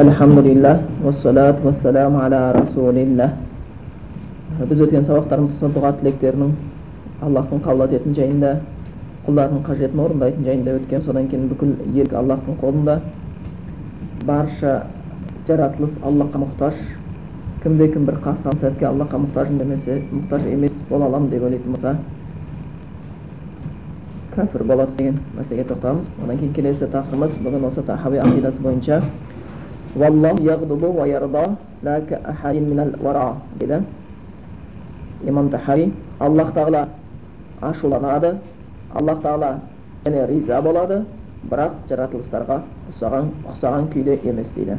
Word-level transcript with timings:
Salatu 0.00 1.68
ve 1.68 1.72
selamu 1.82 2.18
ala 2.18 2.54
Resulillah. 2.54 3.30
Biz 4.70 4.80
өткен 4.80 5.04
сабақтарымыз 5.04 5.58
дұға 5.74 5.90
тілектерінің 6.00 6.54
Аллахтың 7.26 7.60
қабыл 7.66 7.84
ететін 7.84 8.14
жайында 8.16 8.50
құлдарының 9.26 9.60
қажетін 9.66 10.00
орындайтын 10.04 10.46
жайында 10.48 10.76
өткен 10.78 11.04
содан 11.04 11.28
кейін 11.28 11.50
бүкіл 11.52 11.74
ел 12.00 12.16
Аллахтың 12.16 12.56
қолында 12.62 12.94
барша 14.24 14.72
жаратылыс 15.48 15.98
Аллахқа 16.00 16.42
мұқтаж 16.46 16.80
кімде 17.62 17.90
кім 17.92 18.08
бір 18.08 18.22
қасқан 18.24 18.56
сәтке 18.60 18.88
Аллахқа 18.88 19.20
мұқтажым 19.26 19.60
демесе 19.60 20.00
мұқтаж 20.14 20.48
емес 20.48 20.72
бола 20.88 21.10
аламын 21.12 21.28
деп 21.30 21.44
ойлайтын 21.44 21.76
болса 21.76 21.96
кәпір 24.36 24.64
болады 24.64 24.96
деген 24.96 25.20
мәселеге 25.36 25.68
тоқталамыз 25.74 26.08
одан 26.24 26.38
кейін 26.38 26.54
келесі 26.56 26.88
тақырыбымыз 26.88 27.36
бүгін 27.44 27.68
осы 27.68 27.82
тахауи 27.82 28.22
ақидасы 28.24 28.62
бойынша 28.62 29.02
Wallah 29.94 30.38
yagdubu 30.38 30.94
ve 31.02 31.08
yarda 31.10 31.56
la 31.82 32.00
ke 32.06 32.14
ahadin 32.14 32.64
minel 32.70 32.94
vara 33.02 33.42
дейді 33.58 33.82
имам 35.26 35.50
тахари 35.50 35.92
аллах 36.20 36.54
тағала 36.54 36.88
ашуланады 37.60 38.38
аллах 38.94 39.18
тағала 39.22 39.60
riza 40.06 40.26
риза 40.26 40.62
болады 40.62 41.04
бірақ 41.50 41.72
жаратылыстарға 41.88 42.62
ұқсаған, 42.90 43.90
күйде 43.92 44.20
емес 44.22 44.52
дейді 44.54 44.78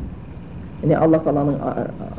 яғни 0.82 0.96
аллах 0.96 1.24
тағаланың 1.26 1.60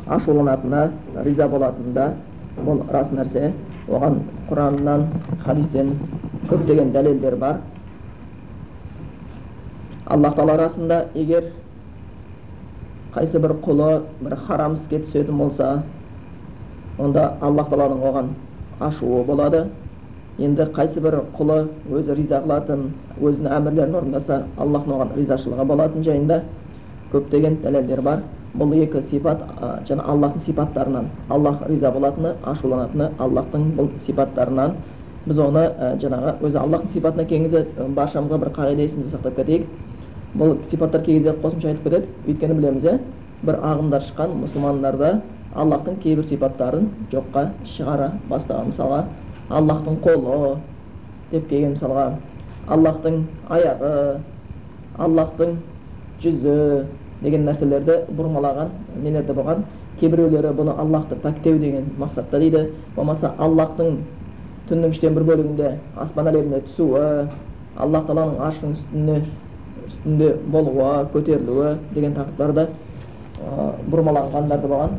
riza 0.07 0.91
риза 1.25 1.47
болатынында 1.47 2.13
бұл 2.61 2.83
рас 2.91 3.09
нәрсе 3.09 3.53
оған 3.89 4.21
құраннан 4.49 5.07
хадистен 5.45 5.95
көптеген 6.49 6.93
дәлелдер 6.93 7.35
бар 7.35 7.57
аллах 10.05 10.35
тағала 10.35 10.53
арасында 10.53 11.05
егер 11.15 11.62
қайсы 13.13 13.39
бір 13.39 13.55
құлы 13.65 13.89
бір 14.21 14.35
харам 14.47 14.73
іске 14.73 14.99
түсетін 15.05 15.37
болса 15.37 15.83
онда 16.99 17.33
аллах 17.41 17.69
тағаланың 17.69 18.03
оған 18.09 18.29
ашуы 18.79 19.23
болады 19.25 19.65
енді 20.39 20.65
қайсы 20.75 21.01
бір 21.01 21.19
құлы 21.37 21.59
өзі 21.91 22.15
риза 22.17 22.41
қылатын 22.41 22.87
өзінің 23.21 23.51
әмірлерін 23.57 23.95
орындаса 23.99 24.41
аллахтың 24.57 24.95
оған 24.95 25.13
ризашылығы 25.17 25.65
болатын 25.65 26.03
жайында 26.03 26.41
көптеген 27.13 27.59
дәлелдер 27.61 28.01
бар 28.01 28.23
бұл 28.57 28.73
екі 28.81 29.01
сипат 29.09 29.41
жаңа 29.87 30.07
аллахтың 30.13 30.45
сипаттарынан 30.45 31.09
аллах 31.29 31.61
риза 31.69 31.91
болатыны 31.91 32.33
ашуланатыны 32.43 33.11
аллахтың 33.19 33.71
бұл 33.77 33.89
сипаттарынан 34.05 34.75
біз 35.25 35.39
оны 35.39 35.67
жаңағы 36.01 36.35
өзі 36.41 36.57
аллахтың 36.61 36.93
сипатына 36.93 37.25
кезде 37.25 37.65
баршамызға 37.95 38.37
бір 38.41 38.53
қағида 38.57 38.87
есімізде 38.89 39.17
сақтап 39.17 39.35
кетейік 39.35 39.67
бұл 40.35 40.57
сипаттар 40.69 41.01
кей 41.03 41.19
кезде 41.19 41.35
қосымша 41.41 41.67
айтып 41.69 41.83
кетеді. 41.83 42.07
Өйткені 42.27 42.53
білеміз 42.57 42.83
иә 42.83 42.97
бір 43.43 43.59
ағымдар 43.59 44.01
шыққан 44.07 44.33
мұсылмандарда 44.43 45.11
аллахтың 45.55 45.99
кейбір 46.01 46.25
сипаттарын 46.25 46.89
жоққа 47.11 47.47
шығара 47.75 48.11
бастаған. 48.29 48.71
Мысалға 48.71 49.03
аллахтың 49.49 49.99
қолы 50.01 50.57
деп 51.31 51.47
келген 51.49 51.75
мысалға 51.75 52.07
аллахтың 52.67 53.23
аяғы 53.49 53.93
аллахтың 54.97 55.57
жүзі 56.23 56.57
деген 57.21 57.45
нәрселерді 57.45 57.99
бұрмалаған 58.17 58.73
нелерде 59.03 59.33
болған 59.33 59.63
кейбіреулері 59.99 60.53
бұны 60.57 60.73
аллахты 60.79 61.15
пәктеу 61.21 61.59
деген 61.59 61.91
мақсатта 61.99 62.39
дейді. 62.39 62.69
Болмаса 62.95 63.33
аллахтың 63.37 63.99
түннің 64.69 64.95
үштен 64.95 65.13
бір 65.13 65.23
бөлігінде 65.27 65.71
аспан 65.99 66.27
әлеміне 66.31 66.61
түсуі 66.69 67.27
аллах 67.77 68.05
тағаланың 68.07 68.39
аршының 68.47 68.75
үстіне 68.77 69.21
үстінде 70.03 70.33
болуы 70.51 71.07
көтерілуі 71.13 71.77
деген 71.93 72.13
тақырыптарда 72.13 72.67
бұрмаланғандар 73.89 74.61
да 74.61 74.67
болған. 74.67 74.97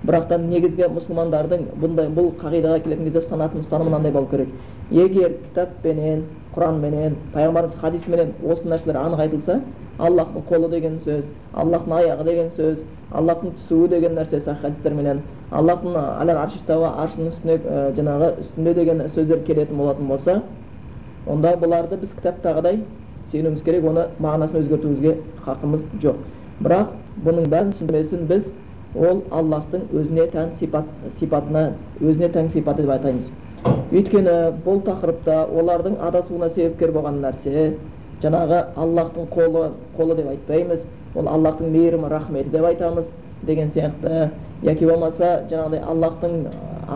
Бірақ 0.00 0.28
та 0.28 0.38
негізгі 0.38 0.88
мұсылмандардың 0.94 1.66
бұндай 1.80 2.08
бұл 2.08 2.32
қағидаға 2.40 2.80
келетін 2.84 3.04
кезде 3.04 3.20
ұстанатын 3.20 3.60
ұстанымы 3.60 3.90
мынандай 3.90 4.12
болу 4.12 4.26
керек. 4.30 4.48
Егер 4.90 5.34
кітаппенен 5.44 6.24
құранменен 6.54 7.16
пайғамбарымыз 7.34 7.76
хадисменен 7.80 8.32
осы 8.42 8.64
нәрселер 8.64 8.96
анық 8.96 9.20
айтылса 9.20 9.60
аллахтың 9.98 10.46
қолы 10.48 10.70
деген 10.70 10.98
сөз 11.04 11.24
аллахтың 11.52 11.92
аяғы 11.98 12.24
деген 12.24 12.48
сөз 12.56 12.80
аллахтың 13.12 13.52
түсуі 13.58 13.88
деген 13.88 14.16
нәрсе 14.16 14.40
сахи 14.40 14.62
хадистерменен 14.62 15.20
аллахтың 15.50 15.94
аршының 15.94 17.28
үстіне 17.28 17.58
жаңағы 17.98 18.32
үстінде 18.40 18.74
деген 18.74 19.04
сөздер 19.14 19.44
келетін 19.44 19.76
болатын 19.76 20.08
болса 20.08 20.42
онда 21.26 21.54
бұларды 21.60 22.00
біз 22.00 22.10
кітаптағыдай 22.16 22.80
сенуіміз 23.32 23.62
керек 23.62 23.84
оны 23.86 24.06
мағынасын 24.20 24.62
өзгертуімізге 24.62 25.16
хақымыз 25.44 25.86
жоқ 26.02 26.16
бірақ 26.64 26.94
бұның 27.24 27.48
бәрін 27.52 27.72
түсіндірмесін 27.74 28.26
біз 28.30 28.48
ол 28.94 29.22
аллахтың 29.30 29.86
өзіне 29.94 30.26
тән 30.32 30.56
сипат 30.58 30.88
сипатына 31.18 31.64
өзіне 32.00 32.28
тән 32.34 32.50
сипаты 32.50 32.82
деп 32.82 32.94
атаймыз 32.96 33.30
өйткені 33.90 34.36
бұл 34.64 34.82
тақырыпта 34.86 35.44
олардың 35.60 35.98
адасуына 36.08 36.50
себепкер 36.54 36.92
болған 36.96 37.20
нәрсе 37.22 37.74
жаңағы 38.22 38.60
аллахтың 38.76 39.28
қолы 39.34 39.70
қолы 39.96 40.16
деп 40.16 40.28
айтпаймыз 40.34 40.84
ол 41.14 41.28
аллахтың 41.28 41.70
мейірімі 41.70 42.08
рахметі 42.08 42.50
деп 42.50 42.64
айтамыз 42.64 43.06
деген 43.42 43.70
сияқты 43.74 44.30
яки 44.62 44.84
болмаса 44.84 45.46
жаңағыдай 45.50 45.82
аллахтың 45.86 46.46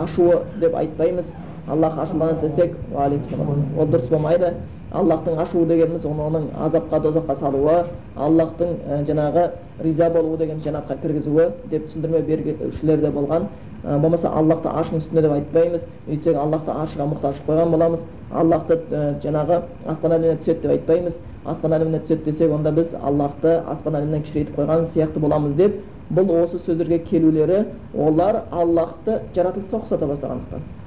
ашуы 0.02 0.40
деп 0.60 0.74
айтпаймыз 0.76 1.26
аллах 1.68 1.98
ашуланады 1.98 2.48
десек 2.48 2.76
ол 2.94 3.86
дұрыс 3.86 4.08
болмайды 4.08 4.54
аллахтың 4.92 5.38
ашуы 5.42 5.66
дегеніміз 5.66 6.04
оны 6.06 6.22
оның 6.22 6.48
азапқа 6.66 7.00
тозаққа 7.02 7.34
салуы 7.40 7.76
аллахтың 8.16 8.74
жаңағы 9.08 9.48
риза 9.82 10.10
болуы 10.10 10.36
деген 10.38 10.60
жәннатқа 10.60 11.00
кіргізуі 11.02 11.48
деп 11.70 11.88
түсіндірме 11.88 12.20
берушілер 12.22 13.00
де 13.00 13.10
болған 13.10 13.48
болмаса 13.82 14.28
аллахты 14.28 14.68
аршының 14.68 15.02
үстінде 15.02 15.22
деп 15.22 15.32
айтпаймыз 15.32 15.82
өйтсек 16.08 16.36
аллахты 16.36 16.70
аршыға 16.70 17.08
мұқтаж 17.10 17.40
қойған 17.48 17.72
боламыз 17.74 18.04
аллахты 18.30 18.78
жаңағы 19.24 19.60
аспан 19.86 20.12
әлеміне 20.12 20.38
түседі 20.44 20.62
деп 20.62 20.76
айтпаймыз 20.76 21.18
аспан 21.44 21.72
әлеміне 21.72 22.04
түседі 22.04 22.30
десек 22.30 22.52
онда 22.52 22.72
біз 22.72 22.94
аллахты 23.02 23.58
аспан 23.66 23.98
әлемінен 23.98 24.22
кішірейтіп 24.22 24.60
қойған 24.60 24.88
сияқты 24.94 25.18
боламыз 25.18 25.52
деп 25.58 25.82
бұл 26.12 26.32
осы 26.44 26.62
сөздерге 26.64 26.98
келулері 27.10 27.64
олар 27.94 28.44
аллахты 28.52 29.20
жаратылысқа 29.34 29.82
ұқсата 29.82 30.06
бастағандықтан 30.06 30.83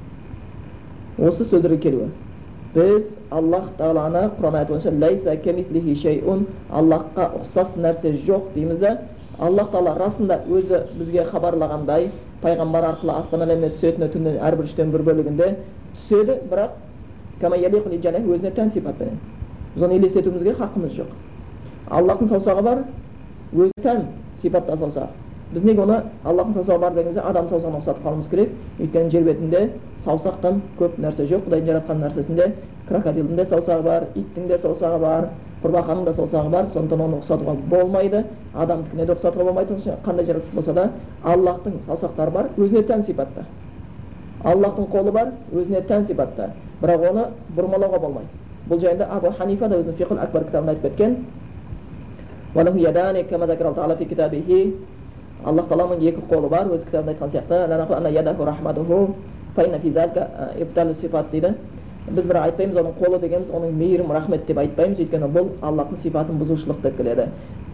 осы 1.17 1.45
сөздерге 1.45 1.77
келуі. 1.81 2.09
Біз 2.75 3.03
аллах 3.31 3.71
тағаланы 3.77 4.23
құран 4.37 4.55
аяты 4.59 4.73
бойынша 4.73 4.91
аллахқа 6.69 7.31
ұқсас 7.39 7.75
нәрсе 7.75 8.11
жоқ 8.25 8.53
дейміз 8.53 8.77
да 8.79 8.97
аллах 9.39 9.71
тағала 9.71 9.95
расында 9.97 10.41
өзі 10.49 10.81
бізге 10.97 11.25
хабарлағандай 11.31 12.11
пайғамбар 12.41 12.91
арқылы 12.91 13.13
аспан 13.17 13.45
әлеміне 13.45 13.73
түсетіні 13.75 14.09
түннің 14.13 14.39
әрбір 14.49 14.69
үштен 14.69 14.91
бір 14.91 15.03
бөлігінде 15.07 15.49
түседі 15.95 16.39
бірақ 16.51 16.71
өзіне 17.41 18.51
тән 18.55 18.71
сипатпенен 18.73 19.19
біз 19.75 19.83
оны 19.83 19.97
елестетуімізге 19.99 20.53
хақымыз 20.57 20.95
жоқ. 20.97 21.11
Аллахтың 21.87 22.31
саусағы 22.31 22.63
бар 22.63 22.83
өзіне 23.53 23.83
тән 23.83 24.05
сипатта 24.41 24.77
саусақ. 24.77 25.09
Біз 25.51 25.63
неге 25.63 25.81
оны 25.81 26.01
аллахтың 26.25 26.53
саусағы 26.53 26.79
бар 26.79 26.93
деген 26.93 27.13
кезде 27.13 27.21
адам 27.21 27.47
саусағына 27.47 27.79
ұқсатып 27.79 28.03
қалуымыз 28.03 28.29
керек 28.29 28.49
өйткені 28.79 29.09
жер 29.11 29.23
бетінде 29.23 29.61
саусақтан 30.05 30.61
көп 30.79 30.97
нәрсе 30.99 31.27
жоқ 31.29 31.45
құдайдың 31.47 31.67
жаратқан 31.71 32.01
нәрсесінде 32.03 32.47
крокодилдің 32.89 33.35
де 33.35 33.45
саусағы 33.45 33.83
бар 33.83 34.07
иттің 34.15 34.47
де 34.47 34.57
саусағы 34.57 34.99
бар 34.99 35.29
құрбақаның 35.63 36.03
да 36.05 36.13
саусағы 36.13 36.49
бар 36.49 36.67
сондықтан 36.73 37.01
оны 37.01 37.21
ұқсатуға 37.21 37.55
болмайды 37.69 38.23
адамдікіне 38.55 39.05
де 39.05 39.13
ұқсатуға 39.13 39.43
болмайды 39.43 39.73
қандай 40.05 40.25
жаратылыс 40.25 40.53
болса 40.55 40.73
да 40.73 40.91
аллахтың 41.23 41.79
саусақтары 41.87 42.31
бар 42.31 42.49
өзіне 42.57 42.83
тән 42.83 43.05
сипатта 43.05 43.45
аллахтың 44.43 44.91
қолы 44.91 45.11
бар 45.11 45.31
өзіне 45.53 45.81
тән 45.87 46.05
сипатта 46.07 46.51
бірақ 46.81 47.09
оны 47.09 47.25
бұрмалауға 47.55 47.99
болмайды 47.99 48.29
бұл 48.69 48.79
жайында 48.83 49.07
абу 49.15 49.31
ханифа 49.37 49.67
да 49.67 49.79
өзінің 49.79 49.95
фиқл 49.97 50.19
акбар 50.19 50.43
кітабында 50.43 50.71
айтып 50.75 50.97
кеткен. 50.97 51.17
Аллах 55.45 55.67
тағаланың 55.69 56.01
екі 56.01 56.21
қолы 56.29 56.49
бар 56.49 56.65
өз 56.73 56.83
кітабында 56.85 57.11
айтқан 57.13 57.29
сияқты 57.31 57.55
дейді 61.31 61.55
біз 62.07 62.23
бір 62.23 62.37
айтпаймыз 62.39 62.77
оның 62.79 62.93
қолы 63.01 63.17
дегеніміз 63.19 63.49
оның 63.51 63.73
мейірім 63.75 64.11
рахмет 64.15 64.45
деп 64.47 64.57
айтпаймыз 64.61 64.99
өйткені 65.03 65.27
бұл 65.33 65.49
аллахтың 65.61 65.99
сипатын 66.03 66.37
бұзушылық 66.39 66.79
деп 66.85 66.95
келеді 66.97 67.25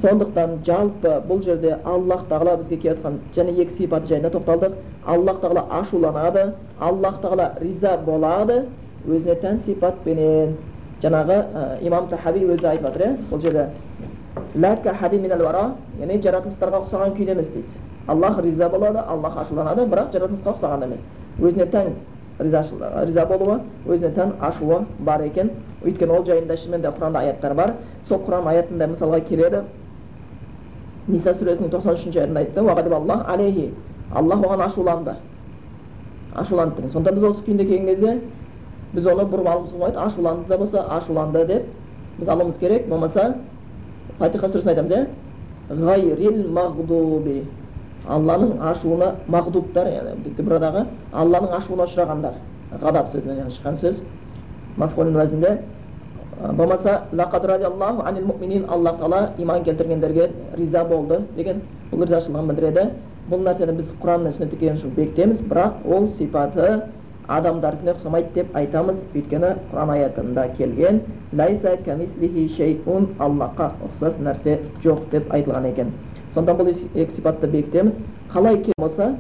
сондықтан 0.02 0.56
жалпы 0.66 1.12
бұл 1.30 1.44
жерде 1.46 1.76
аллах 1.86 2.26
тағала 2.32 2.56
бізге 2.64 2.78
келіп 2.82 2.98
жатқан 2.98 3.20
және 3.36 3.54
екі 3.62 3.78
сипаты 3.78 4.08
жайында 4.10 4.32
тоқталдық 4.34 4.74
аллах 5.06 5.40
тағала 5.44 5.68
ашуланады 5.82 6.48
аллах 6.80 7.22
тағала 7.22 7.52
риза 7.62 7.98
болады 8.06 8.64
өзіне 9.06 9.36
тән 9.44 9.62
сипатпенен 9.68 10.58
жаңағы 11.04 11.38
имам 11.86 12.08
тахаби 12.10 12.48
өзі 12.48 12.68
айтып 12.72 12.88
жатыр 12.88 13.02
иә 13.06 13.18
бұл 13.30 13.42
жерде 13.42 13.68
яғни 16.00 16.22
жаратылыстарға 16.22 16.80
ұқсаған 16.84 17.14
күйде 17.18 17.32
емес 17.32 17.48
дейді. 17.54 17.68
Аллах 18.08 18.40
риза 18.42 18.70
болады 18.70 19.00
аллах 19.00 19.38
ашуланады 19.38 19.86
бірақ 19.88 20.12
жаратылысқа 20.14 20.54
ұқсаған 20.56 20.84
емес. 20.84 21.00
Өзіне 21.40 21.66
тән 21.72 21.94
риза 22.40 23.26
болуы 23.26 23.60
өзіне 23.88 24.12
тән 24.14 24.34
ашуы 24.42 24.86
бар 25.00 25.22
екен. 25.22 25.52
Өйткені 25.84 26.12
ол 26.12 26.26
жайында 26.26 26.58
шынымен 26.58 26.82
де 26.82 26.88
құранда 26.88 27.20
аяттар 27.20 27.54
бар. 27.54 27.74
Сол 28.08 28.20
құран 28.28 28.48
аятында 28.48 28.88
мысалға 28.88 29.22
келеді. 29.28 29.64
Ниса 31.08 31.34
сүресінің 31.34 31.70
тоқсан 31.70 31.94
үшінші 31.94 32.20
аятында 32.20 32.40
айтты 32.40 32.60
алейхи 33.28 33.74
аллах 34.14 34.40
оған 34.40 34.62
ашуланды. 34.66 35.16
Ашуланды 36.36 36.76
деген. 36.76 36.92
Сонда 36.92 37.12
біз 37.12 37.24
осы 37.24 37.42
күйінде 37.46 37.66
келген 37.66 37.86
кезде 37.86 38.22
біз 38.94 39.06
оны 39.06 39.24
бұрып 39.24 39.48
алуымызға 39.48 39.72
болмайды. 39.72 39.98
Ашуланды 39.98 40.48
да 40.48 40.58
болса 40.58 40.86
ашуланды 40.90 41.46
деп 41.46 41.64
біз 42.20 42.30
алуымыз 42.30 42.58
керек. 42.58 42.88
Болмаса 42.88 43.36
фатиха 44.20 44.48
сүресін 44.48 44.70
айтамыз 44.70 44.92
иә 44.92 45.06
ғайрил 45.86 46.48
мағдуби 46.54 47.44
алланың 48.08 48.58
ашуына 48.72 49.14
мағдубтар 49.28 49.88
яғни 49.88 50.86
алланың 51.12 51.54
ашуына 51.60 51.88
ұшырағандар 51.88 52.34
ғадап 52.82 53.12
сөзінен 53.14 53.52
шыққан 53.56 53.80
сөз 53.80 54.02
мафғулин 54.78 55.16
уәзінде 55.16 55.58
болмаса 56.58 57.02
лақад 57.14 57.46
радиаллаху 57.46 58.04
анил 58.06 58.26
муминин 58.26 58.66
аллах 58.70 59.00
тағала 59.00 59.30
иман 59.38 59.64
келтіргендерге 59.64 60.32
риза 60.58 60.84
болды 60.84 61.22
деген 61.36 61.62
бұл 61.92 62.06
ризашылығын 62.06 62.48
білдіреді 62.48 62.88
бұл 63.30 63.46
нәрсені 63.46 63.78
біз 63.78 63.94
құран 64.02 64.24
мен 64.24 64.34
сүннетте 64.34 64.58
келген 64.58 64.96
бекітеміз 64.96 65.42
бірақ 65.42 65.86
ол 65.86 66.08
сипаты 66.18 66.82
адамдардікіне 67.28 67.94
ұқсамайды 67.94 68.34
деп 68.36 68.56
айтамыз. 68.56 68.98
Өйткені 69.16 69.54
құран 69.72 69.92
аятында 69.94 70.48
келген 70.58 71.02
лайса 71.34 71.78
шейун 72.58 73.08
аллахқа 73.20 73.72
ұқсас 73.88 74.18
нәрсе 74.20 74.60
жоқ 74.84 75.10
деп 75.12 75.32
айтылған 75.34 75.70
екен. 75.72 75.92
Сонда 76.34 76.52
бұл 76.52 76.70
екі 76.70 77.16
сипатты 77.16 77.48
бекітеміз. 77.48 77.94
Қалай 78.34 78.64
болса 78.78 79.16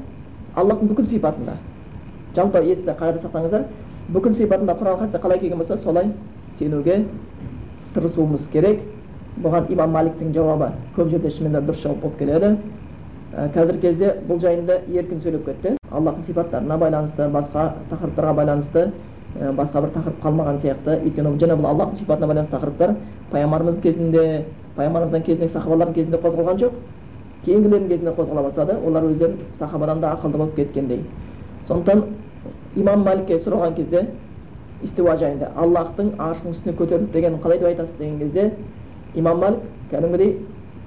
аллахтың 0.56 0.90
бүкіл 0.90 1.08
сипатында. 1.10 1.58
Жалпы 2.36 2.64
есте 2.66 2.92
қағида 2.92 3.22
сақтаңыздар. 3.22 3.68
Бүкіл 4.10 4.36
сипатында 4.36 4.74
құран 4.74 4.98
хадисте 4.98 5.20
қалай 5.20 5.40
келген 5.40 5.58
болса 5.58 5.78
солай 5.78 6.12
сенуге 6.60 7.06
тырысуымыз 7.94 8.50
керек. 8.52 8.82
Бұған 9.44 9.72
имам 9.74 9.92
маликтің 9.96 10.34
жауабы 10.34 10.72
көп 10.96 11.10
жерде 11.10 11.30
шынымен 11.30 11.66
дұрыс 11.66 11.82
жауап 11.82 12.02
болып 12.02 12.18
келеді. 12.20 12.58
Ә, 13.34 13.50
қазіргі 13.54 13.82
кезде 13.82 14.16
бұл 14.28 14.42
жайында 14.42 14.82
еркін 14.94 15.22
сөйлеп 15.22 15.46
кетті. 15.46 15.78
Аллахтың 15.94 16.26
сипаттарына 16.26 16.78
байланысты 16.78 17.28
басқа 17.30 17.74
тақырыптарға 17.90 18.34
байланысты 18.34 18.92
басқа 19.58 19.82
бір 19.82 19.92
тақырып 19.98 20.24
қалмаған 20.24 20.60
сияқты 20.62 20.98
өйткені 21.06 21.38
жаңа 21.42 21.58
бұл 21.60 21.70
аллахтың 21.70 22.00
сипатына 22.00 22.28
байланысты 22.28 22.56
тақырыптар 22.56 22.96
пайғамбарымыздың 23.32 23.82
кезінде 23.84 24.46
пайғамбарымыздың 24.78 25.24
кезіндегі 25.28 25.54
сахабалардың 25.54 25.94
кезінде 25.94 26.20
қозғалған 26.26 26.60
жоқ 26.64 26.74
кейінгілердің 27.46 27.88
кезінде 27.90 28.14
қозғала 28.18 28.44
бастады 28.48 28.78
олар 28.88 29.08
өздері 29.10 29.48
сахабадан 29.60 30.02
да 30.02 30.14
ақылды 30.14 30.38
болып 30.38 30.56
кеткендей 30.56 31.02
сондықтан 31.68 32.04
имам 32.76 33.04
маликке 33.04 33.40
сұраған 33.40 33.76
кезде 33.76 34.06
истиуа 34.84 35.18
жайында 35.18 35.52
аллахтың 35.56 36.14
аршының 36.20 36.56
үстіне 36.56 36.76
көтерілді 36.78 37.12
деген 37.14 37.40
қалай 37.44 37.60
деп 37.60 37.68
айтасыз 37.68 37.98
деген 38.00 38.20
кезде 38.20 38.52
имам 39.16 39.40
малик 39.40 39.60
кәдімгідей 39.92 40.38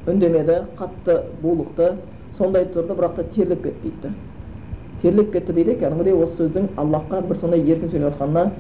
үндемеді 0.07 0.63
қатты 0.79 1.21
булықты 1.43 1.93
сондай 2.39 2.67
тұрды 2.75 2.95
бірақ 2.95 3.17
та 3.17 3.23
терлеп 3.35 3.63
кетті 3.63 3.91
дейді 3.91 4.15
терлеп 5.03 5.33
кетті 5.33 5.53
дейді 5.53 5.75
кәдімгідей 5.81 6.15
осы 6.15 6.37
сөздің 6.43 6.69
аллахқа 6.77 7.23
бір 7.29 7.37
сондай 7.37 7.61
еркін 7.61 7.89
сөйлеп 7.91 8.15
жатқанына 8.15 8.51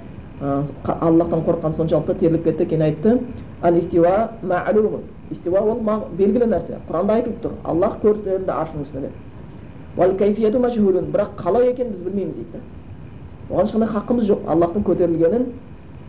аллахтан 1.01 1.41
қорыққан 1.47 1.77
соншалықты 1.77 2.15
терлеп 2.21 2.45
кетті 2.45 2.67
кейін 2.67 2.83
айтты 2.83 3.19
ал 3.63 3.75
истиуа 3.79 4.31
истиуа 5.31 5.61
ол 5.61 5.81
белгілі 6.19 6.47
нәрсе 6.47 6.77
құранда 6.89 7.13
айтылып 7.15 7.41
тұр 7.43 7.53
аллах 7.65 7.97
көтерілді 8.03 8.53
аршының 8.53 8.83
үстіне 8.85 9.11
бірақ 9.97 11.31
қалай 11.41 11.71
екенін 11.71 11.93
біз 11.93 12.01
білмейміз 12.05 12.35
дейді. 12.37 12.61
Оған 13.51 13.65
ешқандай 13.65 13.89
хақымыз 13.89 14.25
жоқ 14.29 14.41
аллахтың 14.47 14.83
көтерілгенін 14.85 15.45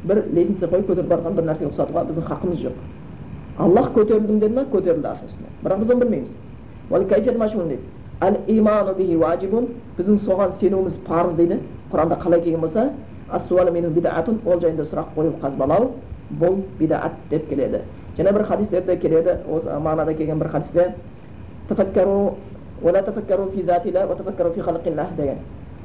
бір 0.04 0.18
лестница 0.34 0.68
қойып 0.68 0.88
көтеріп 0.90 1.08
барған 1.08 1.34
бір 1.38 1.44
нәрсеге 1.48 1.70
ұқсатуға 1.72 2.02
біздің 2.10 2.24
хақымыз 2.28 2.58
жоқ. 2.66 2.76
Аллах 3.58 3.88
көтерілдім 3.96 4.40
деді 4.40 4.54
ма 4.56 4.64
көтерілді 4.74 5.08
аршының 5.08 5.30
үстіне 5.32 5.50
бірақ 5.64 5.78
біз 5.80 5.90
оны 5.90 6.02
білмейміз. 6.04 6.32
Әл 8.22 8.36
иману 8.48 8.94
бихи 8.98 9.16
уажибун 9.16 9.68
біздің 9.98 10.20
соған 10.26 10.52
сенуіміз 10.60 10.98
парыз 11.08 11.34
дейді 11.38 11.60
құранда 11.92 12.18
қалай 12.24 12.42
келген 12.42 12.62
болса 12.62 12.90
ол 14.46 14.60
жайында 14.62 14.84
сұрақ 14.84 15.14
қою 15.16 15.34
қазбалау 15.42 15.92
бұл 16.40 16.64
бидаат 16.80 17.12
деп 17.30 17.50
келеді 17.50 17.82
және 18.18 18.34
бір 18.34 18.44
хадистерде 18.44 18.98
келеді 18.98 19.38
осы 19.50 19.70
мағынада 19.70 20.14
келген 20.18 20.40
бір 20.40 20.48
хадисте 20.48 20.94
деген 25.18 25.38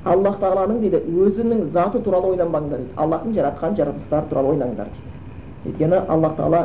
аллах 0.05 0.39
тағаланың 0.43 0.81
дейді 0.83 0.99
өзінің 1.07 1.69
заты 1.73 2.01
туралы 2.03 2.33
ойланбаңдар 2.33 2.79
дейді 2.79 2.95
аллахтың 2.97 3.35
жаратқан 3.37 3.77
жаратылыстары 3.79 4.27
туралы 4.31 4.49
ойлаңдар 4.55 4.89
дейді 4.97 5.71
өйткені 5.71 6.01
аллах 6.09 6.33
тағала 6.39 6.63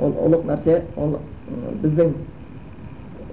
ол 0.00 0.14
ұлық 0.26 0.46
нәрсе 0.48 0.78
ол 0.96 1.18
біздің 1.82 2.14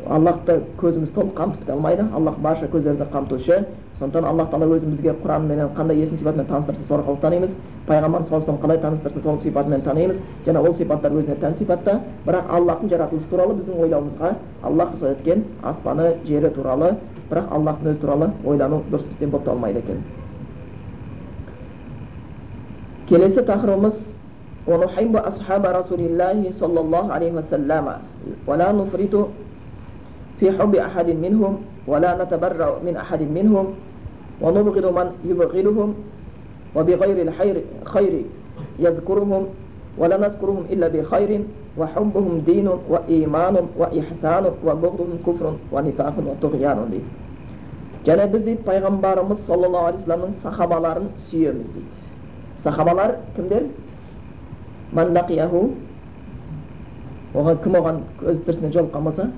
аллахты 0.08 0.60
көзіміз 0.80 1.12
толық 1.14 1.34
қамтып 1.38 1.60
біте 1.64 1.72
алмайды 1.72 2.04
аллах 2.14 2.38
барша 2.38 2.66
көздерді 2.68 3.06
қамтушы 3.12 3.64
сондықтан 3.98 4.24
аллах 4.28 4.50
тағала 4.50 4.76
өзін 4.76 4.90
бізге 4.90 5.14
құранменен 5.22 5.70
қандай 5.76 5.96
есім 6.02 6.18
сипатымен 6.18 6.46
таныстырса 6.46 6.82
сол 6.82 6.98
арқылы 6.98 7.20
танимыз 7.20 7.50
пайғамбар 7.86 8.24
саллаллаху 8.24 8.50
алейhi 8.50 8.62
қалай 8.62 8.78
таныстырса 8.78 9.20
сол 9.20 9.38
сипатымен 9.40 9.82
танимыз 9.82 10.16
және 10.46 10.58
ол 10.58 10.74
сипаттар 10.74 11.12
өзіне 11.12 11.36
тән 11.40 11.56
сипатта 11.58 12.00
бірақ 12.26 12.50
аллахтың 12.50 12.88
жаратылысы 12.90 13.28
туралы 13.28 13.54
біздің 13.54 13.80
ойлауымызға 13.80 14.34
аллах 14.62 14.88
рұқсат 14.94 15.12
еткен 15.12 15.44
аспаны 15.62 16.14
жері 16.24 16.50
туралы 16.50 16.96
бірақ 17.30 17.48
аллахтың 17.50 17.90
өзі 17.92 18.00
туралы 18.00 18.30
ойлану 18.44 18.82
дұрыс 18.90 19.08
істем 19.10 19.30
болып 19.30 19.46
табылмайды 19.46 19.78
екен 19.78 20.02
келесі 23.08 23.40
тақырыбымыз 23.40 23.94
ونحب 24.64 25.16
أصحاب 25.16 25.64
رسول 25.66 26.00
الله 26.00 26.50
صلى 26.60 26.80
الله 26.80 27.04
عليه 27.12 27.32
وسلم 27.32 27.86
ولا 28.48 28.72
نفرط 28.72 29.14
في 30.40 30.58
حب 30.58 30.74
أحد 30.74 31.10
منهم 31.10 31.58
ولا 31.86 32.24
نتبرأ 32.24 32.78
من 32.86 32.96
أحد 32.96 33.22
منهم 33.22 33.66
ونبغض 34.40 34.86
من 34.98 35.06
يبغضهم 35.24 35.94
وبغير 36.76 37.22
الخير 37.28 37.56
خير 37.84 38.22
يذكرهم 38.78 39.46
ولا 39.98 40.16
نذكرهم 40.16 40.64
إلا 40.70 40.88
بخير 40.88 41.40
وحبهم 41.78 42.42
دين 42.46 42.68
وإيمان 42.88 43.56
وإحسان 43.78 44.44
وبغضهم 44.66 45.18
كفر 45.26 45.46
ونفاق 45.72 46.14
وطغيان 46.26 46.78
дейді 46.90 47.10
және 48.04 48.26
біз 48.32 48.42
дейді 48.44 48.62
пайғамбарымыз 48.68 49.38
саллаллаху 49.46 49.86
алейхи 49.86 50.04
вассаламның 50.04 50.32
сахабаларын 50.42 51.06
сүйеміз 51.30 51.68
дейді 51.72 51.92
сахабалар 52.64 53.10
кімдер 53.36 53.62
оған 57.33 57.59
кім 57.63 57.75
оған 57.77 58.01
көз 58.21 58.41
тірісінде 58.45 58.71
жолыққан 58.73 59.03
болса 59.03 59.29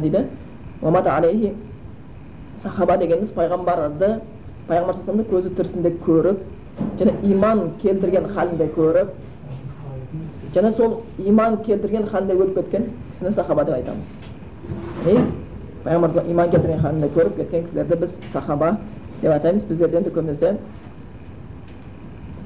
дейді 0.00 1.10
алейхи 1.10 1.52
сахаба 2.62 2.96
дегеніміз 2.96 3.32
пайғамбарды 3.36 4.08
пайғамбар 4.68 4.96
саллаллаху 5.04 5.36
көзі 5.36 5.54
тірісінде 5.56 5.92
көріп 6.06 6.38
және 6.98 7.12
иман 7.22 7.70
келтірген 7.82 8.28
халінде 8.34 8.68
көріп 8.76 9.08
және 10.54 10.72
сол 10.76 11.02
иман 11.18 11.56
келтірген 11.66 12.06
халінде 12.06 12.34
өліп 12.34 12.54
кеткен 12.54 12.84
кісіні 13.12 13.34
сахаба 13.34 13.64
деп 13.64 13.74
айтамыз 13.74 14.06
пайғамбар 15.84 16.30
иман 16.30 16.50
келтірген 16.50 16.80
халінде 16.80 17.08
көріп 17.16 17.36
кеткен 17.36 17.64
кісілерді 17.64 17.96
біз 17.96 18.10
сахаба 18.32 18.76
деп 19.22 19.32
атаймыз 19.32 19.64
біздерде 19.64 19.96
енді 19.96 20.10
көбінесе 20.10 20.56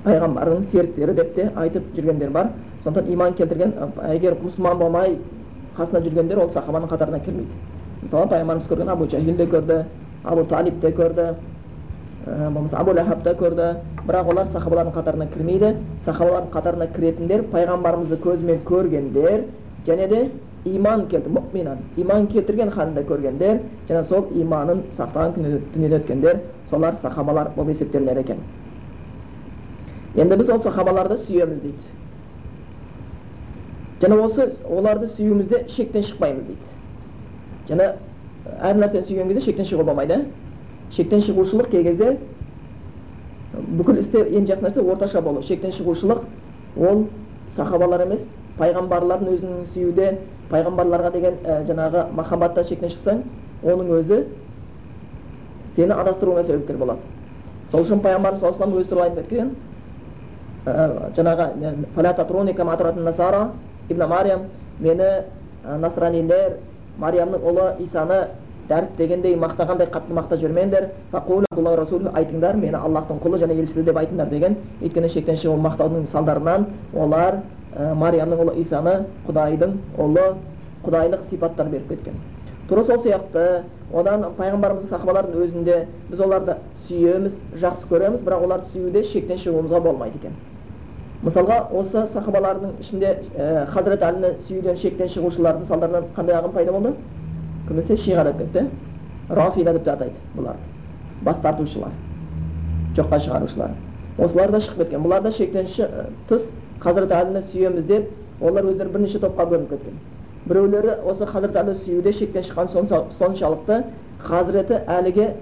пайғамбардың 0.04 0.70
серіктері 0.72 1.14
деп 1.14 1.34
те 1.34 1.50
айтып 1.56 1.92
жүргендер 1.96 2.30
бар 2.30 2.50
сондықтан 2.86 3.12
иман 3.12 3.34
келтірген 3.34 3.74
егер 4.14 4.38
мұсылман 4.38 4.78
болмай 4.78 5.18
қасында 5.76 6.04
жүргендер 6.06 6.38
ол 6.38 6.50
сахабаның 6.54 6.88
қатарына 6.94 7.20
кірмейді 7.26 7.58
мысалы 8.02 8.30
пайғамбарымыз 8.30 8.70
көрген 8.70 8.92
абу 8.92 9.10
жахил 9.10 9.36
де 9.36 9.46
көрді 9.46 9.82
абу 10.24 10.44
талиб 10.44 10.80
те 10.80 10.90
көрді 10.94 11.34
болмаса 12.26 12.78
абу 12.78 12.92
лахаб 12.92 13.22
көрді. 13.22 13.76
Бірақ 14.06 14.28
олар 14.30 14.46
сахабалардың 14.46 14.94
қатарына 14.94 15.26
кірмейді. 15.32 15.76
Сахабалардың 16.04 16.50
қатарына 16.52 16.86
кіретіндер 16.94 17.42
пайғамбарымызды 17.52 18.18
көзімен 18.22 18.62
көргендер 18.64 19.44
және 19.86 20.08
де 20.08 20.30
иман 20.64 21.06
келтір 21.06 21.30
мұминан 21.30 21.78
иман 21.96 22.26
келтірген 22.26 22.70
халінде 22.70 23.02
көргендер 23.02 23.60
және 23.88 24.04
сол 24.08 24.26
иманын 24.34 24.82
сақтаған 24.98 25.34
дүниеден 25.74 26.00
өткендер 26.00 26.40
солар 26.70 26.94
сахабалар 27.02 27.50
болып 27.56 27.74
есептелінеді 27.74 28.20
екен. 28.20 28.38
Енді 30.14 30.36
біз 30.36 30.50
ол 30.50 30.62
сахабаларды 30.62 31.16
сүйеміз 31.26 31.60
дейді. 31.62 31.95
Және 34.00 34.16
осы 34.20 34.52
оларды 34.68 35.08
сүюімізде 35.16 35.68
шектен 35.76 36.02
шықпаймыз 36.02 36.44
дейді 36.44 36.66
және 37.68 37.92
әр 38.60 38.76
нәрсені 38.76 39.06
сүйген 39.08 39.28
кезде 39.28 39.40
шектен 39.44 39.66
шығуға 39.66 39.84
болмайды 39.84 40.18
шектен 40.96 41.20
шығушылық 41.20 41.70
кей 41.70 41.82
кезде 41.84 42.16
бүкіл 43.78 43.98
істе 44.02 44.18
ең 44.36 44.46
жақсы 44.46 44.62
нәрсе 44.66 44.80
орташа 44.80 45.20
болу 45.22 45.42
шектен 45.42 45.72
шығушылық 45.72 46.18
ол 46.76 47.06
сахабалар 47.56 48.00
емес 48.04 48.20
пайғамбарлардың 48.58 49.28
өзін 49.34 49.66
сүюде 49.72 50.18
пайғамбарларға 50.50 51.10
деген 51.12 51.34
ә, 51.44 51.64
жаңағы 51.68 52.06
махаббатта 52.14 52.64
шектен 52.68 52.90
шықсаң 52.90 53.22
оның 53.64 53.86
өзі 54.00 54.24
сені 55.76 55.92
адастыруыңа 55.92 56.44
себепкер 56.44 56.76
болады 56.76 57.00
сол 57.70 57.80
үшін 57.82 58.00
пайғамбарымыз 58.04 58.40
саллаллаху 58.40 58.80
өзі 58.80 58.88
туралы 58.88 59.10
айтып 59.10 59.28
кеткен 59.30 59.50
жаңағы 61.16 61.44
ибн 63.88 64.08
мариям 64.08 64.40
мені 64.80 65.10
насранилер 65.78 66.58
мариямның 67.00 67.42
ұлы 67.44 67.66
исаны 67.84 68.20
дәріптегендей 68.68 69.36
мақтағандай 69.38 69.90
қатты 69.92 70.14
мақтап 70.16 70.40
жүрмеңдер 70.42 70.88
айтыңдар 71.12 72.56
мені 72.56 72.76
аллахтың 72.76 73.20
құлы 73.22 73.38
және 73.42 73.58
елшісі 73.60 73.84
деп 73.86 73.96
айтыңдар 73.96 74.30
деген 74.30 74.56
өйткені 74.82 75.10
шектен 75.14 75.38
шығу 75.42 75.56
мақтаудың 75.62 76.08
салдарынан 76.12 76.66
олар 76.94 77.40
ә, 77.76 77.94
мариямның 77.94 78.42
ұлы 78.42 78.56
исаны 78.62 78.96
құдайдың 79.28 79.76
ұлы 79.98 80.26
құдайлық 80.86 81.28
сипаттар 81.30 81.68
беріп 81.68 81.88
кеткен 81.88 82.18
тура 82.68 82.84
сол 82.84 83.02
сияқты 83.04 83.62
одан 83.94 84.32
пайғамбарымыздың 84.38 84.90
сахабалардың 84.90 85.44
өзінде 85.44 85.78
біз 86.10 86.20
оларды 86.20 86.56
сүйеміз 86.88 87.38
жақсы 87.62 87.88
көреміз 87.90 88.24
бірақ 88.26 88.44
оларды 88.48 88.72
сүюде 88.72 89.04
шектен 89.12 89.38
шығуымызға 89.44 89.80
болмайды 89.80 90.18
екен 90.18 90.34
мысалға 91.24 91.58
осы 91.72 92.06
сахабалардың 92.12 92.74
ішінде 92.80 93.12
ә, 93.36 93.66
хазірет 93.72 94.02
әліні 94.02 94.32
сүюден 94.48 94.76
шектен 94.80 95.08
шығушылардың 95.14 95.68
салдарынан 95.68 96.10
қандай 96.16 96.36
ағым 96.36 96.52
пайда 96.52 96.72
болды? 96.72 96.92
Көбінесе 97.68 97.96
шиға 98.04 98.24
деп 98.24 98.38
кетті. 98.42 98.66
Рафида 99.28 99.72
деп 99.72 99.84
те 99.84 99.90
атайды 99.90 100.20
бұларды. 100.36 100.60
Бас 101.22 101.40
тартушылар 101.42 101.96
жоққа 102.96 103.20
шығарушылар. 103.24 103.70
Осылар 104.18 104.50
да 104.50 104.60
шығып 104.60 104.84
кеткен. 104.84 105.02
Бұлар 105.02 105.22
да 105.22 105.32
шектен 105.32 105.66
тыс 106.28 106.46
хазірет 106.80 107.12
әліні 107.12 107.42
сүйеміз 107.50 107.86
деп 107.86 108.10
олар 108.40 108.64
өздері 108.70 108.92
бірнеше 108.92 109.20
топқа 109.20 109.46
бөлініп 109.50 109.70
кеткен. 109.70 109.98
Біреулері 110.46 111.00
осы 111.04 111.26
хазірет 111.26 111.56
әлі 111.56 111.76
сүюде 111.84 112.12
шектен 112.12 112.44
шыққан 112.44 112.72
соншалықты 113.18 113.82
хазіреті 114.20 114.80
әліге 114.86 115.32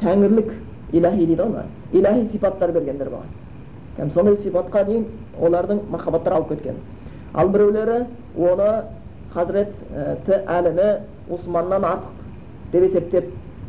тәңірлік 0.00 0.52
илахи 0.92 1.26
дейді 1.26 1.42
ғой 1.42 1.64
илахи 1.92 2.28
сипаттар 2.32 2.72
бергендер 2.72 3.10
болған. 3.10 3.39
Сондай 3.96 4.36
сипатқа 4.36 4.84
дейін 4.84 5.04
олардың 5.40 5.80
махаббаттары 5.90 6.36
алып 6.36 6.48
кеткен 6.48 6.76
ал 7.34 7.48
біреулері 7.48 8.04
оны 8.36 8.70
хазіреті 9.34 10.40
әліні 10.46 10.88
османнан 11.30 11.84
артық 11.84 12.24
деп 12.72 12.82
есептеп 12.82 13.24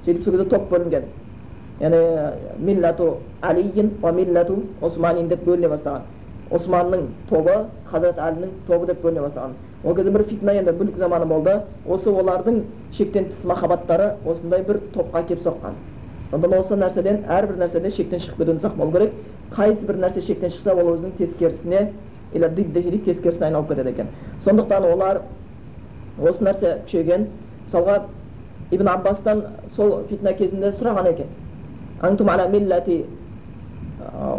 сөйтіп 0.06 0.24
сол 0.24 0.34
кезде 0.34 0.50
топ 0.50 0.70
бөлінген 0.72 1.04
яғни 1.82 2.02
миллату 2.60 3.18
алиин 3.42 3.92
уа 4.02 4.12
миллату 4.12 4.64
османин 4.82 5.28
деп 5.28 5.44
бөліне 5.46 5.70
бастаған 5.70 6.02
османның 6.52 7.08
тобы 7.30 7.54
хазірет 7.92 8.18
әлінің 8.18 8.56
тобы 8.68 8.88
деп 8.88 9.02
бөліне 9.02 9.22
бастаған 9.22 9.54
ол 9.84 9.96
кезде 9.96 10.12
бір 10.12 10.24
фитна 10.30 10.54
енді 10.54 10.72
бүлік 10.72 10.98
заманы 10.98 11.26
болды 11.26 11.56
осы 11.88 12.10
олардың 12.10 12.62
шектен 12.98 13.26
тыс 13.26 13.46
махаббаттары 13.46 14.16
осындай 14.26 14.64
бір 14.64 14.80
топқа 14.94 15.24
келіп 15.28 15.44
соққан 15.46 15.78
сондықтан 16.32 16.60
осы 16.60 16.76
нәрседен 16.76 17.24
әрбір 17.28 17.58
нәрседен 17.64 17.96
шектен 17.96 18.20
шығып 18.20 18.38
кетуден 18.38 18.62
сақ 18.62 18.76
болу 18.76 18.92
керек 18.92 19.14
қайсы 19.56 19.86
бір 19.86 20.00
нәрсе 20.00 20.22
шектен 20.26 20.52
шықса 20.52 20.74
ол 20.74 20.96
өзінің 20.96 21.18
тескерісіне 21.18 21.90
тескерісіне 23.06 23.46
айналып 23.46 23.70
кетеді 23.70 23.90
екен. 23.90 24.08
Сондықтан 24.44 24.86
олар 24.94 25.22
осы 26.18 26.44
нәрсе 26.44 26.78
күшейген 26.86 27.28
мысалға 27.68 27.98
ибн 28.72 28.88
аббастан 28.88 29.44
сол 29.76 30.06
фитна 30.10 30.34
кезінде 30.34 30.72
сұраған 30.78 31.12
екен. 31.12 31.28
Антум 32.00 32.30
ала 32.30 32.48
миллати 32.48 33.06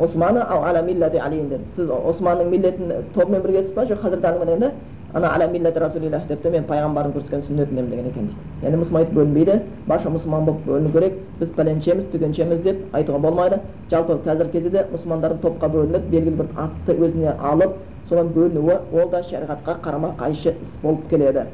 османы 0.00 0.40
ау 0.40 0.64
ала 0.64 0.83
миллати 0.83 1.19
алиин 1.19 1.66
сіз 1.76 1.90
османның 1.90 2.49
миллетін 2.50 2.92
тобымен 3.14 3.42
біргесіз 3.42 3.75
ба 3.75 3.85
жоқ 3.85 4.04
алимен 4.04 4.47
дегенде 4.47 4.73
ана 5.14 5.35
ала 5.35 5.47
миллати 5.49 5.78
расулиллах 5.78 6.26
депті 6.26 6.50
мен 6.50 6.64
пайғамбардың 6.64 7.12
көрсеткен 7.12 7.42
сүннетіндемін 7.47 7.90
деген 7.90 8.07
екен 8.07 8.28
дейді 8.31 8.66
яғни 8.66 8.78
мұсылман 8.81 9.02
етіп 9.04 9.14
бөлінбейді 9.19 9.57
барша 9.87 10.09
мұсылман 10.09 10.47
болып 10.47 10.64
бөліну 10.66 10.92
керек 10.92 11.19
біз 11.40 11.50
пәленшеміз 11.57 12.07
түгеншеміз 12.12 12.62
деп 12.64 12.97
айтуға 12.97 13.19
болмайды 13.26 13.59
жалпы 13.90 14.16
қазіргі 14.25 14.52
кезде 14.52 14.71
де 14.71 14.87
мұсылмандардың 14.95 15.42
топқа 15.45 15.69
бөлініп 15.75 16.09
белгілі 16.14 16.37
бір 16.38 16.49
атты 16.64 16.97
өзіне 16.97 17.35
алып 17.52 17.76
содан 18.09 18.33
бөлінуі 18.33 18.78
ол 18.92 19.11
да 19.11 19.21
шариғатқа 19.28 19.76
қарама 19.85 20.14
қайшы 20.16 20.54
іс 20.62 20.78
болып 20.83 21.09
келеді 21.11 21.45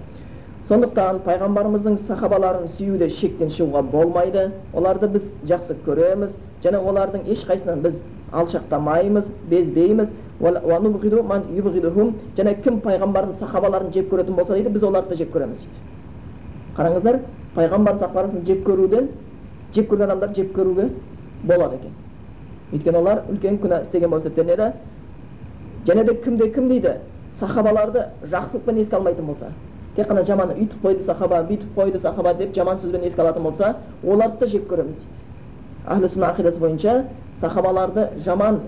сондықтан 0.69 1.23
пайғамбарымыздың 1.25 1.99
сахабаларын 2.07 2.69
сүюде 2.77 3.09
шектен 3.19 3.51
шығуға 3.57 3.83
болмайды 3.91 4.51
оларды 4.75 5.09
біз 5.09 5.23
жақсы 5.49 5.77
көреміз 5.87 6.35
және 6.63 6.79
олардың 6.79 7.25
ешқайсынан 7.33 7.81
біз 7.83 7.95
алшақтамаймыз 8.33 9.31
безбейміз 9.51 10.09
және 12.37 12.55
кім 12.63 12.81
пайғамбардың 12.81 13.39
сахабаларын 13.39 13.93
жек 13.93 14.11
көретін 14.13 14.35
болса 14.37 14.55
дейді 14.55 14.69
біз 14.71 14.83
оларды 14.83 15.09
да 15.09 15.17
жек 15.17 15.33
көреміз 15.35 15.59
дейді. 15.59 15.79
Қараңыздар 16.77 17.19
пайғамбардың 17.57 17.99
сахабасын 17.99 18.45
жек 18.47 18.67
көруден 18.67 19.09
жек 19.75 19.91
көрген 19.91 20.05
адамдарды 20.05 20.35
жек 20.35 20.53
көруге 20.55 20.91
болады 21.45 21.75
екен. 21.75 21.91
Өйткені 22.73 22.99
олар 22.99 23.23
үлкен 23.31 23.59
күнә 23.59 23.83
істеген 23.83 24.11
болып 24.11 24.27
есептелінеді 24.27 24.73
және 25.87 26.05
де 26.05 26.15
кімде 26.15 26.49
кім 26.55 26.69
дейді? 26.69 26.93
Сахабаларды 27.41 28.05
жақсылықпен 28.23 28.79
еске 28.79 28.97
алмайтын 28.97 29.27
болса 29.27 29.53
тек 29.97 30.09
қана 30.09 30.25
жаман 30.25 30.51
үйтіп 30.55 30.83
қойды 30.85 31.05
сахаба 31.07 31.43
бүйтіп 31.49 31.75
қойды 31.75 31.99
сахаба 32.01 32.35
деп 32.35 32.55
жаман 32.55 32.79
сөзбен 32.79 33.03
еске 33.03 33.21
алатын 33.23 33.43
болса 33.43 33.77
оларды 34.05 34.39
да 34.39 34.47
жек 34.47 34.71
көреміз 34.71 34.95
дейді. 35.89 36.59
Бойынша 36.59 37.05
сахабаларды 37.41 38.09
жаман 38.25 38.61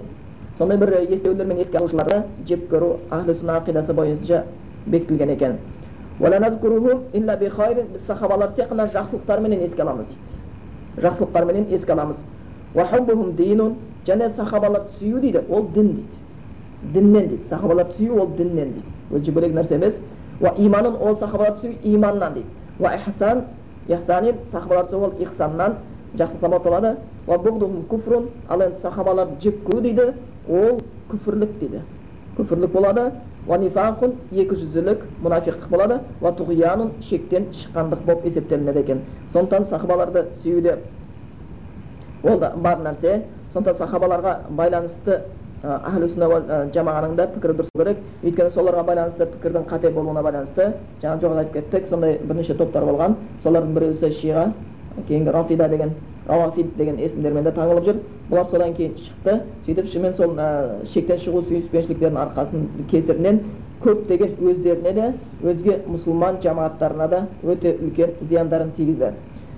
сондай 0.60 0.76
бір 0.76 0.90
естеулермен 1.08 1.58
еске 1.62 1.78
алушыларды 1.78 2.22
жек 2.46 2.66
көру 2.68 2.98
ахлі 3.10 3.32
сүнна 3.32 3.54
ақидасы 3.62 3.94
бойынша 3.96 4.42
бекітілген 4.86 5.30
екен. 5.30 5.56
Біз 6.20 8.02
сахабаларды 8.06 8.56
тек 8.56 8.68
қана 8.68 8.86
жақсылықтарменен 8.92 9.62
еске 9.64 9.82
аламыз 9.82 10.06
дейді. 10.06 10.20
Жақсылықтарменен 11.00 11.66
еске 11.72 11.92
аламыз. 11.92 12.16
Және 14.06 14.30
сахабаларды 14.36 14.88
сүю 14.98 15.20
дейді 15.20 15.40
ол 15.48 15.66
дін 15.74 15.88
дейді. 15.94 16.08
Діннен 16.92 17.28
дейді. 17.28 17.48
Сахабаларды 17.48 17.92
сүю 17.98 18.20
ол 18.20 18.28
діннен 18.36 18.72
дейді. 18.72 18.86
Өзі 19.12 19.32
бөлек 19.32 19.52
нәрсе 19.54 19.74
емес. 19.74 19.94
Уа 20.40 20.52
иманын 20.58 20.96
ол 21.00 21.16
сахабаларды 21.16 21.60
сүю 21.60 21.74
иманнан 21.82 22.34
дейді. 22.34 22.46
Уа 22.78 22.94
ихсан 22.96 23.44
сахабаларды 24.52 24.90
сүю 24.90 25.04
ол 25.04 25.12
ихсаннан. 25.20 25.76
Уа 26.18 27.38
буғдухум 27.38 27.84
куфрун 27.88 28.28
ал 28.48 28.62
енді 28.62 28.80
сахабаларды 28.82 29.40
жек 29.40 29.54
көру 29.68 29.80
дейді 29.80 30.14
ол 30.48 30.80
күфірлік 31.10 31.58
дейді. 31.60 31.82
Күфірлік 32.36 32.72
болады. 32.72 33.10
Екі 33.50 34.54
жүзділік 34.54 35.04
мұнафиқтық 35.22 35.68
болады. 35.70 36.00
Шектен 37.08 37.46
шыққандық 37.52 38.04
болып 38.06 38.24
есептелінеді 38.26 38.80
екен. 38.80 39.00
Сондықтан 39.32 39.64
сахабаларды 39.68 40.26
сүюде 40.42 40.78
ол 42.24 42.38
да 42.38 42.52
бар 42.56 42.78
нәрсе. 42.78 43.22
Сондықтан 43.52 43.78
сахабаларға 43.78 44.36
байланысты 44.50 45.20
жамағаның 45.62 47.14
да 47.16 47.26
пікірі 47.34 47.54
дұрыс 47.58 47.70
керек. 47.76 47.98
Өйткені 48.24 48.50
соларға 48.54 48.84
байланысты 48.84 49.26
пікірдің 49.26 49.66
қате 49.68 49.90
болуына 49.90 50.22
байланысты 50.22 50.72
жаңа 51.02 51.20
жоғарыда 51.20 51.40
айтып 51.40 51.52
кеттік 51.70 51.88
сондай 51.88 52.18
бірнеше 52.22 52.54
топтар 52.54 52.84
болған. 52.84 53.16
Солардың 53.42 53.74
біреусі 53.74 54.12
шиға 54.20 54.52
кейінгі 55.08 55.30
рафида 55.30 55.68
деген 55.68 55.94
равафид 56.26 56.76
деген 56.76 56.98
есімдермен 56.98 57.44
де 57.44 57.52
танылып 57.52 57.84
жүр 57.84 57.96
бұлар 58.30 58.50
содан 58.50 58.74
кейін 58.74 58.94
шықты 58.98 59.40
сөйтіп 59.66 59.86
шынымен 59.92 60.14
сол 60.14 60.36
ә, 60.36 60.84
шектен 60.92 61.18
шығу 61.24 61.42
сүйіспеншіліктерінің 61.48 62.20
арқасының 62.24 62.86
кесірінен 62.90 63.40
көптеген 63.82 64.36
өздеріне 64.50 64.92
де 64.92 65.06
өзге 65.42 65.80
мұсылман 65.88 66.40
жамағаттарына 66.44 67.08
да 67.08 67.26
өте 67.42 67.74
үлкен 67.80 68.16
зияндарын 68.28 68.72
тигізді 68.76 69.12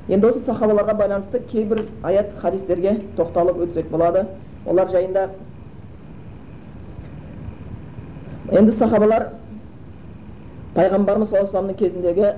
енді 0.09 0.29
осы 0.29 0.45
сахабаларға 0.47 0.95
байланысты 0.99 1.43
кейбір 1.51 1.87
аят 2.03 2.33
хадистерге 2.41 3.01
тоқталып 3.17 3.65
өтсек 3.67 3.91
болады 3.91 4.27
олар 4.67 4.91
жайында 4.91 5.29
енді 8.51 8.73
сахабалар 8.79 9.29
пайғамбарымыз 10.75 11.31
саллаллаху 11.31 11.79
кезіндегі 11.79 12.33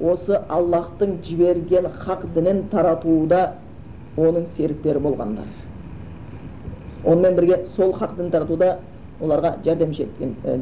осы 0.00 0.40
аллахтың 0.48 1.18
жіберген 1.24 1.86
хақ 2.04 2.26
дінін 2.34 2.66
таратуда 2.70 3.54
оның 4.16 4.46
серіктері 4.56 5.00
болғандар. 5.00 5.46
Онымен 7.04 7.36
бірге 7.36 7.64
сол 7.76 7.92
хақ 7.96 8.16
дін 8.16 8.30
таратуда 8.30 8.78
оларға 9.20 9.54
жәрдем, 9.64 9.92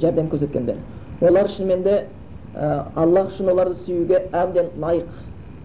жәрдем 0.00 0.29
көрсеткендер. 0.31 0.76
Олар 1.21 1.49
шынымен 1.57 1.83
де 1.83 2.07
аллах 2.95 3.33
үшін 3.33 3.50
оларды 3.50 3.81
сүюге 3.87 4.29
әбден 4.33 4.71
лайық 4.79 5.11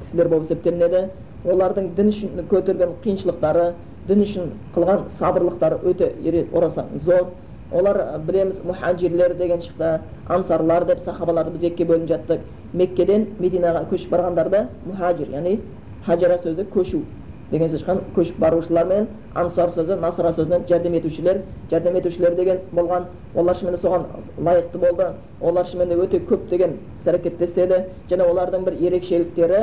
кісілер 0.04 0.30
болып 0.30 0.50
есептелінеді. 0.50 1.10
Олардың 1.46 1.94
дін 1.96 2.10
үшін 2.10 2.42
көтерген 2.50 2.96
қиыншылықтары 3.04 3.74
дін 4.08 4.24
үшін 4.26 4.50
қылған 4.76 5.06
сабырлықтары 5.20 5.80
өте 5.84 6.48
орасан 6.54 6.86
зор. 7.06 7.28
Олар 7.72 8.20
білеміз 8.26 8.62
мұхажирлер 8.66 9.36
деген 9.38 9.62
шықты 9.62 10.00
ансарлар 10.28 10.86
деп 10.86 11.00
сахабаларды 11.06 11.52
біз 11.52 11.64
екіге 11.70 11.86
бөлініп 11.86 12.10
жаттық. 12.10 12.40
Меккеден 12.74 13.28
мединаға 13.40 13.86
көшіп 13.92 14.10
барғандарда 14.10 14.66
мұхажир 14.88 15.30
яғни 15.34 15.60
хажара 16.06 16.38
сөзі 16.44 16.66
көшу 16.74 17.04
деген 17.52 17.70
сөз 17.70 17.84
шыққан. 17.84 18.02
Көшіп 18.16 18.40
барушылар 18.40 18.86
мен 18.88 19.08
ансар 19.36 19.70
сөзі 19.76 20.00
насыра 20.02 20.34
сөзінен 20.34 20.66
жәрдем 20.70 20.94
етушілер 20.98 21.42
жәрдем 21.72 21.98
етушілер 21.98 22.36
деген 22.36 22.60
болған. 22.74 23.06
Олар 23.36 23.56
шынымен 23.56 23.80
соған 23.82 24.06
лайықты 24.38 24.78
болды. 24.78 25.08
Олар 25.42 25.66
шынымен 25.66 26.00
өте 26.06 26.22
көптеген 26.26 26.78
іс 27.02 27.08
әрекетті 27.08 27.44
істеді 27.50 27.84
және 28.10 28.26
олардың 28.30 28.66
бір 28.66 28.74
ерекшеліктері 28.88 29.62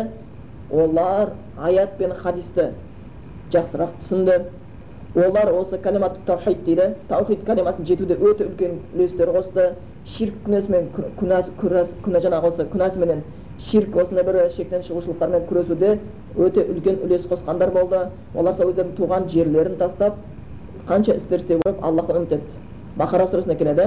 олар 0.70 1.32
аят 1.58 1.96
пен 1.98 2.10
хадисті 2.10 2.72
жақсырақ 3.52 3.98
түсінді. 4.02 4.40
Олар 5.16 5.52
осы 5.52 5.78
калимат 5.78 6.18
таухид 6.26 6.64
дейді 6.64 6.94
таухид 7.08 7.44
калимасын 7.44 7.86
жетуде 7.86 8.14
өте 8.14 8.44
үлкен 8.44 8.80
үлестер 8.94 9.28
қосты 9.32 9.74
ширк 10.16 10.34
күнәсімен 10.44 10.90
күнәс 11.16 11.46
күнә 12.04 12.20
жаңағы 12.20 12.46
осы 12.50 12.66
күнәсіменен 12.72 13.22
ширк 13.70 13.96
осындай 13.96 14.24
бір 14.24 14.50
шектен 14.56 14.82
шығушылықтармен 14.82 15.46
күресуде 15.48 15.98
өте 16.36 16.60
үлкен 16.68 16.96
үлес 17.04 17.24
қосқандар 17.30 17.70
болды 17.72 17.98
олар 18.34 18.54
сол 18.54 18.66
өздерінің 18.72 18.96
туған 18.98 19.28
жерлерін 19.32 19.76
тастап 19.80 20.14
қанша 20.88 21.16
істер 21.16 21.38
істеп 21.40 21.64
қойып 21.64 21.78
аллахтан 21.82 22.16
үміт 22.16 22.32
етті 22.32 22.60
бақара 22.98 23.24
сүресінде 23.30 23.56
келеді 23.56 23.84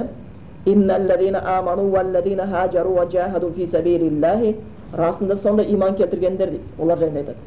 расында 4.92 5.36
сондай 5.36 5.66
иман 5.72 5.94
келтіргендер 5.94 6.50
дейді 6.50 6.64
олар 6.78 6.98
жайында 6.98 7.20
айтады 7.20 7.38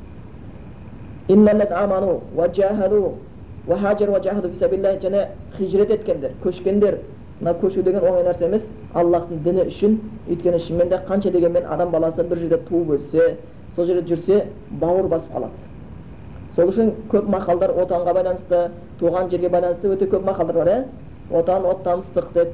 және 3.67 5.27
хижрет 5.57 5.89
еткендер 5.91 6.31
көшкендер 6.43 6.97
мына 7.41 7.53
көшу 7.61 7.83
деген 7.83 8.01
оңай 8.01 8.23
нәрсе 8.23 8.45
емес 8.45 8.63
аллахтың 8.93 9.43
діні 9.43 9.65
үшін 9.67 9.97
өйткені 10.29 10.59
шынымен 10.59 10.89
де 10.89 10.99
қанша 11.07 11.31
дегенмен 11.31 11.63
адам 11.69 11.91
баласы 11.91 12.23
бір 12.23 12.37
жерде 12.37 12.57
туып 12.69 12.89
өссе 12.97 13.37
сол 13.75 13.85
жерде 13.85 14.15
жүрсе 14.15 14.43
бауыр 14.81 15.07
басып 15.07 15.31
қалады 15.33 15.53
сол 16.55 16.69
үшін 16.69 16.91
көп 17.11 17.29
мақалдар 17.29 17.71
отанға 17.83 18.13
байланысты 18.13 18.69
туған 18.99 19.29
жерге 19.31 19.49
байланысты 19.49 19.87
өте 19.87 20.05
көп 20.05 20.23
мақалдар 20.23 20.55
бар 20.55 20.67
иә 20.67 20.83
отан 21.31 21.65
оттан 21.65 21.99
ыстық 21.99 22.33
деп 22.33 22.49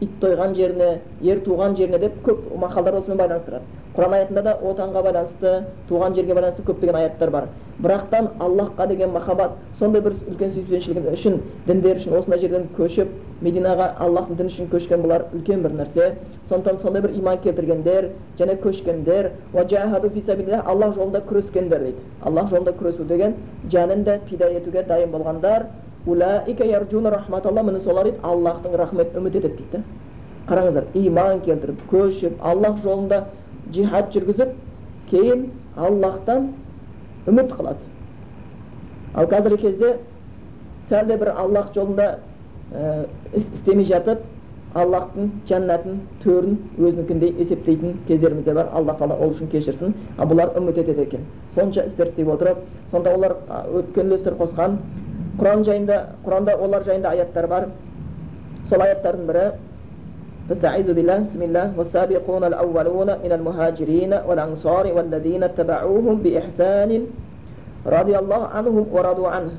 ит 0.00 0.10
тойған 0.20 0.54
жеріне 0.54 1.00
ер 1.22 1.38
туған 1.46 1.76
жеріне 1.76 1.98
деп 1.98 2.12
көп 2.26 2.38
мақалдар 2.58 2.98
осымен 2.98 3.18
байланыстырады 3.18 3.64
құран 3.94 4.14
аятында 4.16 4.42
да 4.42 4.52
отанға 4.58 5.02
байланысты 5.06 5.50
туған 5.88 6.14
жерге 6.16 6.34
байланысты 6.34 6.62
көптеген 6.66 6.96
аяттар 6.98 7.30
бар 7.30 7.44
бірақтан 7.78 8.28
аллахқа 8.40 8.86
деген 8.88 9.10
махаббат 9.10 9.50
сондай 9.78 10.02
бір 10.02 10.12
үлкен 10.30 10.50
сүйіспеншілік 10.50 11.06
үшін 11.12 11.40
діндер 11.66 11.96
үшін 12.00 12.16
осындай 12.18 12.40
жерден 12.40 12.68
көшіп 12.78 13.08
мединаға 13.42 13.86
аллахтың 14.02 14.36
діні 14.40 14.50
үшін 14.50 14.68
көшкен 14.72 15.02
бұлар 15.04 15.26
үлкен 15.34 15.62
бір 15.62 15.72
нәрсе 15.78 16.04
сондықтан 16.48 16.80
сондай 16.82 17.02
бір 17.02 17.10
иман 17.20 17.38
келтіргендер 17.44 18.10
және 18.38 18.58
көшкендер 18.62 19.30
аллах 20.64 20.94
жолында 20.94 21.20
күрескендер 21.30 21.80
дейді 21.86 21.98
аллах 22.22 22.50
жолында 22.50 22.72
күресу 22.72 23.04
деген 23.04 23.34
жанын 23.70 24.04
да 24.04 24.18
пида 24.28 24.50
етуге 24.50 24.82
дайын 24.82 25.10
болғандар 25.10 25.66
міне 26.06 27.80
солар 27.80 28.04
дейді 28.04 28.18
аллахтың 28.22 28.76
рахметін 28.76 29.18
үміт 29.18 29.36
етеді 29.36 29.56
дейді 29.56 29.84
қараңыздар 30.48 30.84
иман 30.94 31.40
келтіріп 31.40 31.78
көшіп 31.90 32.32
аллах 32.42 32.82
жолында 32.82 33.24
жихад 33.72 34.12
жүргізіп 34.12 34.54
кейін 35.10 35.48
аллахтан 35.76 36.50
үміт 37.26 37.52
қылады 37.52 37.88
ал 39.14 39.26
қазіргі 39.30 39.60
кезде 39.62 39.96
сәл 40.88 41.06
де 41.06 41.16
бір 41.16 41.32
аллах 41.36 41.72
жолында 41.74 42.18
ә, 42.74 43.06
істемей 43.32 43.86
жатып 43.88 44.22
аллахтың 44.74 45.30
жәннатын 45.48 46.00
төрін 46.24 46.56
өзінікіндей 46.78 47.34
есептейтін 47.44 47.98
кездеріміз 48.08 48.44
де 48.44 48.54
бар 48.54 48.70
аллах 48.74 48.98
тағала 48.98 49.18
ол 49.22 49.34
үшін 49.34 49.50
кешірсін 49.52 49.94
ал 50.18 50.28
бұлар 50.30 50.56
үміт 50.58 50.78
етеді 50.82 51.06
екен 51.06 51.26
сонша 51.54 51.86
істер 51.86 52.10
істеп 52.10 52.28
отырып 52.34 52.64
сонда 52.90 53.14
олар 53.14 53.36
өткен 53.78 54.10
үлестер 54.10 54.34
қосқан 54.40 54.78
құран 55.38 55.64
жайында 55.64 56.00
құранда 56.24 56.56
олар 56.58 56.84
жайында 56.84 57.10
аяттар 57.14 57.46
бар 57.46 57.68
сол 58.68 58.82
аяттардың 58.82 59.26
бірі 59.30 59.46
استعيذ 60.51 60.93
بالله 60.97 61.17
بسم 61.29 61.41
الله 61.41 61.67
والسابقون 61.77 62.43
الأولون 62.43 63.09
من 63.23 63.31
المهاجرين 63.37 64.13
والأنصار 64.27 64.85
والذين 64.95 65.43
اتبعوهم 65.43 66.15
بإحسان 66.23 66.91
رضي 67.85 68.15
الله 68.21 68.41
عنهم 68.55 68.85
ورضوا 68.91 69.29
عنه 69.35 69.51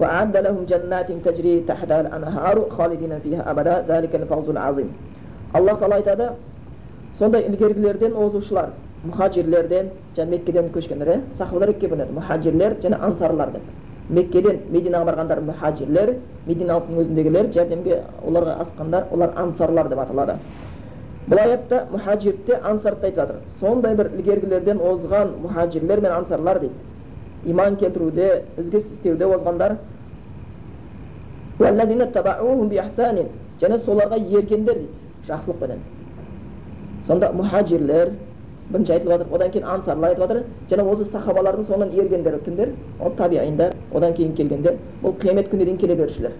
وأعد 0.00 0.36
لهم 0.36 0.64
جنات 0.72 1.08
تجري 1.12 1.60
تحتها 1.70 2.00
الأنهار 2.00 2.56
خالدين 2.76 3.12
فيها 3.24 3.42
أبدا 3.50 3.84
ذلك 3.88 4.12
الفوز 4.14 4.48
العظيم 4.48 4.88
الله 5.58 5.74
تعالى 5.80 5.94
айтады 6.00 6.26
сондай 7.18 7.42
ілгергілерден 7.48 8.12
озушылар 8.16 8.68
мұхажирлерден 9.06 9.86
және 10.16 10.30
меккеден 10.30 10.70
көшкендер 10.74 11.20
сахабалар 11.38 11.68
екіге 11.74 11.88
бөлінеді 11.92 12.16
мұхажирлер 12.18 12.80
және 12.82 12.98
ансарлар 12.98 13.52
деп 13.52 13.62
меккеден 14.09 14.63
мединаға 14.73 15.05
барғандар 15.11 15.41
мұхажирлер 15.45 16.15
мединалықтың 16.47 17.01
өзіндегілер 17.03 17.51
жәрдемге 17.53 17.99
оларға 18.25 18.55
асқандар 18.63 19.05
олар 19.13 19.35
ансарлар 19.37 19.89
деп 19.89 19.99
аталады 20.01 20.35
бұл 21.29 21.41
аятта 21.43 21.83
мұхажирді 21.91 22.57
ансарды 22.63 23.09
айтып 23.09 23.19
жатыр 23.21 23.35
сондай 23.59 23.95
бір 23.95 24.09
ілгергілерден 24.17 24.81
озған 24.81 25.35
мұхажирлер 25.43 26.01
мен 26.01 26.11
ансарлар 26.11 26.59
дейді 26.59 26.75
иман 27.53 27.77
келтіруде 27.77 28.45
ізгі 28.57 28.77
істеуде 28.95 29.25
озғандар 29.25 29.77
және 33.59 33.77
соларға 33.83 34.17
ергендер 34.17 34.75
дейді 34.79 34.93
жақсылықпенен 35.27 35.79
сонда 37.07 37.31
мұхажирлер 37.35 38.13
бірінші 38.69 38.91
айтылып 38.93 39.13
жатыр 39.17 39.33
одан 39.35 39.51
кейін 39.51 39.67
ансарлар 39.67 40.09
айтып 40.09 40.23
жатыр 40.23 40.43
және 40.69 40.83
осы 40.91 41.05
сахабалардың 41.11 41.65
соңынан 41.69 41.93
ергендер 42.01 42.39
кімдер 42.45 42.69
ол 42.99 43.11
табииндар 43.17 43.73
одан 43.93 44.13
кейін 44.13 44.35
келгендер 44.35 44.77
бұл 45.03 45.15
қиямет 45.21 45.49
күніне 45.49 45.65
дейін 45.65 45.77
келе 45.77 45.95
берушілер 45.95 46.31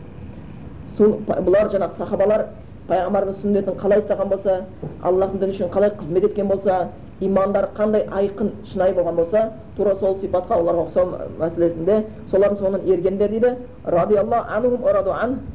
бұлар 0.99 1.69
жаңағы 1.73 1.97
сахабалар 1.97 2.45
пайғамбардың 2.89 3.35
сүннетін 3.41 3.77
қалай 3.81 4.01
ұстаған 4.03 4.29
болса 4.29 4.61
аллахтың 5.03 5.39
діні 5.39 5.53
үшін 5.53 5.69
қалай 5.73 5.91
қызмет 5.99 6.25
еткен 6.29 6.47
болса 6.47 6.87
имандар 7.21 7.69
қандай 7.77 8.05
айқын 8.11 8.51
шынайы 8.71 8.93
болған 8.95 9.15
болса 9.15 9.51
тура 9.77 9.95
сол 9.99 10.17
сипатқа 10.21 10.57
оларға 10.59 10.85
ұқсау 10.87 11.05
мәселесінде 11.39 12.03
солардың 12.31 12.57
соңынан 12.61 12.81
ергендер 12.93 13.29
дейді 13.29 13.55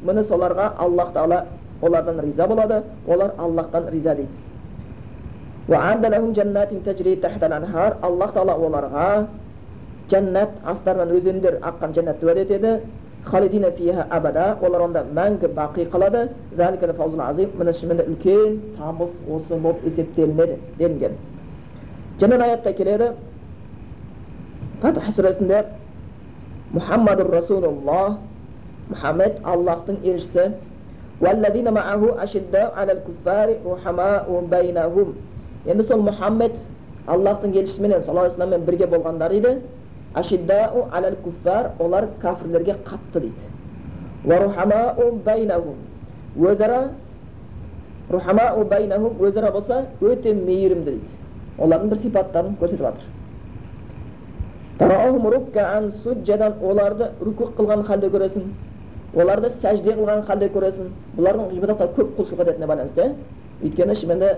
міне 0.04 0.24
соларға 0.28 0.72
аллах 0.78 1.12
тағала 1.14 1.44
олардан 1.82 2.20
риза 2.20 2.46
болады 2.46 2.82
олар 3.08 3.32
аллахтан 3.38 3.88
риза 3.92 4.14
дейді 4.14 4.28
аллах 8.03 8.33
тағала 8.35 8.55
оларға 8.66 9.27
жәннат 10.11 10.50
астарынан 10.64 11.11
өзендер 11.16 11.55
аққан 11.62 11.94
жәннатты 11.96 12.27
уәде 12.27 12.42
етеді 12.42 12.81
халидина 13.24 13.70
фиха 13.70 14.07
абада 14.11 14.57
олар 14.61 14.81
онда 14.83 15.05
мәңгі 15.14 15.48
бақи 15.57 15.88
қалады 15.90 16.29
міне 16.53 17.72
шынымен 17.72 17.96
де 17.96 18.05
үлкен 18.05 18.61
табыс 18.77 19.11
осы 19.31 19.57
болып 19.57 19.87
есептелінеді 19.87 20.59
делінген 20.79 21.12
және 22.20 22.42
аятта 22.42 22.72
келеді 22.72 23.12
фатх 24.83 25.09
сүресінде 25.16 25.64
мұхаммадур 26.74 27.31
расулуллах 27.31 28.18
мұхаммед 28.90 29.40
аллахтың 29.44 29.96
елшісі 30.05 30.44
енді 35.66 35.85
сол 35.88 36.00
мұхаммед 36.05 36.53
аллахтың 37.07 37.55
елшісіменен 37.57 38.03
саллаллаху 38.03 38.42
алейhi 38.42 38.64
бірге 38.64 38.87
болғандар 38.87 39.31
дейді 39.31 39.61
ашиддау 40.14 40.88
алал 40.92 41.16
куффар 41.24 41.70
олар 41.79 42.09
кәпірлерге 42.22 42.74
қатты 42.85 43.20
дейді 43.20 43.44
өзара 46.37 46.90
рухамау 48.11 48.64
байнахум 48.64 49.12
өзара 49.20 49.53
болса 49.53 49.87
өте 50.00 50.35
мейірімді 50.35 50.90
дейді 50.90 51.09
олардың 51.59 51.88
бір 51.88 51.98
сипаттарын 52.03 52.57
көрсетіп 52.61 52.81
жатыр 52.81 53.05
оларды 56.62 57.05
рукух 57.20 57.53
қылған 57.59 57.85
халде 57.87 58.07
көресің 58.09 58.42
оларды 59.14 59.50
сәжде 59.62 59.94
қылған 59.94 60.27
халде 60.27 60.48
көресің 60.57 60.87
бұлардың 61.16 61.44
ғибадатқа 61.55 61.87
көп 61.96 62.09
құлшылық 62.18 62.42
ететініне 62.42 62.66
байланысты 62.66 63.05
өйткені 63.64 63.94
шынымен 63.96 64.33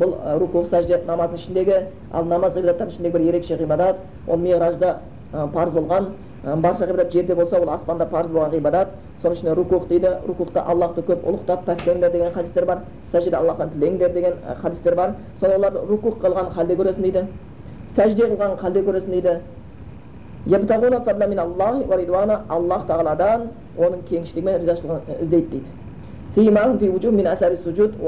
бұл 0.00 0.14
руку 0.40 0.64
сәжде 0.70 1.02
намаздың 1.06 1.36
ішіндегі 1.36 1.76
ал 2.12 2.24
намаз 2.24 2.56
ғибадаттардың 2.56 2.92
ішіндегі 2.94 3.12
бір 3.18 3.28
ерекше 3.28 3.54
ғибадат 3.60 3.96
ол 4.26 4.36
миражда 4.38 4.96
парыз 5.32 5.74
болған 5.74 6.06
барша 6.44 6.86
ғибадат 6.88 7.12
жерде 7.12 7.34
болса 7.34 7.60
ол 7.60 7.68
аспанда 7.68 8.06
парыз 8.06 8.30
болған 8.32 8.50
ғибадат. 8.54 8.88
Соның 9.20 9.34
ішінде 9.36 9.54
рукух 9.54 9.86
дейді 9.88 10.08
рукухта 10.26 10.62
аллахты 10.64 11.02
көп 11.04 11.26
ұлықтап 11.28 11.66
пәктеңдер 11.66 12.10
деген 12.10 12.32
хадистер 12.32 12.64
бар 12.64 12.78
сәжде 13.12 13.36
аллахтан 13.36 13.68
тілеңдер 13.74 14.12
деген 14.14 14.34
хадистер 14.62 14.94
бар. 14.94 15.14
Соны 15.40 15.54
оларды 15.54 15.78
рукух 15.88 16.16
қылған 16.24 16.54
халде 16.54 16.74
көресің 16.74 17.02
дейді 17.02 17.26
сәжде 17.96 18.24
қылған 18.30 18.56
халде 18.56 18.80
көресің 18.80 19.10
дейді. 19.10 19.40
Аллах 22.48 22.86
тағаладан 22.88 23.48
оның 23.76 24.00
кеңшілігі 24.08 24.44
мен 24.44 24.60
ризашылығын 24.62 25.00
іздейді 25.20 25.48
дейді. 25.50 25.66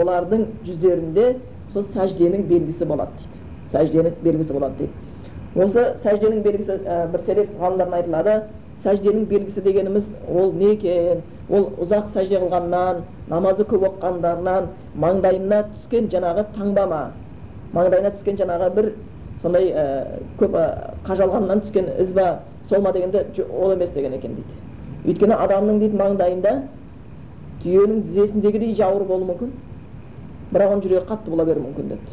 Олардың 0.02 0.46
жүздерінде 0.66 1.26
сол 1.72 1.86
сәжденің 1.94 2.46
белгісі 2.48 2.86
болады 2.86 3.12
дейді 3.18 3.38
сәжденің 3.72 4.18
белгісі 4.22 4.52
болады 4.52 4.74
дейді 4.78 5.64
осы 5.64 5.86
сәжденің 6.04 6.42
белгісі 6.44 6.78
бір 7.12 7.24
селеп 7.26 7.54
ғалымдардан 7.60 7.96
айтылады 7.98 8.34
сәжденің 8.84 9.26
белгісі 9.30 9.60
дегеніміз 9.64 10.04
ол 10.28 10.52
не 10.52 10.72
екен 10.74 11.22
ол 11.50 11.68
ұзақ 11.82 12.12
сәжде 12.14 12.38
қылғаннан 12.42 13.02
намазы 13.30 13.66
көп 13.68 13.86
оқығандарынан 13.88 14.68
маңдайына 15.02 15.62
түскен 15.72 16.08
жаңағы 16.12 16.46
таңба 16.56 16.86
ма 16.90 17.02
маңдайына 17.74 18.12
түскен 18.16 18.38
жаңағы 18.40 18.70
бір 18.76 18.90
сондай 19.42 19.70
ә, 19.70 19.84
көп 20.40 20.56
ә, 20.56 20.66
қажалғаннан 21.06 21.62
түскен 21.66 21.90
із 21.98 22.12
ба 22.12 22.38
сол 22.68 22.82
ма 22.82 22.92
дегенде 22.92 23.26
ол 23.50 23.72
емес 23.72 23.90
деген 23.90 24.14
екен 24.14 24.36
дейді 24.36 25.12
өйткені 25.12 25.38
адамның 25.46 25.78
дейді 25.82 25.98
маңдайында 25.98 26.56
түйенің 27.62 28.02
тізесіндегідей 28.08 28.74
жауыр 28.76 29.04
болуы 29.08 29.26
мүмкін. 29.30 29.50
Бірақ 30.52 30.68
оның 30.74 30.82
жүрегі 30.84 31.06
қатты 31.08 31.30
бола 31.30 31.44
беруі 31.48 31.64
мүмкін 31.66 31.86
депті. 31.92 32.12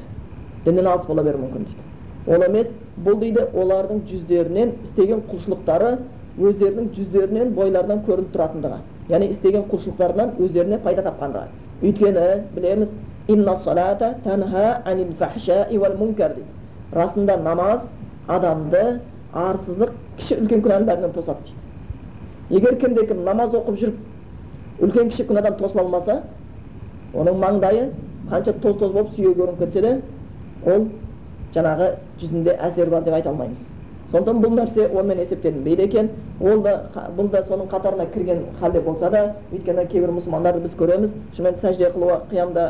Діннен 0.66 0.88
алыс 0.88 1.06
бола 1.08 1.24
беруі 1.24 1.42
мүмкін 1.44 1.64
дейді. 1.68 1.84
Ол 2.28 2.42
емес 2.46 2.68
бұл 3.06 3.20
дейді 3.20 3.42
олардың 3.54 3.98
жүздерінен 4.10 4.70
істеген 4.86 5.20
құлшылықтары 5.32 5.92
өздерінің 6.40 6.86
жүздерінен 6.96 7.54
бойларынан 7.56 8.00
көрініп 8.08 8.30
тұратындығы. 8.36 8.80
Яғни 9.10 9.28
істеген 9.34 9.64
құлшылықтарынан 9.72 10.30
өздеріне 10.40 10.78
пайда 10.84 11.02
тапқандығы. 11.08 11.48
Өйткені 11.82 12.26
білеміз 12.56 12.90
расында 16.92 17.38
намаз 17.38 17.82
адамды 18.28 19.00
арсыздық 19.34 19.92
кіші 20.18 20.38
үлкен 20.42 20.62
күнәнің 20.66 20.88
бәрінен 20.88 21.12
тосады 21.14 21.44
дейді. 21.46 21.58
Егер 22.58 22.78
кімде 22.82 23.06
кім 23.08 23.24
намаз 23.26 23.54
оқып 23.54 23.78
жүріп 23.78 23.98
үлкен 24.80 25.10
кіші 25.10 25.26
күнәдан 25.30 25.58
тосыла 25.60 25.84
алмаса 25.84 26.22
оның 27.14 27.40
маңдайы 27.42 27.90
қанша 28.30 28.54
тоз 28.62 28.78
тоз 28.80 28.94
болып 28.94 29.14
сүйегі 29.16 29.36
көрініп 29.42 29.60
кетсе 29.60 29.82
де 29.82 30.02
ол 30.66 30.88
жаңағы 31.56 31.92
жүзінде 32.22 32.56
әсері 32.70 32.90
бар 32.90 33.04
деп 33.04 33.14
айта 33.14 33.30
алмаймыз. 33.30 33.60
Сондықтан 34.12 34.42
бұл 34.42 34.56
нәрсе 34.58 34.88
онымен 34.90 35.20
есептелінбейді 35.24 35.84
екен. 35.84 36.10
Ол 36.42 36.62
да 36.64 36.90
бұл 37.18 37.30
да 37.30 37.44
соның 37.46 37.68
қатарына 37.70 38.08
кірген 38.14 38.44
халде 38.60 38.82
болса 38.82 39.10
да 39.10 39.24
өйткені 39.52 39.86
кейбір 39.88 40.14
мұсылмандарды 40.18 40.64
біз 40.64 40.76
көреміз. 40.80 41.12
Шынымен 41.36 41.60
сәжде 41.62 41.92
қылуы 41.94 42.22
қиямда 42.32 42.66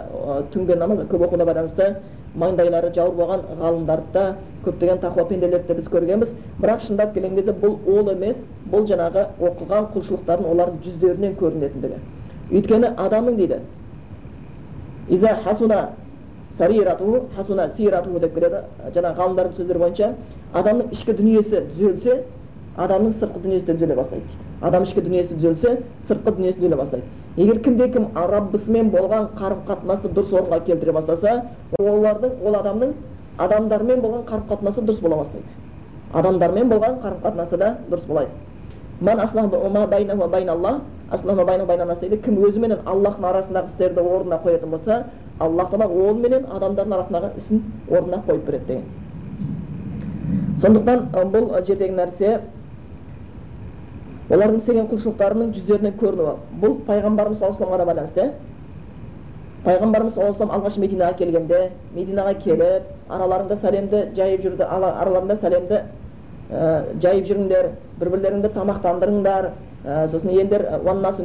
түнгі 0.54 0.76
намаз 0.76 1.06
көп 1.08 1.28
оқуына 1.28 1.46
байланысты 1.46 1.96
маңдайлары 2.36 2.92
жауыр 2.94 3.16
болған 3.16 3.42
ғалымдарды 3.60 4.14
да 4.14 4.24
көптеген 4.66 5.00
тақуа 5.02 5.26
пенделерді 5.30 5.74
біз 5.74 5.88
көргенбіз. 5.90 6.34
Бірақ 6.62 6.86
шындап 6.86 7.14
келген 7.14 7.36
кезде 7.36 7.52
бұл 7.52 7.78
ол 7.88 8.12
емес 8.12 8.38
бұл 8.72 8.86
жаңағы 8.90 9.26
оқыған 9.40 9.90
құлшылықтардың 9.96 10.50
олардың 10.54 10.82
жүздерінен 10.86 11.36
көрінетіндігі. 11.40 12.00
Өйткені 12.52 12.94
адамның 12.98 13.38
дейді 13.38 13.60
иза 15.10 15.36
хасуна 15.44 15.90
сарирату 16.58 17.30
хасуна 17.36 17.70
сирату 17.78 18.20
деп 18.20 18.34
келеді. 18.36 18.64
Жаңағы 18.96 19.18
ғалымдардың 19.22 19.56
сөздері 19.58 19.80
бойынша 19.80 20.14
адамның 20.54 20.92
ішкі 20.92 21.14
дүниесі 21.14 21.64
түзелсе 21.72 22.24
адамның 22.78 23.14
сыртқы 23.20 23.40
дүниесі 23.44 23.66
де 23.66 23.74
түзеле 23.74 23.96
бастайды 23.96 24.26
дейді. 24.26 24.40
Адам 24.62 24.84
ішкі 24.84 25.02
дүниесі 25.02 25.36
түзелсе 25.36 25.78
сыртқы 26.08 26.32
дүниесі 26.36 26.58
түзеле 26.60 26.76
бастайды. 26.76 27.04
Егер 27.38 27.60
кімде 27.64 27.88
кім 27.90 28.08
раббысымен 28.16 28.90
болған 28.92 29.28
қарым 29.40 29.60
қатынасты 29.68 30.08
дұрыс 30.14 30.34
орынға 30.34 30.60
келтіре 30.66 30.92
бастаса 30.92 31.44
олардың 31.80 32.32
ол 32.46 32.56
адамның 32.60 32.94
адамдармен 33.38 34.02
болған 34.02 34.24
қарым 34.28 34.46
қатынасы 34.50 34.82
дұрыс 34.86 35.02
бола 35.02 35.16
бастайды. 35.24 35.46
Адамдармен 36.14 36.70
болған 36.70 37.00
қарым 37.04 37.20
қатынасы 37.24 37.58
да 37.58 37.78
дұрыс 37.90 38.06
болады. 38.08 38.30
Кім 42.24 42.36
өзіменен 42.44 42.80
аллахтың 42.86 43.26
арасындағы 43.26 43.68
істерді 43.72 44.02
орнына 44.02 44.38
қоятын 44.44 44.70
болса 44.70 45.04
аллах 45.40 45.72
тағала 45.72 45.88
ол 45.90 46.14
менен 46.14 46.46
адамдардың 46.52 46.94
арасындағы 46.94 47.30
ісін 47.38 47.64
орнына 47.90 48.20
қойып 48.28 48.46
береді 48.46 48.66
деген. 48.68 48.84
Сондықтан 50.62 51.00
бұл 51.34 51.66
жердегі 51.66 51.96
нәрсе 51.96 52.40
олардың 54.30 54.60
істеген 54.62 54.88
құлшылықтарының 54.92 55.54
жүздерінен 55.56 55.96
көрінуі 55.98 56.34
бұл 56.62 56.76
пайғамбарымыз 56.86 57.40
саллаллаху 57.40 57.74
алейhi 57.74 57.80
да 57.80 57.86
байланысты. 57.90 58.32
Пайғамбарымыз 59.66 60.14
саллаллаху 60.14 60.44
алейhi 60.44 60.58
алғаш 60.60 60.78
мединаға 60.84 61.18
келгенде 61.18 61.62
мединаға 61.96 62.34
келіп 62.44 62.84
араларында 63.10 63.58
сәлемді 63.64 64.04
жайып 64.16 64.46
жүрді 64.46 64.68
араларында 64.70 65.40
сәлемді 65.42 65.82
жайып 67.02 67.26
жүріңдер 67.30 67.72
бір 68.00 68.10
бірлеріңді 68.10 68.54
тамақтандырыңдар 68.54 69.50
сосын 70.12 70.30
елдер 70.30 70.66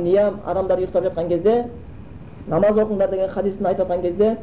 ниям 0.00 0.40
адамдар 0.46 0.78
ұйықтап 0.78 1.04
жатқан 1.08 1.28
кезде 1.28 1.64
намаз 2.48 2.76
оқыңдар 2.76 3.10
деген 3.10 3.28
хадисін 3.30 3.66
айтып 3.66 3.86
жатқан 3.88 4.02
кезде 4.02 4.36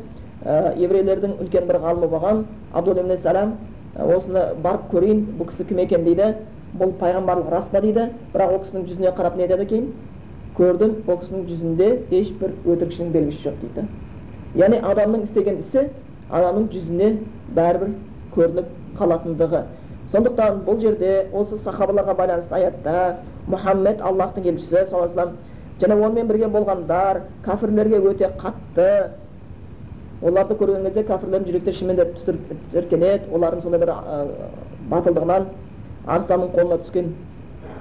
еврейлердің 0.45 1.38
үлкен 1.41 1.67
бір 1.67 1.78
ғалымы 1.82 2.08
болған 2.10 2.45
абдул 2.74 2.95
сәлам 3.24 3.58
осыны 3.95 4.56
барып 4.63 4.89
көрейін 4.91 5.26
бұл 5.38 5.50
кісі 5.52 5.65
кім 5.65 5.80
екен? 5.80 6.04
дейді. 6.04 6.36
Бұл 6.80 6.94
пайғамбарлық 7.02 7.50
рас 7.52 7.66
па 7.72 7.82
дейді? 7.82 8.08
Бірақ 8.34 8.54
ол 8.54 8.62
кісінің 8.64 8.88
жүзіне 8.88 9.14
қарап 9.18 9.36
не 9.36 9.44
айтады 9.48 9.66
екен 9.68 9.90
көрдім 10.58 10.96
ол 11.08 11.20
кісінің 11.22 11.46
жүзінде 11.50 11.90
ешбір 12.20 12.56
өтірікшінің 12.66 13.12
белгісі 13.12 13.44
жоқ 13.46 13.60
дейді. 13.62 13.86
Яғни 14.60 14.80
адамның 14.92 15.26
істеген 15.28 15.62
ісі 15.66 15.86
адамның 16.32 16.68
жүзіне 16.74 17.12
бәрібір 17.56 17.94
көрініп 18.36 18.74
қалатындығы. 19.00 19.64
Сондықтан 20.12 20.64
бұл 20.68 20.80
жерде 20.84 21.28
осы 21.34 21.58
сахабаларға 21.64 22.16
байланысты 22.20 22.56
аятта 22.56 23.18
мұхаммед 23.48 24.02
аллахтың 24.04 24.48
елшісі 24.52 24.86
саллаллаху 24.90 25.38
және 25.82 25.96
онымен 25.96 26.28
бірге 26.28 26.48
болғандар 26.52 27.22
кәпірлерге 27.46 28.02
өте 28.12 28.30
қатты 28.42 28.90
оларды 30.22 30.58
көрген 30.60 30.84
кезде 30.86 31.04
кәпірлердің 31.08 31.48
жүректері 31.48 31.78
шынымен 31.80 31.96
де 31.96 32.06
тітіркенеді 32.72 33.32
олардың 33.34 33.64
сондай 33.64 33.82
бір 33.82 33.94
батылдығынан 34.92 35.48
арыстанның 36.08 36.52
қолына 36.56 36.78
түскен 36.84 37.14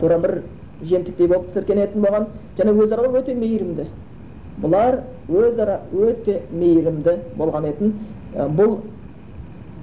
тура 0.00 0.18
бір 0.18 0.42
жемтіктей 0.83 1.26
болып 1.26 1.50
тітіркенетін 1.50 2.02
болған 2.02 2.26
және 2.59 2.72
өзара 2.83 3.09
өте 3.09 3.35
мейірімді. 3.35 3.87
Бұлар 4.61 5.00
өзара 5.28 5.80
өте 5.92 6.40
мейірімді 6.52 7.16
болған 7.37 7.68
етін 7.70 7.94
бұл 8.56 8.78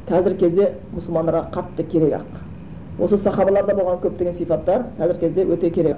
қазіргі 0.10 0.40
кезде 0.40 0.70
мұсылмандарға 0.96 1.48
қатты 1.54 1.84
керек 1.92 2.14
ақ. 2.20 2.28
Осы 3.00 3.18
сахабаларда 3.24 3.76
болған 3.76 4.00
көптеген 4.02 4.38
сипаттар 4.38 4.86
қазіргі 4.98 5.20
кезде 5.20 5.46
өте 5.46 5.70
керек 5.70 5.98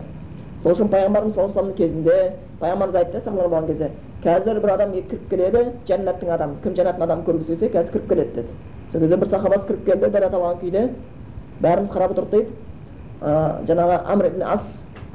сол 0.64 0.74
үшін 0.74 0.90
пайғамбарымыз 0.92 1.36
саллаллаху 1.36 1.76
кезінде 1.78 2.34
пайғамбарымыз 2.60 2.96
айтты 3.00 3.22
сахабалар 3.22 3.50
болған 3.50 3.68
кезде 3.68 3.92
қазір 4.24 4.60
бір 4.60 4.74
адам 4.74 4.92
кіріп 4.92 5.30
келеді 5.30 5.62
жәннаттың 5.88 6.34
адамы 6.36 6.58
кім 6.64 6.74
жәннаттың 6.76 7.06
адамын 7.06 7.24
көргісі 7.30 7.54
келсе 7.54 7.70
қазір 7.78 7.92
кіріп 7.94 8.10
келеді 8.10 8.34
деді. 8.36 8.48
Сол 8.92 9.02
кезде 9.02 9.18
бір 9.18 9.28
сахабасы 9.30 9.68
кіріп 9.68 9.86
келді 9.86 10.10
дәрет 10.10 10.34
алған 10.34 10.60
күйде 10.60 10.90
бәріміз 11.62 11.90
қарап 11.94 12.14
отырдық 12.14 12.32
дейді 12.32 12.50
жаңағы 13.68 14.00
амр 14.06 14.26
ибн 14.30 14.44
ас 14.44 14.62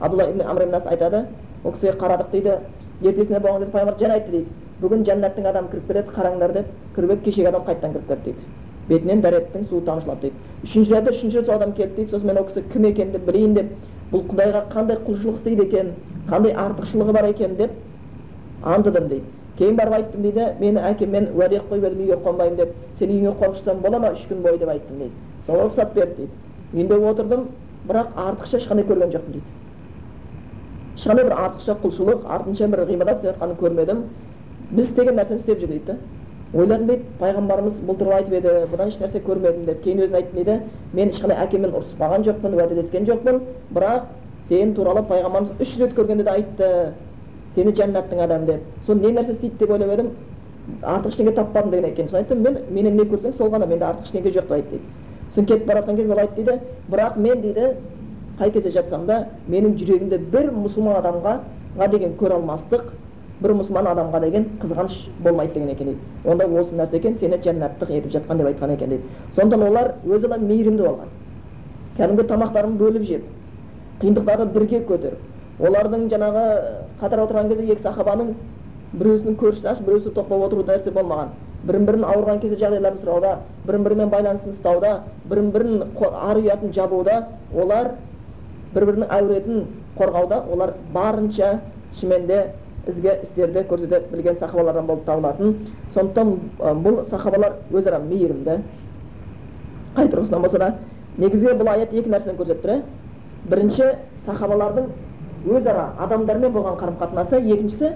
абдулла 0.01 0.29
ибн 0.31 0.43
амр 0.43 0.63
ибн 0.63 0.75
ас 0.75 0.87
айтады. 0.87 1.27
Ол 1.65 1.73
кісіге 1.73 1.97
қарадық 1.99 2.31
дейді. 2.33 2.59
Ертесіне 3.03 3.39
болған 3.41 3.61
кезде 3.61 3.73
пайғамбар 3.73 3.99
жаңа 3.99 4.15
айтты 4.19 4.31
дейді. 4.31 4.51
Бүгін 4.81 5.05
жәннаттың 5.09 5.49
адамы 5.49 5.69
кіріп 5.71 5.87
келеді 5.89 6.13
қараңдар 6.17 6.53
деп 6.53 6.67
кіріп 6.97 7.11
еді. 7.11 7.25
Кешегі 7.25 7.49
адам 7.49 7.63
қайтадан 7.63 7.93
кіріп 7.93 8.09
келді 8.09 8.25
дейді. 8.25 8.47
Бетінен 8.89 9.23
дәреттің 9.23 9.69
суы 9.69 9.81
тамшылап 9.85 10.21
дейді. 10.21 10.37
Үшінші 10.65 10.93
рет 10.93 11.09
үшінші 11.09 11.39
рет 11.39 11.47
сол 11.47 11.55
адам 11.55 11.73
келді 11.73 11.95
дейді. 11.97 12.11
Сосын 12.11 12.27
мен 12.27 12.39
ол 12.39 12.45
кісі 12.45 12.63
кім 12.73 12.85
екенін 12.85 13.25
білейін 13.27 13.55
деп. 13.55 13.73
Бұл 14.13 14.27
құдайға 14.29 14.67
қандай 14.75 14.99
құлшылық 15.07 15.41
істейді 15.41 15.63
екен? 15.65 15.93
Қандай 16.29 16.53
артықшылығы 16.53 17.13
бар 17.13 17.25
екен? 17.31 17.57
деп 17.57 17.71
аңдыдым 18.63 19.09
дейді. 19.09 19.25
Кейін 19.59 19.77
барып 19.77 19.95
айттым 19.95 20.23
дейді 20.23 20.47
мені 20.61 20.81
әкеммен 20.91 21.29
уәде 21.37 21.61
қойып 21.71 21.85
едім 21.87 22.01
үйге 22.05 22.17
қонбаймын 22.25 22.57
деп 22.57 22.73
сен 22.99 23.11
үйіңе 23.11 23.35
қонып 23.39 23.57
шықсам 23.59 23.83
бола 23.83 23.99
ма 23.99 24.11
үш 24.13 24.25
күн 24.31 24.43
бойы 24.43 24.59
деп 24.59 24.69
айттым 24.69 24.99
дейді 24.99 25.13
соған 25.47 25.69
рұқсат 25.69 25.95
берді 25.95 26.15
дейді 26.17 26.33
үйінде 26.75 26.99
отырдым 27.11 27.47
бірақ 27.87 28.09
артықша 28.17 28.59
ешқандай 28.59 28.87
көрген 28.89 29.15
жоқпын 29.15 29.33
дейді 29.37 29.47
ешқандай 30.99 31.25
бір 31.25 31.37
артықша 31.45 31.77
құлшылық 31.85 32.27
артынша 32.35 32.69
бір 32.69 32.85
ғибадат 32.91 33.17
істеп 33.23 33.31
жатқанын 33.31 33.57
көрмедім 33.63 34.03
біз 34.71 34.89
істеген 34.89 35.19
нәрсені 35.21 35.39
істеп 35.39 35.61
жүр 35.61 35.69
дейді 35.69 35.97
ойладым 36.55 36.87
дейді 36.87 37.05
пайғамбарымыз 37.21 37.79
бұл 37.87 37.99
туралы 37.99 38.23
айтып 38.23 38.35
еді 38.41 38.53
бұдан 38.73 38.91
ешнәрсе 38.91 39.23
көрмедім 39.27 39.65
деп 39.69 39.83
кейін 39.85 40.05
өзін 40.05 40.19
айттым 40.19 40.39
дейді 40.39 40.59
мен 40.93 41.11
ешқандай 41.11 41.41
әкеммен 41.45 41.75
ұрыспаған 41.79 42.27
жоқпын 42.29 42.55
уәделескен 42.59 43.09
жоқпын 43.11 43.41
бірақ 43.75 44.07
сен 44.49 44.75
туралы 44.75 45.03
пайғамбарымыз 45.09 45.61
үш 45.61 45.77
рет 45.81 45.97
көргенде 45.99 46.25
де 46.25 46.31
айтты 46.31 46.71
сені 47.55 47.73
жәннаттың 47.73 48.21
адамы 48.25 48.47
деп 48.47 48.61
соны 48.87 49.07
не 49.07 49.13
нәрсе 49.13 49.33
істейді 49.33 49.59
деп 49.59 49.71
ойлап 49.71 49.93
едім 49.93 50.11
артық 50.83 51.11
ештеңе 51.13 51.33
таппадым 51.33 51.71
деген 51.71 51.91
екен 51.91 52.09
соны 52.09 52.23
айттым 52.23 52.43
мен 52.43 52.59
менен 52.71 52.97
не 52.97 53.05
көрсең 53.05 53.37
сол 53.37 53.51
ғана 53.51 53.67
менде 53.67 53.85
артық 53.85 54.05
ештеңе 54.05 54.31
жоқ 54.31 54.49
деп 54.49 54.53
айтты 54.53 54.71
дейді 54.71 54.85
сосын 55.31 55.47
кетіп 55.47 55.67
бара 55.67 55.81
жатқан 55.81 55.97
кезде 55.97 56.13
ол 56.13 56.19
айтты 56.19 56.43
дейді 56.43 56.61
бірақ 56.91 57.17
мен 57.17 57.41
дейді 57.41 57.67
қай 58.39 58.51
кезде 58.51 58.71
жатсам 58.71 59.07
да 59.07 59.27
менің 59.49 59.77
жүрегімде 59.79 60.19
бір 60.19 60.51
мұсылман 60.53 60.97
адамға 61.01 61.89
деген 61.91 62.17
көре 62.19 62.35
алмастық 62.35 62.93
бір 63.43 63.55
мұсылман 63.61 63.87
адамға 63.93 64.21
деген 64.21 64.47
қызғаныш 64.63 64.97
болмайды 65.23 65.55
деген 65.55 65.69
екен 65.69 65.87
дейді 65.87 66.01
онда 66.25 66.47
осы 66.47 66.75
нәрсе 66.75 66.97
екен 66.97 67.19
сені 67.19 67.39
жәннаттық 67.45 67.91
етіп 67.91 68.13
жатқан 68.13 68.39
деп 68.39 68.47
айтқан 68.47 68.75
екен 68.75 68.89
дейді 68.89 69.03
сондықтан 69.37 69.69
олар 69.69 69.95
өзара 70.07 70.39
мейірімді 70.39 70.83
болған 70.83 71.13
кәдімгі 71.99 72.27
тамақтарын 72.31 72.77
бөліп 72.79 73.03
жеп 73.03 73.23
қиындықтарды 74.01 74.47
бірге 74.55 74.81
көтеріп 74.89 75.34
олардың 75.61 76.09
жаңағы 76.11 76.45
қатар 77.01 77.23
отырған 77.25 77.49
кезде 77.51 77.73
екі 77.73 77.83
сахабаның 77.83 78.33
біреусінің 78.99 79.37
көршісі 79.39 79.69
аш 79.71 79.83
біреусі 79.87 80.11
тоқ 80.15 80.29
болып 80.29 80.49
отыру 80.49 80.65
нәрсе 80.67 80.91
болмаған. 80.95 81.31
Бірін 81.65 81.87
бірін 81.87 82.05
ауырған 82.05 82.41
кезде 82.43 82.59
жағдайларын 82.61 82.99
сұрауда 83.01 83.37
бірін 83.67 83.85
бірімен 83.87 84.11
байланысын 84.13 84.53
ұстауда 84.53 84.99
бірін 85.31 85.51
бірін 85.55 85.85
ар 86.11 86.41
ұятын 86.43 86.75
жабуда 86.75 87.21
олар 87.55 87.95
бір 88.75 88.87
бірінің 88.91 89.15
әуретін 89.19 89.65
қорғауда 89.99 90.43
олар 90.53 90.75
барынша 90.93 91.61
шынымен 92.01 92.27
де 92.27 92.41
ізгі 92.91 93.15
істерді 93.23 93.65
көрсете 93.71 94.03
білген 94.11 94.37
сахабалардан 94.39 94.87
болып 94.87 95.05
табылатын. 95.07 95.55
Сондықтан 95.95 96.35
бұл 96.85 97.05
сахабалар 97.09 97.57
өзара 97.73 97.99
мейірімді 98.03 98.59
қай 99.97 100.11
тұрғысынан 100.11 100.43
болса 100.43 100.59
да 100.59 100.75
негізгі 101.17 101.57
бұл 101.57 101.71
аят 101.73 101.95
екі 101.95 102.11
нәрсені 102.11 102.37
көрсетіп 102.37 102.65
тұр 102.67 102.83
бірінші 103.49 103.91
сахабалардың 104.27 104.91
өзара 105.45 105.93
адамдармен 105.99 106.53
болған 106.53 106.79
қарым 106.81 106.97
қатынасы 107.01 107.41
екіншісі 107.41 107.93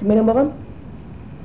кімменен 0.00 0.26
болған? 0.26 0.50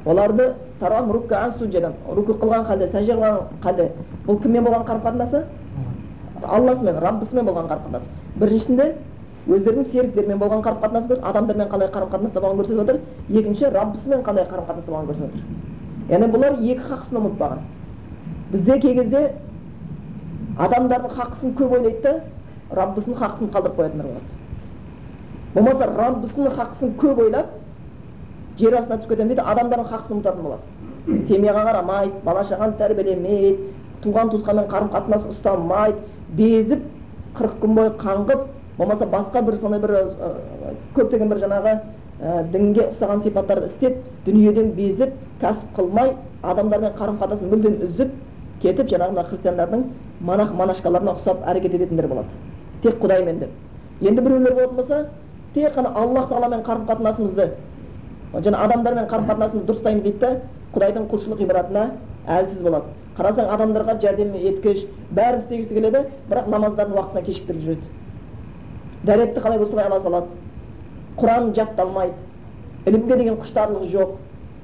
Оларды 0.05 0.53
руку 0.81 2.33
қылған 2.33 2.65
халде 2.65 2.89
сәжде 2.91 3.13
қылған 3.13 3.37
халде 3.63 3.91
бұл 4.27 4.41
кіммен 4.41 4.63
болған 4.65 4.85
қарым 4.85 5.01
қатынасы 5.05 5.43
алласымен 6.43 6.99
раббысымен 6.99 7.45
болған 7.45 7.67
қарым 7.69 7.83
қатынас 7.85 8.03
біріншісінде 8.39 8.95
өздерінің 9.47 9.91
серіктерімен 9.91 10.39
болған 10.39 10.61
қарым 10.65 10.81
қатынас 10.81 11.05
көрсетіп 11.05 11.27
адамдармен 11.29 11.69
қандай 11.69 11.89
қарым 11.93 12.09
қатынаста 12.11 12.41
болғанын 12.41 12.61
көрсетіп 12.61 12.81
отыр. 12.81 12.99
Екінші 13.29 13.65
раббысымен 13.73 14.23
қандай 14.25 14.45
қарым 14.49 14.65
қатынаста 14.67 14.91
болғанын 14.91 15.09
көрсетіп 15.09 15.29
отыр. 15.29 15.41
Яғни 16.09 16.27
бұлар 16.33 16.53
екі 16.59 16.83
хақысын 16.89 17.17
ұмытпаған. 17.21 17.59
Бізде 18.51 18.79
кей 18.79 18.93
кезде 18.95 19.21
адамдардың 20.57 21.15
хақысын 21.17 21.55
көп 21.57 21.73
ойлайды 21.77 22.01
да 22.03 22.13
раббысының 22.75 23.17
хақысын 23.17 23.51
қалдырып 23.53 23.77
қоятындар 23.79 24.07
болады. 24.07 24.40
Болмаса 25.53 25.87
раббысының 25.87 26.55
хақысын 26.57 26.95
көп 27.01 27.19
ойлап 27.25 27.51
жер 28.59 28.77
астына 28.79 28.97
түсіп 29.01 29.09
кетемін 29.09 29.33
дейді 29.33 29.45
адамдардың 29.51 29.89
хақысын 29.91 30.15
ұмытатын 30.17 30.43
болады. 30.45 30.63
Семьяға 31.27 31.65
қарамайды 31.67 32.23
бала 32.25 32.43
шағаны 32.49 32.77
тәрбиелемейді 32.77 33.57
туған 34.03 34.31
туысқанмен 34.31 34.67
қарым 34.71 34.91
қатынас 34.93 35.25
ұстамайды 35.31 35.97
безіп 36.37 36.83
қырық 37.37 37.57
күн 37.61 37.75
бойы 37.75 37.93
қаңғып 38.01 38.45
болмаса 38.77 39.05
басқа 39.05 39.41
бір 39.45 39.57
сондай 39.61 39.79
бір 39.81 39.95
көптеген 40.95 41.29
бір 41.29 41.41
жаңағы 41.43 41.73
ә, 42.21 42.43
дінге 42.51 42.87
ұқсаған 42.91 43.23
сипаттарды 43.23 43.71
істеп 43.71 43.97
дүниеден 44.25 44.71
безіп 44.77 45.15
кәсіп 45.41 45.75
қылмай 45.77 46.13
адамдармен 46.43 46.95
қарым 46.99 47.19
қатынасын 47.21 47.51
мүлдем 47.51 47.79
үзіп 47.87 48.13
кетіп 48.61 48.91
жаңағы 48.93 49.15
мына 49.15 49.25
христиандардың 49.29 49.83
монах 50.21 50.53
монашкаларына 50.53 51.15
ұқсап 51.17 51.45
әрекет 51.49 51.75
ететіндер 51.75 52.07
болады. 52.07 52.27
Тек 52.83 52.99
құдаймен 53.01 53.39
деп. 53.39 53.49
Енді 54.01 54.21
біреулер 54.21 54.53
болатын 54.53 54.75
болса 54.75 55.05
тек 55.53 55.73
қана 55.75 55.93
аллах 55.95 56.29
тағаламен 56.29 56.63
қарым 56.63 56.87
қатынасымызды 56.87 57.49
жаңа 58.33 58.63
адамдармен 58.65 59.07
қарым 59.11 59.27
қатынасымызды 59.27 59.67
дұрыстаймыз 59.67 60.03
дейді 60.03 60.19
да 60.19 60.29
құдайдың 60.73 61.07
құлшылық 61.11 61.41
ғибадатына 61.43 61.87
әлсіз 62.27 62.61
болады 62.63 62.85
қарасаң 63.17 63.49
адамдарға 63.55 63.97
жәрдем 64.01 64.35
еткіш 64.39 64.85
бәрін 65.11 65.41
істегісі 65.41 65.75
келеді 65.75 66.05
бірақ 66.29 66.47
намаздардың 66.53 66.95
уақытына 66.95 67.25
кешіктіріп 67.25 67.61
жүреді 67.65 67.85
дәретті 69.03 69.43
қалай 69.43 69.59
болса 69.59 69.71
солай 69.71 69.85
ала 69.89 70.01
салады 70.01 70.27
құран 71.17 71.53
жатталмайды 71.55 72.15
ілімге 72.85 73.17
деген 73.17 73.39
құштарлығы 73.43 73.91
жоқ 73.91 74.15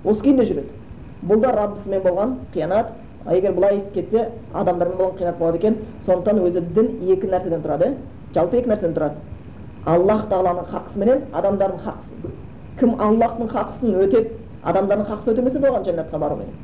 осы 0.06 0.22
күйінде 0.24 0.46
жүреді 0.48 1.28
бұл 1.28 1.42
да 1.44 1.52
раббысымен 1.58 2.04
болған 2.04 2.36
қиянат 2.54 2.94
егер 3.36 3.54
былай 3.54 3.82
кетсе 3.94 4.30
адамдармен 4.54 4.98
болған 4.98 5.18
қиянат 5.20 5.38
болады 5.38 5.58
екен 5.58 5.78
сондықтан 6.06 6.40
өзі 6.48 6.62
дін 6.76 6.94
екі 7.12 7.28
нәрседен 7.28 7.66
тұрады 7.66 7.96
жалпы 8.36 8.62
екі 8.62 8.70
нәрседен 8.70 8.96
тұрады 8.96 9.16
аллах 9.88 10.26
тағаланың 10.32 10.70
хақысы 10.72 11.00
менен 11.04 11.22
адамдардың 11.40 11.84
хақысы 11.86 12.32
кім 12.80 12.96
аллахтың 13.02 13.52
хақысын 13.54 14.00
өтеп 14.04 14.34
адамдардың 14.64 15.08
хақысын 15.12 15.34
өтемесе 15.34 15.62
болған 15.64 15.86
жәннатқа 15.88 16.20
бару 16.24 16.36
менен 16.42 16.56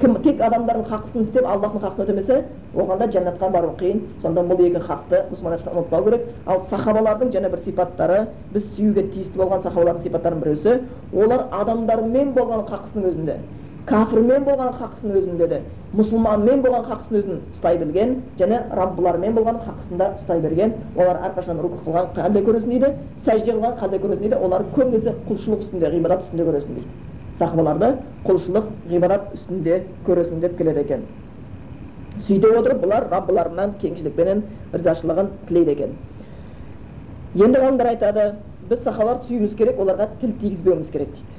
кім 0.00 0.14
тек 0.22 0.40
адамдардың 0.46 0.86
хақысын 0.88 1.26
істеп 1.26 1.46
аллахтың 1.52 1.82
хақысын 1.82 2.04
өтемесе 2.06 2.36
оған 2.74 2.98
да 3.02 3.08
жәннатқа 3.14 3.50
бару 3.50 3.72
қиын 3.80 4.00
сонда 4.22 4.44
бұл 4.46 4.62
екі 4.68 4.82
хақты 4.86 5.22
мұсылман 5.32 5.58
ұмытпау 5.72 6.04
керек 6.04 6.26
ал 6.46 6.62
сахабалардың 6.70 7.32
және 7.34 7.50
бір 7.50 7.64
сипаттары 7.64 8.18
біз 8.54 8.68
сүюге 8.76 9.08
тиісті 9.12 9.38
болған 9.42 9.64
сахабалардың 9.66 10.02
сипаттарының 10.06 10.42
біреусі 10.44 10.76
олар 11.12 11.46
адамдармен 11.60 12.32
болған 12.38 12.64
хақысының 12.70 13.10
өзінде 13.10 13.38
кәпірмен 13.88 14.44
болған 14.44 14.74
хақысын 14.76 15.14
өзінде 15.16 15.46
де 15.48 15.58
мұсылманмен 15.96 16.60
болған 16.64 16.84
хақысын 16.90 17.18
өзін 17.22 17.38
ұстай 17.54 17.78
білген 17.80 18.10
және 18.40 18.58
раббылармен 18.76 19.36
болған 19.38 19.60
хақысын 19.64 20.00
да 20.00 20.10
ұстай 20.18 20.42
берген 20.44 20.74
олар 20.96 21.22
әрқашан 21.28 21.62
руку 21.64 21.78
қылған 21.86 22.10
қандай 22.16 22.44
көресің 22.44 22.74
дейді 22.74 22.90
сәжде 23.24 23.54
қылған 23.54 23.78
қандай 23.80 24.02
көресің 24.02 24.26
дейді 24.26 24.40
олар 24.44 24.66
көбінесе 24.74 25.14
құлшылық 25.28 25.64
үстінде 25.64 25.92
ғибадат 25.94 26.26
үстінде 26.26 26.46
көресің 26.50 26.76
дейді 26.76 26.88
сахабаларды 27.38 27.90
құлшылық 28.26 28.68
ғибадат 28.92 29.32
үстінде 29.38 29.80
көресің 30.06 30.44
деп 30.44 30.58
келеді 30.58 30.84
екен 30.84 31.08
сөйте 32.28 32.52
отырып 32.58 32.84
бұлар 32.84 33.08
раббыларынан 33.14 33.74
кеңшілікпенен 33.80 34.44
ризашылығын 34.74 35.32
тілейді 35.48 35.76
екен 35.78 35.96
енді 37.38 37.64
ғалымдар 37.64 37.92
айтады 37.94 38.30
біз 38.68 38.84
сахабаларды 38.84 39.28
сүюіміз 39.30 39.56
керек 39.56 39.80
оларға 39.80 40.10
тіл 40.20 40.34
тигізбеуіміз 40.42 40.90
керек 40.92 41.14
дейді 41.14 41.37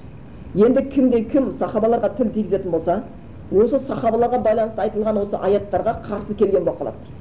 енді 0.56 0.82
кімде 0.94 1.22
кім 1.30 1.54
сахабаларға 1.60 2.10
тіл 2.18 2.32
тигізетін 2.34 2.72
болса 2.72 3.04
осы 3.52 3.80
сахабаларға 3.86 4.42
байланысты 4.42 4.82
айтылған 4.82 5.22
осы 5.24 5.38
аяттарға 5.38 5.96
қарсы 6.08 6.36
келген 6.36 6.64
болып 6.66 6.82
қалады 6.82 6.98
дейді. 7.04 7.16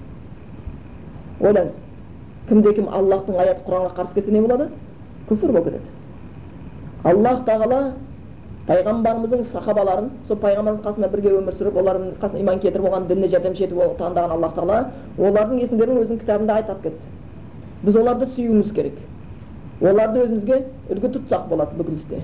Ойлаңыз 1.40 1.72
кімде 2.48 2.72
кім 2.74 2.88
аллахтың 2.88 3.36
аяты 3.36 3.64
құранға 3.66 3.94
қарсы 3.96 4.14
келсе 4.14 4.32
не 4.32 4.40
болады? 4.40 4.68
Күфір 5.28 5.52
болып 5.52 5.64
кетеді. 5.64 5.84
Аллах 7.04 7.44
тағала 7.44 7.92
пайғамбарымыздың 8.68 9.44
сахабаларын 9.52 10.08
сол 10.28 10.40
пайғамбарымыз 10.40 10.82
қасында 10.84 11.08
бірге 11.12 11.30
өмір 11.36 11.54
сүріп 11.56 11.76
олардың 11.82 12.16
қасына 12.22 12.40
иман 12.40 12.58
келтіріп 12.60 12.88
оған 12.90 13.06
дініне 13.08 13.28
жәрдемші 13.32 13.64
етіп 13.64 13.78
таңдаған 14.00 14.34
аллах 14.36 14.54
тағала 14.56 14.80
олардың 15.18 15.62
есімдерін 15.62 16.02
өзінің 16.02 16.20
кітабында 16.24 16.58
айтып 16.60 16.82
кетті. 16.82 17.14
Біз 17.82 17.96
оларды 17.96 18.26
сүюіміз 18.34 18.72
керек. 18.74 18.98
Оларды 19.80 20.24
өзімізге 20.24 20.62
үлгі 20.90 21.12
тұтсақ 21.16 21.48
болады 21.48 21.78
бүкіл 21.78 21.96
істе. 21.96 22.20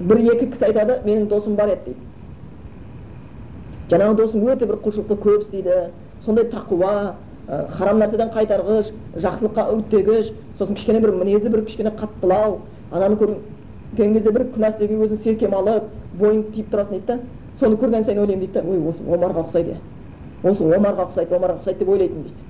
Бір 0.00 0.18
екі 0.34 0.46
кісі 0.52 0.64
айтады 0.68 1.00
менің 1.04 1.28
досым 1.30 1.56
бар 1.56 1.72
еді 1.72 1.80
дейді 1.86 2.00
жаңағы 3.90 4.16
досым 4.18 4.48
өте 4.50 4.66
бір 4.66 4.80
құлшылықты 4.84 5.16
көп 5.22 5.46
істейді 5.46 5.76
сондай 6.24 6.44
тақуа 6.52 7.14
ә, 7.48 7.68
харам 7.78 8.00
нәрседен 8.02 8.32
қайтарғыш 8.34 8.90
жақсылыққа 9.24 9.68
үгіттегіш 9.72 10.32
сосын 10.58 10.74
кішкене 10.74 11.00
бір 11.00 11.14
мінезі 11.16 11.48
бір 11.48 11.64
кішкене 11.64 11.92
қаттылау 12.00 12.58
ананы 12.90 13.16
көрген 13.16 14.12
кезде 14.14 14.32
бір 14.32 14.48
күнә 14.56 14.72
істеуге 14.74 14.98
өзін 15.06 15.22
серкем 15.22 15.54
алып 15.54 15.84
бойың 16.18 16.42
тиіп 16.54 16.72
тұрасың 16.74 16.90
дейді 16.90 17.06
да 17.06 17.18
соны 17.60 17.76
көрген 17.76 18.04
сайын 18.04 18.20
ойлаймын 18.20 18.44
дейді 18.44 18.60
да 18.60 18.64
ой 18.68 18.78
осы 18.90 19.00
омарға 19.06 19.46
ұқсайды 19.46 19.78
осы 20.42 20.64
омарға 20.64 21.08
ұқсайды 21.08 21.38
омарға 21.38 21.60
ұқсайды 21.62 21.78
деп 21.78 21.88
ойлайтын 21.88 22.22
дейді 22.26 22.46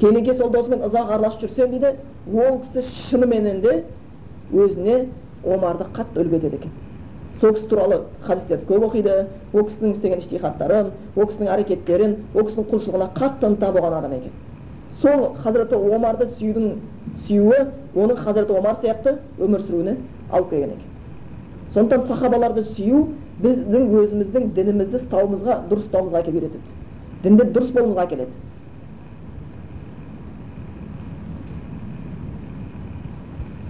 кейіннен 0.00 0.38
сол 0.38 0.50
досымен 0.50 0.84
ұзақ 0.88 1.12
араласып 1.14 1.44
жүрсем 1.44 1.70
дейді 1.70 1.94
ол 2.32 2.60
кісі 2.64 2.86
шыныменен 3.10 3.60
де 3.60 3.84
өзіне 4.52 5.06
омарды 5.44 5.86
қатты 5.94 6.22
үлгі 6.22 6.36
етеді 6.36 6.56
екен. 6.56 6.72
Сол 7.40 7.54
кісі 7.54 7.68
туралы 7.70 8.00
хадистерді 8.22 8.66
көп 8.66 8.86
оқиды 8.88 9.14
ол 9.52 9.66
кісінің 9.68 9.94
істеген 9.94 10.22
іштихаттарын 10.24 10.90
ол 11.14 11.26
кісінің 11.30 11.52
әрекеттерін 11.54 12.16
ол 12.34 12.48
кісінің 12.48 12.68
құлшылығына 12.72 13.08
қатты 13.18 13.46
ынта 13.46 13.72
болған 13.72 13.98
адам 13.98 14.16
екен. 14.18 14.32
Сол 15.02 15.34
хазіреті 15.44 15.76
омарды 15.76 16.26
сүюдің 16.38 16.72
сүюі 17.28 17.60
оның 17.94 18.18
хазіреті 18.24 18.58
омар 18.58 18.80
сияқты 18.82 19.18
өмір 19.38 19.62
сүруіне 19.68 19.96
алып 20.32 20.50
келген 20.50 20.74
екен. 20.74 20.90
Сондықтан 21.74 22.08
сахабаларды 22.08 22.64
сүю 22.74 23.04
біздің 23.42 23.94
өзіміздің 24.02 24.50
дінімізді 24.56 25.04
ұстауымызға 25.04 25.60
дұрыс 25.70 25.86
ұстауымызға 25.86 26.24
әкеліп 26.24 26.42
үйретеді 26.42 26.76
дінде 27.22 27.44
дұрыс 27.54 27.72
болуымызға 27.74 28.04
әкеледі. 28.08 28.30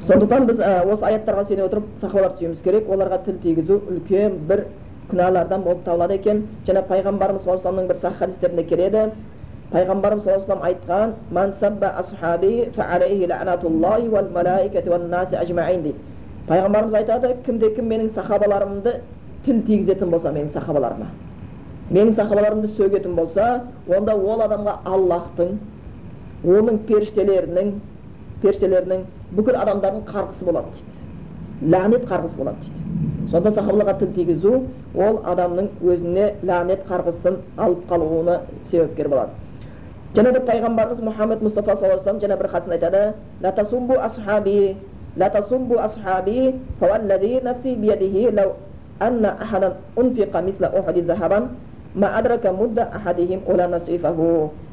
Сондықтан 0.09 0.47
біз 0.49 0.59
осы 0.93 1.05
аяттарға 1.05 1.45
сене 1.49 1.63
отырып 1.69 1.85
сахабаларды 2.01 2.39
сүюіміз 2.41 2.61
керек. 2.65 2.85
Оларға 2.89 3.19
тіл 3.25 3.37
тигізу 3.43 3.81
үлкен 3.93 4.33
бір 4.49 4.65
күнәлардан 5.11 5.63
болып 5.63 5.85
табылады 5.85 6.15
екен. 6.15 6.47
Және 6.67 6.83
пайғамбарымыз 6.89 7.43
саллаллаху 7.45 7.69
алейhi 7.69 7.89
бір 7.89 7.97
сахih 8.01 8.19
хадистерінде 8.19 8.65
келеді. 8.65 9.11
Пайғамбарымыз 9.73 10.23
саллаллаху 10.25 10.53
алейhi 10.65 10.75
айтқан 10.75 11.09
ман 15.55 15.95
пайғамбарымыз 16.49 16.95
айтады 16.97 17.35
кімде 17.45 17.71
кім 17.77 17.91
менің 17.93 18.13
сахабаларымды 18.17 18.95
тіл 19.45 19.61
тигізетін 19.67 20.11
болса 20.11 20.33
менің 20.33 20.53
сахабаларыма 20.55 21.11
менің 21.91 22.15
сахабаларымды 22.17 22.71
сөгетін 22.79 23.15
болса 23.19 23.49
онда 23.97 24.15
ол 24.17 24.41
адамға 24.47 24.79
аллахтың 24.89 25.59
оның 26.49 26.81
періштелерінің 26.89 27.73
періштелерінің 28.43 29.05
бүкіл 29.37 29.57
адамдардың 29.63 30.03
қарғысы 30.09 30.45
болады 30.45 30.69
дейді 30.77 31.73
ләғнет 31.75 32.05
қарғысы 32.09 32.37
болады 32.39 32.59
дейді 32.63 33.31
сонда 33.31 33.51
сахабаларға 33.51 33.95
тіл 34.01 34.13
тигізу 34.17 34.53
ол 34.97 35.19
адамның 35.33 35.69
өзіне 35.85 36.27
ләғнет 36.49 36.87
қарғысын 36.89 37.35
алып 37.57 37.83
қалуына 37.91 38.41
себепкер 38.71 39.09
болады 39.09 39.33
және 40.15 40.33
де 40.33 40.41
пайғамбарымыз 40.49 41.01
мұхаммед 41.05 41.43
мұстафа 41.45 41.77
саллаллаху 41.77 42.09
алейhi 42.09 42.25
және 42.25 42.37
бір 42.39 42.49
хадисінде 42.49 42.77
айтады 42.77 43.03
латасумбу 43.43 43.95
асхаби 44.01 44.77
латасумбу 45.17 45.79
асхаби 45.79 46.55
биядихи 47.77 48.31
ахадан 49.41 49.73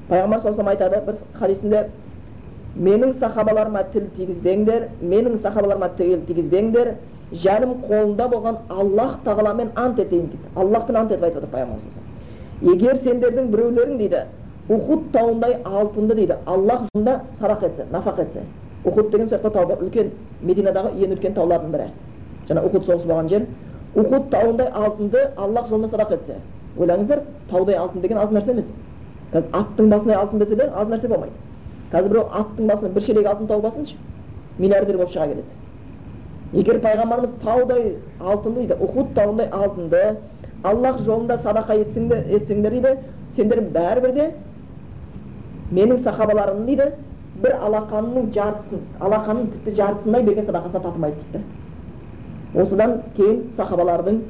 пайғамбар 0.10 0.70
айтады 0.70 1.06
бір 1.06 1.16
хадисінде 1.40 1.86
менің 2.76 3.14
сахабаларыма 3.20 3.84
тіл 3.94 4.10
тигізбеңдер 4.18 4.90
менің 5.02 5.42
сахабаларыма 5.42 5.90
тіл 5.98 6.26
тигізбеңдер 6.28 6.96
жаным 7.32 7.78
қолында 7.88 8.28
болған 8.32 8.58
аллах 8.70 9.20
тағаламен 9.26 9.72
ант 9.76 10.00
етейін 10.00 10.28
дейді. 10.32 10.50
Аллахпен 10.56 10.96
ант 10.96 11.12
етіп 11.12 11.24
айтып 11.24 11.42
жатыр 11.42 11.54
пайғамбарымыз 11.54 12.06
егер 12.62 13.00
сендердің 13.04 13.48
біреулерің 13.52 13.98
дейді 13.98 14.22
ухуд 14.70 15.12
тауындай 15.14 15.58
алтынды 15.64 16.16
дейді 16.16 16.38
аллах 16.46 16.86
жолында 16.94 17.22
садақ 17.40 17.66
етсе 17.66 17.86
нафақ 17.92 18.20
етсе 18.22 18.44
ухуд 18.86 19.10
деген 19.12 19.30
сол 19.30 19.40
тау 19.40 19.66
үлкен 19.82 20.12
мединадағы 20.42 20.94
ең 20.96 21.16
үлкен 21.16 21.34
таулардың 21.34 21.72
бірі. 21.72 21.88
Жаңа 22.48 22.66
ухуд 22.66 22.86
соғысы 22.86 23.08
болған 23.08 23.30
жер. 23.30 23.46
Ухуд 23.96 24.30
тауындай 24.32 24.68
алтынды 24.68 25.30
аллах 25.38 25.68
жолында 25.70 25.90
садақа 25.90 26.20
етсе 26.20 26.36
ойлаңыздар 26.78 27.22
таудай 27.50 27.76
алтын 27.76 28.02
деген 28.02 28.18
аз 28.18 28.30
нәрсе 28.30 28.52
емес. 28.52 28.66
Қазір 29.34 29.50
аттың 29.54 29.90
басындай 29.90 30.16
алтын 30.16 30.40
десе 30.40 30.70
аз 30.76 30.88
нәрсе 30.88 31.08
болмайды. 31.08 31.34
Қазір 31.92 32.10
біреу 32.10 32.26
аттың 32.32 32.68
басына 32.68 32.90
бір 32.96 33.04
шелек 33.04 33.28
алтын 33.28 33.48
тауып 33.48 33.66
алсыншы. 33.66 33.96
Миллиардер 34.58 34.98
болып 34.98 35.12
шыға 35.14 35.28
келеді. 35.28 35.50
Егер 36.54 36.80
пайғамбарымыз 36.84 37.34
таудай 37.44 37.96
алтынды 38.20 38.60
дейді 38.60 38.78
ухуд 38.80 39.14
тауындай 39.16 39.50
алтынды 39.52 40.04
аллах 40.64 41.02
жолында 41.06 41.38
садақа 41.44 41.76
етсеңдер, 41.82 42.72
дейді 42.72 42.98
сендер 43.36 43.62
бәрібір 43.76 44.14
де 44.14 44.32
менің 45.72 46.04
сахабаларым 46.04 46.66
дейді 46.66 46.92
бір 47.44 47.58
алақанның 47.68 48.32
жартысын 48.34 48.84
алақанның 49.02 49.52
тіпті 49.54 49.76
жартысындай 49.76 50.24
берген 50.24 50.46
садақасына 50.46 50.82
татымайды 50.82 51.18
дейді. 51.34 51.44
Осыдан 52.64 53.00
кейін 53.18 53.42
сахабалардың 53.58 54.22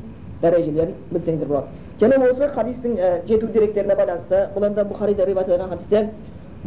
дәрежелерін 0.42 0.96
білсеңдер 1.12 1.48
болады. 1.48 1.68
Және 2.00 2.18
осы 2.30 2.48
хадистің 2.56 2.98
жету 3.28 3.48
деректеріне 3.54 3.96
байланысты 3.96 4.48
бұл 4.56 4.66
енді 4.68 4.88
бұхарида 4.90 5.70
хадисте 5.70 6.10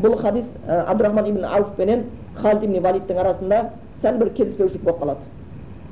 бұл 0.02 0.16
хадис 0.20 0.44
абдурахман 0.66 1.26
ибн 1.26 1.44
ауф 1.44 1.74
пенен 1.76 2.04
халид 2.36 2.62
ибн 2.64 2.82
валидтің 2.82 3.18
арасында 3.18 3.64
сәл 4.02 4.18
бір 4.18 4.28
келіспеушілік 4.30 4.82
болып 4.84 5.00
қалады. 5.02 5.18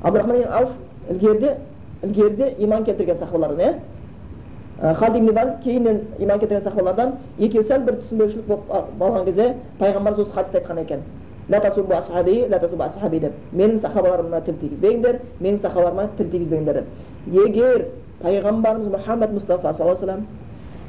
Абдурахман 0.03 0.35
ибн 0.37 0.51
ауф 0.51 0.69
ілгеріде 1.09 1.55
ілгеріде 2.03 2.55
иман 2.59 2.83
келтірген 2.83 3.17
сахабалардан 3.17 3.59
иә? 3.59 3.73
Халид 4.95 5.15
ибн 5.17 5.33
валид 5.33 5.59
кейіннен 5.63 6.01
иман 6.19 6.39
келтірген 6.39 6.63
сахабалардан 6.63 7.11
екеуі 7.37 7.63
сәл 7.67 7.79
бір 7.85 7.93
түсінбеушілік 8.01 8.47
болып 8.47 8.65
болған 8.99 9.25
кезде 9.25 9.55
пайғамбарымыз 9.79 10.21
осы 10.21 10.31
хадисті 10.31 10.57
айтқан 10.57 10.77
екен. 10.81 10.99
Деп. 11.47 13.33
Менің 13.53 13.79
сахабаларыма 13.81 14.41
тіл 14.41 14.55
тигізбеңдер 14.61 15.19
менің 15.39 15.61
сахабаларыма 15.61 16.09
тіл 16.17 16.27
тигізбеңдер 16.31 16.73
деп. 16.73 16.85
Егер 17.31 17.85
пайғамбарымыз 18.21 18.87
мұхаммад 18.91 19.31
мұстафа 19.31 19.73
саллаллаху 19.73 20.03
алейhi 20.03 20.25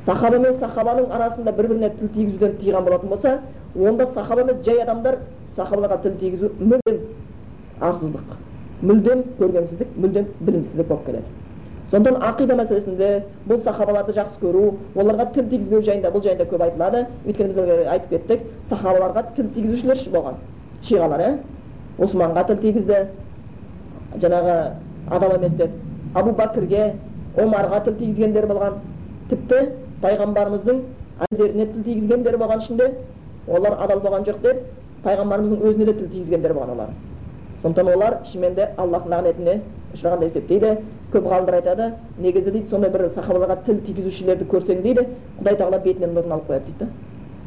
сахаба 0.07 0.39
мен 0.39 0.59
сахабаның 0.61 1.11
арасында 1.13 1.53
бір 1.53 1.69
біріне 1.69 1.91
тіл 1.99 2.09
тигізуден 2.15 2.57
тыйған 2.61 2.85
болатын 2.85 3.09
болса 3.09 3.39
онда 3.77 4.07
сахаба 4.15 4.41
емес 4.41 4.63
жай 4.65 4.83
адамдар 4.83 5.19
сахабаларға 5.57 6.03
тіл 6.03 6.15
тигізу 6.21 6.51
мүлдем 6.61 7.01
арсыздық 7.81 8.39
мүлдем 8.83 9.25
көргенсіздік 9.39 9.89
мүлдем 9.97 10.27
білімсіздік 10.41 10.89
болып 10.89 11.07
келеді 11.07 11.25
сондықтан 11.91 12.23
ақида 12.29 12.57
мәселесінде 12.59 13.09
бұл 13.49 13.63
сахабаларды 13.65 14.13
жақсы 14.13 14.41
көру 14.43 14.65
оларға 14.95 15.33
тіл 15.35 15.49
тигізбеу 15.49 15.83
жайында 15.83 16.11
бұл 16.13 16.23
жайында 16.23 16.45
көп 16.51 16.63
айтылады 16.67 17.07
өйткені 17.27 17.55
біз 17.55 17.89
айтып 17.89 18.11
кеттік 18.11 18.41
сахабаларға 18.71 19.23
тіл 19.37 19.49
тигізушілер 19.55 20.03
болған 20.13 20.37
шиғалар 20.89 21.25
иә 21.25 21.33
османға 21.99 22.45
тіл 22.51 22.61
тигізді 22.63 23.01
жаңағы 24.21 24.57
адал 25.17 25.35
емес 25.39 25.57
деп 25.57 25.71
абу 26.15 26.37
бәкірге 26.37 26.93
омарға 27.37 27.83
тіл 27.85 27.97
тигізгендер 27.99 28.47
болған 28.53 28.79
тіпті 29.31 29.65
пайғамбарымыздың 30.03 30.83
әйелдеріне 31.27 31.67
тіл 31.73 31.83
тигізгендер 31.89 32.37
болған 32.39 32.63
ішінде 32.65 32.91
олар 33.49 33.77
адал 33.85 34.01
болған 34.05 34.27
жоқ 34.29 34.39
деп 34.43 34.63
пайғамбарымыздың 35.05 35.65
өзіне 35.69 35.85
де 35.87 35.95
тіл 35.99 36.09
тигізгендер 36.13 36.55
болған 36.55 36.75
олар 36.77 36.91
сондықтан 37.63 37.93
олар 37.95 38.19
шынымен 38.31 38.55
де 38.55 38.69
аллахтың 38.77 39.13
лағнетіне 39.15 39.61
ұшыраған 39.95 40.21
деп 40.21 40.31
есептейді 40.31 40.71
көп 41.13 41.29
ғалымдар 41.33 41.59
айтады 41.59 41.91
негізі 42.21 42.51
дейді 42.51 42.69
сондай 42.71 42.91
бір 42.91 43.09
сахабаларға 43.17 43.57
тіл 43.67 43.81
тигізушілерді 43.87 44.45
көрсең 44.53 44.83
дейді 44.83 45.07
құдай 45.41 45.57
тағала 45.57 45.79
бетінен 45.85 46.15
нұрын 46.15 46.35
алып 46.37 46.51
қояды 46.51 46.67
дейді 46.69 46.91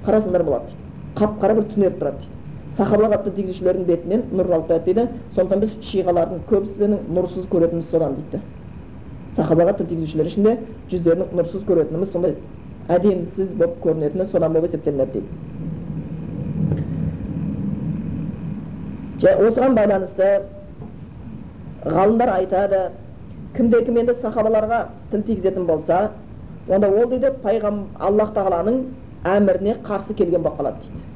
қарасыңдар 0.05 0.43
болады 0.43 0.71
дейді 0.71 1.19
қап 1.19 1.37
қара 1.41 1.55
бір 1.59 1.67
түнеріп 1.73 1.99
тұрады 2.01 2.17
дейді 2.23 2.77
сахабаларға 2.77 3.21
тіл 3.23 3.35
тигізушілердің 3.37 3.85
бетінен 3.91 4.25
нұрын 4.33 4.57
алып 4.57 4.71
қояды 4.71 4.85
дейді 4.85 5.07
сондықтан 5.35 5.61
біз 5.61 5.77
шиғалардың 5.91 6.43
көбісінің 6.49 7.05
нұрсыз 7.15 7.47
көретініміз 7.53 7.91
содан 7.91 8.17
дейді 8.17 8.41
сахабаға 9.35 9.73
тіл 9.77 9.87
тигізушілер 9.91 10.27
ішінде 10.31 10.57
жүздерінің 10.91 11.27
нұрсыз 11.37 11.63
көретініміз 11.67 12.11
сондай 12.11 12.33
әдемісіз 12.91 13.53
болып 13.59 13.77
көрінетіні 13.85 14.25
содан 14.31 14.53
болып 14.53 14.69
есептелінеді 14.69 15.21
дейді 19.21 19.35
осыған 19.47 19.77
байланысты 19.77 20.27
ғалымдар 21.85 22.29
айтады 22.39 22.81
кімде 23.55 23.83
кім 23.85 24.01
енді 24.03 24.17
сахабаларға 24.21 24.81
тіл 25.11 25.21
тигізетін 25.29 25.65
болса 25.69 26.01
онда 26.67 26.89
ол 26.89 27.07
дейді 27.09 27.31
пайғам 27.43 27.85
аллах 27.99 28.33
тағаланың 28.35 28.83
әміріне 29.37 29.79
қарсы 29.87 30.13
келген 30.17 30.43
болып 30.43 30.59
қалады 30.59 30.77
дейді 30.83 31.10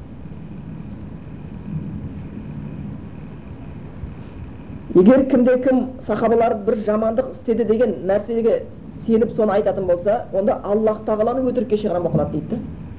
егер 4.96 5.26
кімде 5.30 5.58
кім 5.64 5.86
сахабалар 6.06 6.54
бір 6.66 6.78
жамандық 6.86 7.30
істеді 7.34 7.64
деген 7.64 7.94
нәрсеге 8.08 8.62
сеніп 9.06 9.36
соны 9.36 9.52
айтатын 9.58 9.86
болса 9.86 10.24
онда 10.32 10.60
аллах 10.64 11.02
тағаланы 11.06 11.44
өтірікке 11.50 11.76
шығарған 11.82 12.02
болып 12.02 12.16
қалады 12.16 12.32
дейді 12.32 12.56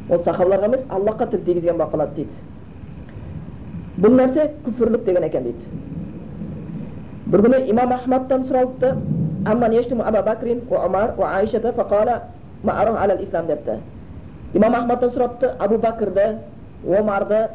ол 0.10 0.24
сахабаларға 0.24 0.66
емес 0.66 0.84
аллахқа 0.90 1.30
тіл 1.32 1.42
тигізген 1.46 1.78
болып 1.78 1.94
қалады 1.94 2.16
дейді. 2.16 2.32
Бұл 3.98 4.14
нәрсе 4.14 4.52
күфірлік 4.66 5.04
деген 5.04 5.24
екен 5.24 5.44
дейді. 5.44 5.64
Бір 7.28 7.42
күні 7.48 7.70
имам 7.72 7.92
ахмадтан 7.94 8.46
сұралыпты 8.48 8.94
депті. 13.48 13.80
Имам 14.54 14.76
ахмадтан 14.76 15.10
сұрапты 15.12 15.56
абу 15.60 15.76
бәкірді 15.76 16.38
омарды 16.88 17.48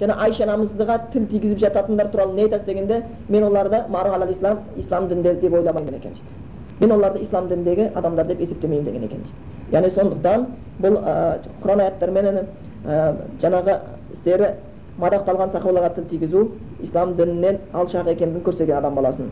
және 0.00 0.14
айша 0.14 0.44
анамызға 0.44 0.98
тіл 1.12 1.26
тигізіп 1.26 1.58
жататындар 1.58 2.08
туралы 2.12 2.34
не 2.34 2.42
айтасыз 2.42 2.66
дегенде 2.66 3.02
мен 3.28 3.42
оларды 3.44 3.82
алал 3.92 4.30
ислам 4.32 4.58
ислам 4.76 5.08
дінде 5.08 5.34
деп 5.34 5.52
ойламаймын 5.52 5.94
екен 5.94 6.12
дейді 6.12 6.80
мен 6.80 6.92
оларды 6.92 7.24
ислам 7.24 7.48
дініндегі 7.48 7.90
адамдар 7.94 8.26
деп 8.26 8.40
есептемеймін 8.40 8.84
деген 8.84 9.04
екен 9.04 9.22
дейді 9.22 9.76
яғни 9.76 9.90
сондықтан 9.94 10.46
бұл 10.82 11.00
құран 11.64 11.80
аяттармен 11.80 12.40
жаңағы 13.42 13.78
істері 14.12 14.54
мадақталған 15.00 15.52
сахабаларға 15.52 15.94
тіл 15.96 16.08
тигізу 16.10 16.48
ислам 16.82 17.16
дінінен 17.16 17.58
алшақ 17.72 18.08
екендігін 18.14 18.44
көрсеткен 18.46 18.78
адам 18.78 18.94
баласын 18.94 19.30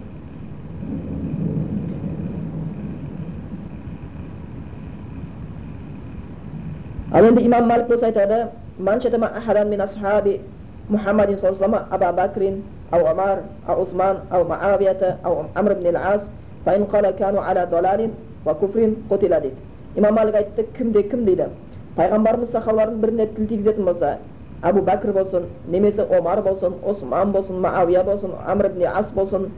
ал 7.12 7.24
енді 7.24 7.46
имам 7.46 7.68
малик 7.68 7.88
болса 7.88 8.07
айтады 8.07 8.46
محمد 10.89 11.30
صلى 11.39 11.49
الله 11.49 11.56
عليه 11.56 11.65
وسلم 11.65 11.75
أبا 11.95 12.10
بكر 12.12 12.41
أو 12.93 13.01
عمر 13.08 13.38
أو 13.69 13.82
عثمان 13.82 14.15
أو 14.34 14.43
معاوية 14.43 15.01
أو 15.25 15.34
عمرو 15.56 15.75
بن 15.75 15.88
العاص 15.88 16.21
فإن 16.65 16.84
قال 16.84 17.06
كانوا 17.12 17.41
على 17.41 17.62
ضلال 17.71 18.01
وكفر 18.45 18.80
قتل 19.10 19.34
дейді 19.41 19.56
имам 19.95 20.15
малик 20.15 20.36
айтты 20.36 20.65
кімде 20.77 21.04
кім 21.04 21.25
дейді 21.25 21.45
пайғамбарымыз 21.97 22.51
сахабалардың 22.51 23.01
біріне 23.04 23.25
тіл 23.36 23.47
тигізетін 23.47 23.86
болса 23.86 24.17
әбу 24.63 24.82
бәкір 24.88 25.12
болсын 25.13 25.43
немесе 25.67 26.06
омар 26.17 26.41
болсын 26.41 26.73
осман 26.86 27.32
болсын 27.32 27.60
мағауия 27.65 28.04
болсын 28.04 28.32
амр 28.47 28.65
ибн 28.71 28.86
ас 28.93 29.12
болсын 29.15 29.49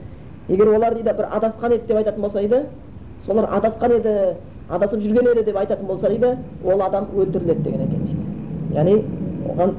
егер 0.49 0.67
олар 0.75 0.93
дейді 0.95 1.13
бір 1.17 1.27
адасқан 1.37 1.75
еді 1.75 1.87
деп 1.87 1.97
айтатын 1.97 2.21
болса 2.21 2.39
дейді 2.39 2.59
солар 3.25 3.45
адасқан 3.57 3.95
еді 3.99 4.13
адасып 4.69 4.99
жүрген 4.99 5.31
еді 5.31 5.43
деп 5.43 5.57
айтатын 5.57 5.85
болса 5.85 6.09
дейді 6.09 6.37
ол 6.65 6.81
адам 6.81 7.07
өлтіріледі 7.15 7.63
деген 7.63 7.81
екен 7.81 8.03
дейді 8.05 8.06
яғни 8.74 8.94
оған 9.48 9.74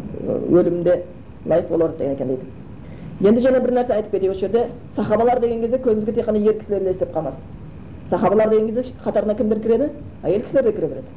өлімде 0.49 1.03
лайық 1.47 1.69
болар 1.69 1.95
деген 1.97 2.13
екен 2.13 2.27
дейді 2.27 3.29
енді 3.29 3.41
және 3.41 3.59
бір 3.63 3.73
нәрсе 3.77 3.93
айтып 3.93 4.11
кетейік 4.11 4.31
осы 4.31 4.39
жерде 4.39 4.65
сахабалар 4.95 5.39
деген 5.39 5.61
кезде 5.61 5.77
көзімізге 5.77 6.13
тек 6.13 6.25
қана 6.27 6.39
ер 6.39 6.59
кісілер 6.59 6.81
елестеп 6.81 7.15
қалмасын 7.15 7.39
сахабалар 8.09 8.49
деген 8.49 8.67
кезде 8.67 8.93
қатарына 9.05 9.35
кімдер 9.37 9.59
кіреді 9.59 9.89
әйел 10.23 10.41
кісілер 10.43 10.63
де 10.63 10.71
кіре 10.71 10.87
береді 10.87 11.07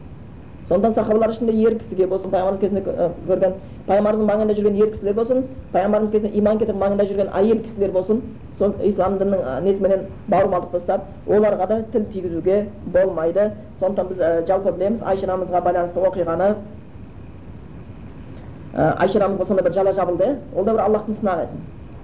сондықтан 0.68 0.94
сахабалар 0.94 1.30
ішінде 1.30 1.52
ер 1.52 1.78
кісіге 1.78 2.06
болсын 2.06 2.30
пайғамбарымыз 2.30 2.61
кезінде 2.61 2.82
көрген 3.28 3.54
пайғамбарымыздың 3.87 4.28
маңында 4.30 4.54
жүрген 4.58 4.76
ер 4.82 4.90
кісілер 4.92 5.14
болсын 5.14 5.42
пайғамбарымыз 5.72 6.11
кезінде 6.12 6.38
иман 6.38 6.58
кетіріп 6.58 6.78
маңында 6.82 7.06
жүрген 7.08 7.32
әйел 7.35 7.62
кісілер 7.64 7.90
болсын 7.96 8.20
сол 8.58 8.74
ислам 8.82 9.18
дінінің 9.18 9.64
несіменен 9.66 10.06
бауырмалдық 10.29 10.70
тастап 10.77 11.00
оларға 11.27 11.66
да 11.68 11.83
тіл 11.92 12.04
тигізуге 12.12 12.66
болмайды 12.94 13.50
сондықтан 13.81 14.08
біз 14.08 14.46
жалпы 14.48 14.73
білеміз 14.73 15.02
айша 15.02 15.27
анамызға 15.27 15.60
байланысты 15.66 16.00
оқиғаны 16.00 16.54
айша 18.75 19.18
анамызға 19.18 19.46
сондай 19.46 19.64
бір 19.64 19.73
жала 19.73 19.92
жабылды. 19.92 20.37
Ол 20.56 20.64
да 20.64 20.73
бір 20.73 20.81
аллахтың 20.81 21.16
сынағы. 21.20 21.46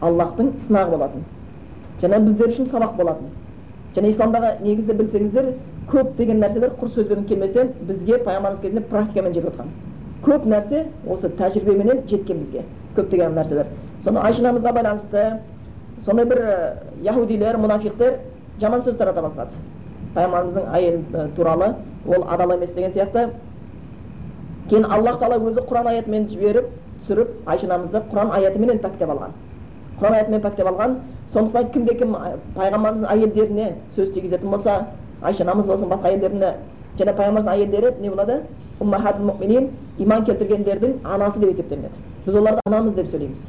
Аллахтың 0.01 0.53
сынағы 0.69 0.91
болатын. 0.91 1.25
Және 2.03 2.21
біздер 2.27 2.49
үшін 2.53 2.71
сабақ 2.71 2.97
болатын. 2.97 3.31
Және 3.97 4.13
исламдағы 4.15 4.55
негізді 4.63 4.93
білсеңіздер 5.03 5.53
көп 5.91 6.17
деген 6.17 6.41
нәрселер 6.43 6.75
құр 6.81 6.93
сөзбен 6.95 7.25
келместен 7.27 7.73
бізге 7.89 8.19
пайғамбарымыз 8.25 8.61
кезінде 8.61 8.83
практикамен 8.91 9.35
жетіп 9.35 9.55
отқан 9.55 9.71
көп 10.25 10.47
нәрсе 10.51 10.85
осы 11.09 11.31
тәжірибеменен 11.39 12.03
жеткен 12.09 12.45
бізге. 12.45 12.65
Көптеген 12.97 13.35
нәрселер. 13.39 13.67
Сонда 14.05 14.23
айша 14.27 14.43
анамызға 14.43 14.73
байланысты 14.73 15.25
сондай 16.05 16.27
бір 16.27 16.43
яхудилер 17.03 17.57
мұнафиқтер 17.57 18.19
жаман 18.61 18.83
сөз 18.83 18.97
тарата 18.99 19.23
бастады. 19.23 19.51
Пайғамбарымыздың 20.15 20.73
әйелі 20.75 21.29
туралы 21.37 21.75
ол 22.07 22.25
адал 22.29 22.57
емес 22.57 22.73
деген 22.75 22.93
сияқты 22.93 23.31
кейін 24.69 24.85
аллах 24.85 25.19
тағала 25.21 25.41
өзі 25.51 25.65
құран 25.69 25.87
аятымен 25.93 26.29
жіберіп 26.29 26.67
түсіріп 27.03 27.29
айша 27.47 27.67
анамызды 27.67 28.03
құран 28.13 28.33
аятыменен 28.37 28.79
пәктеп 28.85 29.11
алған 29.15 29.35
құран 30.01 30.15
аятымен 30.19 30.43
пәктеп 30.45 30.67
алған 30.71 30.97
сондықтан 31.33 31.71
кімде 31.73 31.95
кім 32.01 32.17
пайғамбарымыздың 32.57 33.11
әйелдеріне 33.15 33.69
сөз 33.97 34.13
тигізетін 34.15 34.51
болса 34.51 34.79
айша 35.23 35.45
анамыз 35.45 35.67
болсын 35.67 35.89
басқа 35.89 36.13
әйелдеріне 36.13 36.53
және 36.99 37.15
пайғамбарымыздың 37.17 37.53
әйелдері 37.55 37.95
не 38.01 38.11
болады 38.11 38.43
иман 39.99 40.25
келтіргендердің 40.25 41.01
анасы 41.05 41.41
деп 41.41 41.51
есептелінеді 41.51 41.95
біз 42.27 42.35
оларды 42.39 42.61
анамыз 42.67 42.93
деп 42.95 43.09
сөйлейміз 43.11 43.41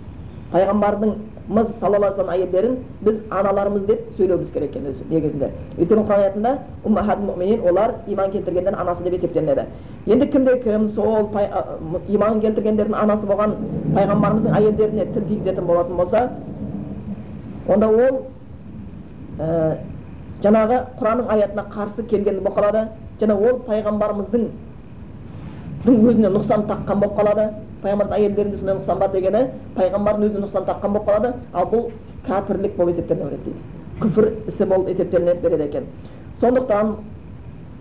пайғамбардың 0.52 1.12
саллаллаху 1.50 1.82
алейhi 1.82 2.12
вассалам 2.12 2.30
әйелдерін 2.30 2.76
біз 3.02 3.16
аналарымыз 3.32 3.86
деп 3.88 4.02
сөйлеуіміз 4.18 4.52
керек 4.54 4.76
екен 4.76 4.84
негізінде 5.10 5.50
өйткені 5.80 6.04
құран 6.06 6.20
аятында 6.20 6.52
уммахат 6.86 7.20
муминин 7.20 7.64
олар 7.70 7.94
иман 8.08 8.32
келтіргендердің 8.32 8.80
анасы 8.80 9.04
деп 9.04 9.14
есептелінеді 9.14 9.66
енді 10.14 10.28
кімде 10.28 10.58
кім 10.64 10.90
сол 10.94 11.32
иман 12.08 12.42
келтіргендердің 12.42 12.94
анасы 13.02 13.26
болған 13.26 13.56
пайғамбарымыздың 13.96 14.58
әйелдеріне 14.60 15.06
тіл 15.14 15.24
тигізетін 15.24 15.66
болатын 15.66 15.98
болса 15.98 16.30
онда 17.68 17.88
ол 17.90 18.22
ә, 19.40 19.78
жаңағы 20.44 20.84
құранның 21.00 21.34
аятына 21.34 21.66
қарсы 21.74 22.06
келген 22.06 22.44
болып 22.44 22.60
қалады 22.60 22.88
және 23.22 23.34
ол 23.34 23.64
пайғамбарымыздың 23.66 24.50
өзіне 25.88 26.30
нұқсан 26.34 26.66
таққан 26.68 27.00
болып 27.00 27.16
қалады. 27.20 27.46
Пайғамбардың 27.84 28.16
әйелдерінде 28.18 28.58
сондай 28.58 28.76
нұқсан 28.76 29.00
бар 29.00 29.12
дегені 29.14 29.44
пайғамбардың 29.78 30.26
өзіне 30.28 30.42
нұқсан 30.46 30.66
таққан 30.68 30.92
болып 30.96 31.08
қалады. 31.08 31.34
Ал 31.54 31.66
бұл 31.72 31.86
кәпірлік 32.28 32.76
болып 32.76 32.98
есептеліне 32.98 33.24
береді 33.30 33.44
дейді. 33.46 33.60
Күфір 34.02 34.26
ісі 34.52 34.66
болып 34.66 34.90
есептеліне 34.90 35.34
береді 35.44 35.64
екен. 35.64 35.84
Сондықтан 36.42 36.96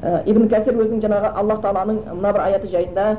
ә, 0.03 0.23
ибн 0.31 0.47
кәсір 0.49 0.79
өзінің 0.79 1.03
жаңағы 1.03 1.33
аллах 1.35 1.61
тағаланың 1.65 1.99
мына 2.15 2.33
бір 2.33 2.41
аяты 2.47 2.69
жайында 2.71 3.17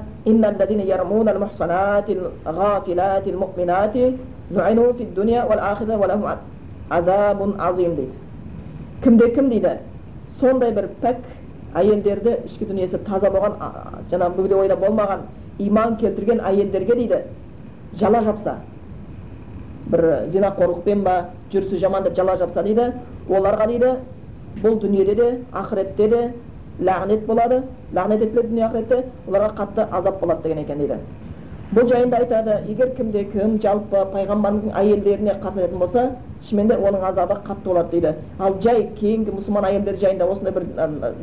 кімде 9.04 9.30
кім 9.36 9.50
дейді? 9.50 9.78
Сондай 10.40 10.72
бір 10.72 10.90
пәк 11.02 11.18
әйелдерді 11.78 12.36
ішкі 12.48 12.66
дүниесі 12.70 12.98
таза 13.06 13.30
болған 13.30 13.58
жаңағы 14.12 14.36
бөгде 14.38 14.56
ойда 14.56 14.76
болмаған 14.80 15.26
иман 15.60 15.98
келтірген 16.02 16.42
әйелдерге 16.42 16.96
дейді 16.96 17.20
жала 18.00 18.22
жапса 18.26 18.56
бір 19.92 20.06
зинақорлықпен 20.34 21.04
ба 21.04 21.16
жүрісі 21.54 21.80
жаман 21.82 22.04
деп 22.04 22.16
жала 22.16 22.38
жапса 22.38 22.64
дейді 22.64 22.92
оларға 23.30 23.68
дейді 23.68 23.94
бұл 24.64 24.80
дүниеде 24.82 25.16
де 25.16 25.30
ақыретте 25.54 26.10
де 26.10 26.22
лағнет 26.80 27.26
болады 27.26 27.64
лағнет 27.94 28.24
етіледі 28.24 28.48
дүние 28.50 28.68
ақыретте 28.68 29.04
оларға 29.28 29.54
қатты 29.58 29.88
азап 29.92 30.20
болады 30.22 30.44
деген 30.44 30.64
екен 30.64 30.78
дейді 30.78 31.00
бұл 31.70 31.86
жайында 31.90 32.18
айтады 32.24 32.56
егер 32.72 32.90
кімде 32.98 33.24
кім 33.30 33.60
жалпы 33.62 34.02
пайғамбарымыздың 34.14 34.74
әйелдеріне 34.80 35.36
қарсы 35.44 35.68
болса 35.78 36.06
шынымен 36.48 36.68
де 36.72 36.78
оның 36.78 37.04
азабы 37.06 37.36
қатты 37.46 37.70
болады 37.70 37.92
дейді. 37.92 38.14
Ал 38.40 38.56
жай 38.64 38.88
кейінгі 38.98 39.36
мұсылман 39.36 39.68
әйелдер 39.70 40.00
жайында 40.02 40.26
осындай 40.26 40.54
бір 40.54 40.66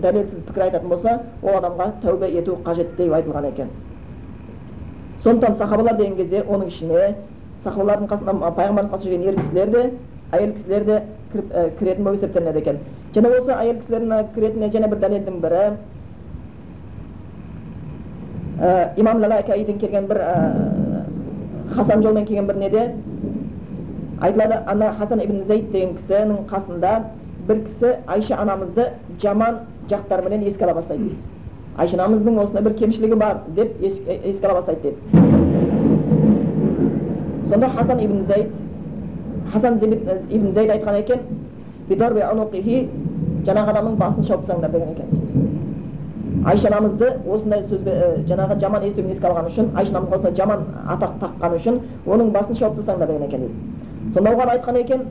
дәлелсіз 0.05 0.45
пікір 0.47 0.67
айтатын 0.69 0.89
болса 0.89 1.17
ол 1.43 1.59
адамға 1.59 1.89
тәубе 2.03 2.31
ету 2.39 2.59
қажет 2.65 2.95
деп 2.97 3.13
айтылған 3.13 3.49
екен. 3.49 3.69
Сондықтан 5.25 5.57
сахабалар 5.59 5.97
деген 5.97 6.17
кезде 6.17 6.45
оның 6.47 6.69
ішіне 6.69 7.15
сахабалардың 7.65 8.07
қасына 8.13 8.53
пайғамбардың 8.55 8.93
қасына 8.93 9.05
жүрген 9.09 9.27
ер 9.27 9.41
кісілер 9.41 9.71
де 9.73 9.85
әйел 10.33 10.53
кісілер 10.55 10.85
де 10.85 11.03
кіретін 11.79 12.05
болып 12.05 12.19
есептелінеді 12.21 12.59
екен. 12.59 12.79
Және 13.15 13.33
осы 13.41 13.53
әйел 13.53 13.81
кісілердің 13.81 14.35
кіретініне 14.35 14.71
және 14.71 14.91
бір 14.93 15.03
дәлелдің 15.03 15.41
бірі 15.43 15.65
имам 18.97 19.21
лалакаиден 19.21 19.79
келген 19.79 20.07
бір 20.07 20.17
ә, 20.17 21.05
хасан 21.75 22.03
жолмен 22.03 22.27
келген 22.27 22.47
бір 22.47 22.57
неде 22.57 22.93
айтылады 24.21 24.55
ана 24.67 24.93
хасан 24.99 25.21
ибн 25.21 25.45
зейд 25.47 25.71
деген 25.73 25.97
кісінің 25.97 26.47
қасында 26.51 26.93
бір 27.49 27.57
кісі 27.67 27.95
айша 28.07 28.37
анамызды 28.43 28.89
жаман 29.23 29.59
жақтарменен 29.91 30.47
еске 30.49 30.65
ала 30.65 30.75
бастайды 30.75 31.11
айша 31.77 31.97
анамыздың 31.97 32.39
осындай 32.39 32.63
бір 32.63 32.75
кемшілігі 32.75 33.15
бар 33.15 33.37
деп 33.57 33.83
еске 33.83 34.47
ала 34.47 34.61
бастайды 34.61 34.81
дейді 34.83 34.97
сонда 37.49 37.69
хасан 37.69 38.01
ибн 38.01 38.25
зейд 38.27 38.49
хасан 39.53 39.79
ибн 40.31 40.53
зейд 40.55 40.71
айтқан 40.71 40.97
екен 41.01 41.21
жаңағы 43.47 43.71
адамның 43.73 43.97
басын 44.01 44.25
шауып 44.27 44.47
тастаңдар 44.47 44.73
деген 44.75 44.89
екен. 44.91 45.07
Айша 46.47 46.69
анамызды 46.69 47.09
осындай 47.27 47.63
сөзбен 47.67 48.27
жаңағы 48.29 48.59
жаман 48.61 48.85
естумен 48.87 49.11
еске 49.11 49.27
алғаны 49.27 49.51
үшін 49.51 49.71
айша 49.75 49.91
анамызға 49.93 50.17
осындай 50.17 50.37
жаман 50.39 50.61
атақ 50.95 51.17
таққаны 51.23 51.57
үшін 51.61 51.81
оның 52.07 52.31
басын 52.37 52.57
шауып 52.61 52.77
тастаңдар 52.77 53.09
деген 53.09 53.27
екен 53.27 53.41
дейді. 53.41 53.55
Сонда 54.15 54.31
оған 54.31 54.53
айтқан 54.55 54.79
екен 54.81 55.03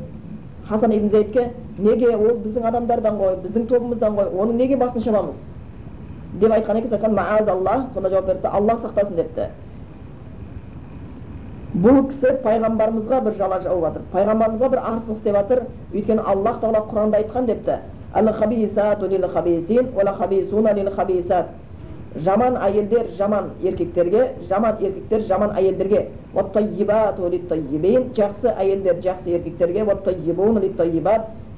хасан 0.70 0.92
ибн 0.92 1.10
зейдке 1.10 1.52
неге 1.78 2.16
ол 2.16 2.40
біздің 2.46 2.64
адамдардан 2.70 3.18
ғой 3.20 3.36
біздің 3.44 3.68
тобымыздан 3.68 4.16
ғой 4.16 4.32
оның 4.32 4.56
неге 4.62 4.78
басын 4.78 5.04
шабамыз 5.04 5.36
деп 6.40 6.52
айтқан 6.52 6.78
екен 6.78 6.90
сондықтан 6.90 7.16
маазаллах 7.16 7.82
сонда 7.94 8.10
жауап 8.10 8.26
беріпті 8.26 8.48
аллах 8.48 8.80
сақтасын 8.86 9.16
депті. 9.16 9.50
Бұл 11.76 12.06
кісі 12.08 12.38
пайғамбарымызға 12.44 13.20
бір 13.26 13.34
жала 13.36 13.60
жауып 13.60 13.84
жатыр 13.84 14.02
пайғамбарымызға 14.14 14.70
бір 14.70 14.80
арсыздық 14.80 15.18
істеп 15.18 15.36
жатыр 15.36 15.64
өйткені 15.94 16.24
аллах 16.26 16.62
тағала 16.62 16.86
құранда 16.88 17.20
айтқан 17.20 17.46
депті. 17.46 17.80
Жаман 22.24 22.56
әйелдер 22.64 23.10
жаман 23.18 23.50
еркектерге 23.62 24.30
жаман 24.50 24.78
еркектер 24.80 25.22
жаман 25.28 25.52
әйелдерге 25.58 26.06
жақсы 28.16 28.54
әйелдер 28.56 29.02
жақсы 29.04 29.30
еркектерге 29.36 29.84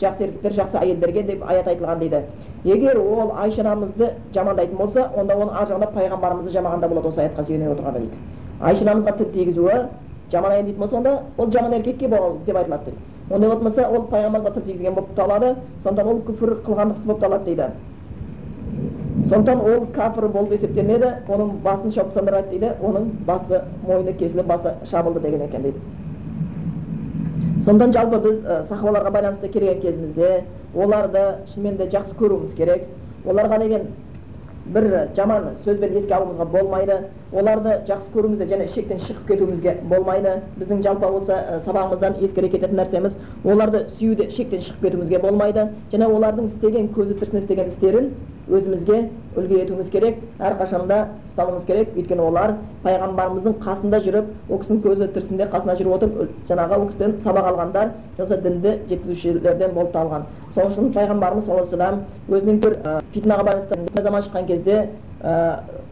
жақсы 0.02 0.24
еркектер 0.24 0.54
жақсы 0.54 0.78
әйелдерге 0.82 1.24
деп 1.24 1.44
аят 1.48 1.68
айтылған 1.68 2.00
дейді 2.00 2.24
егер 2.64 2.98
ол 2.98 3.32
айша 3.38 3.62
анамызды 3.62 4.10
жамандайтын 4.34 4.78
болса 4.78 5.12
онда 5.16 5.34
оның 5.34 5.54
ар 5.54 5.68
жағында 5.68 5.92
пайғамбарымызды 5.94 6.52
жамағанда 6.54 6.88
болады 6.88 7.08
осы 7.08 7.22
аятқа 7.22 7.44
сүйене 7.44 7.70
отырғанда 7.72 8.00
дейді 8.00 8.18
айша 8.62 8.86
анамызға 8.86 9.18
тіл 9.18 9.32
тигізуі 9.34 9.78
жаман 10.32 10.52
әйел 10.52 10.66
дейтін 10.66 10.80
болса 10.80 10.98
онда 10.98 11.20
ол 11.38 11.52
жаман 11.52 11.74
еркекке 11.74 12.08
деп 12.08 12.56
айтылады 12.56 12.86
дейді 12.86 12.98
ондай 13.30 13.50
болса 13.50 13.88
ол 13.90 14.08
пайғамбарымызға 14.12 14.54
тіл 14.54 14.64
тигізген 14.64 14.94
болып 14.96 15.14
табылады 15.16 15.56
сондықтан 15.84 16.08
ол 16.08 16.22
күфір 16.28 16.50
қылған 16.66 16.94
кісі 16.94 17.08
болып 17.08 17.22
табылады 17.22 17.46
дейді 17.46 17.68
сондықтан 19.30 19.60
ол 19.60 19.88
кәпір 19.98 20.28
болып 20.32 20.52
есептелінеді 20.54 21.10
оның 21.28 21.52
басын 21.64 21.92
шауып 21.92 22.14
тастаңдар 22.14 22.50
дейді 22.52 22.70
оның 22.82 23.10
басы 23.28 23.62
мойны 23.88 24.14
кесіліп 24.14 24.48
басы 24.48 24.74
шабылды 24.92 25.20
деген 25.20 25.42
екен 25.42 25.62
дейді 25.62 25.80
сондықтан 27.66 27.94
жалпы 27.94 28.20
біз 28.30 28.38
сахабаларға 28.70 29.12
байланысты 29.12 29.50
келген 29.50 29.82
кезімізде 29.82 30.44
оларды 30.76 31.24
шынымен 31.54 31.78
де 31.78 31.90
жақсы 31.92 32.16
көруіміз 32.20 32.54
керек 32.56 32.84
оларға 33.26 33.60
деген 33.60 33.88
бір 34.74 35.10
жаман 35.16 35.50
сөзбен 35.66 35.98
еске 35.98 36.14
алуымызға 36.14 36.46
болмайды 36.46 36.98
оларды 37.34 37.74
жақсы 37.88 38.12
көруімізге 38.14 38.46
және 38.48 38.68
шектен 38.72 39.02
шығып 39.04 39.28
кетуімізге 39.28 39.74
болмайды 39.90 40.38
біздің 40.60 40.82
жалпы 40.86 41.10
осы 41.20 41.36
сабағымыздан 41.66 42.22
ескере 42.24 42.50
кететін 42.54 42.80
нәрсеміз 42.80 43.18
оларды 43.44 43.84
сүюде 43.98 44.30
шектен 44.32 44.64
шығып 44.64 44.86
кетуімізге 44.86 45.20
болмайды 45.20 45.68
және 45.92 46.08
олардың 46.08 46.48
істеген 46.54 46.88
көзі 46.96 47.18
тірісінде 47.20 47.44
істеген 47.44 47.72
істерін 47.74 48.12
өзімізге 48.48 49.00
үлгі 49.36 49.60
етуіміз 49.66 49.90
керек 49.92 50.22
әрқашанда 50.40 51.00
ұстауымыз 51.28 51.66
керек 51.68 51.90
өйткені 52.00 52.24
олар 52.24 52.54
пайғамбарымыздың 52.86 53.58
қасында 53.66 54.00
жүріп 54.06 54.30
ол 54.48 54.62
кісінің 54.62 54.80
көзі 54.86 55.10
тірісінде 55.18 55.50
қасында 55.52 55.76
жүріп 55.82 55.98
отырып 55.98 56.48
жаңағы 56.48 56.80
ол 56.80 56.88
кісіден 56.88 57.18
сабақ 57.26 57.50
алғандар 57.52 57.92
осы 58.24 58.40
дінді 58.46 58.74
жеткізушілерден 58.88 59.76
болып 59.76 59.92
табылған 59.98 60.26
сол 60.56 60.72
үшін 60.72 60.94
пайғамбарымыз 60.96 61.46
саллаллаху 61.46 61.76
алейhi 61.76 62.40
өзінің 62.40 62.64
бір 62.64 62.80
фитнаға 63.14 63.48
байланысты 63.50 64.08
заман 64.08 64.26
шыққан 64.30 64.48
кезде 64.48 64.80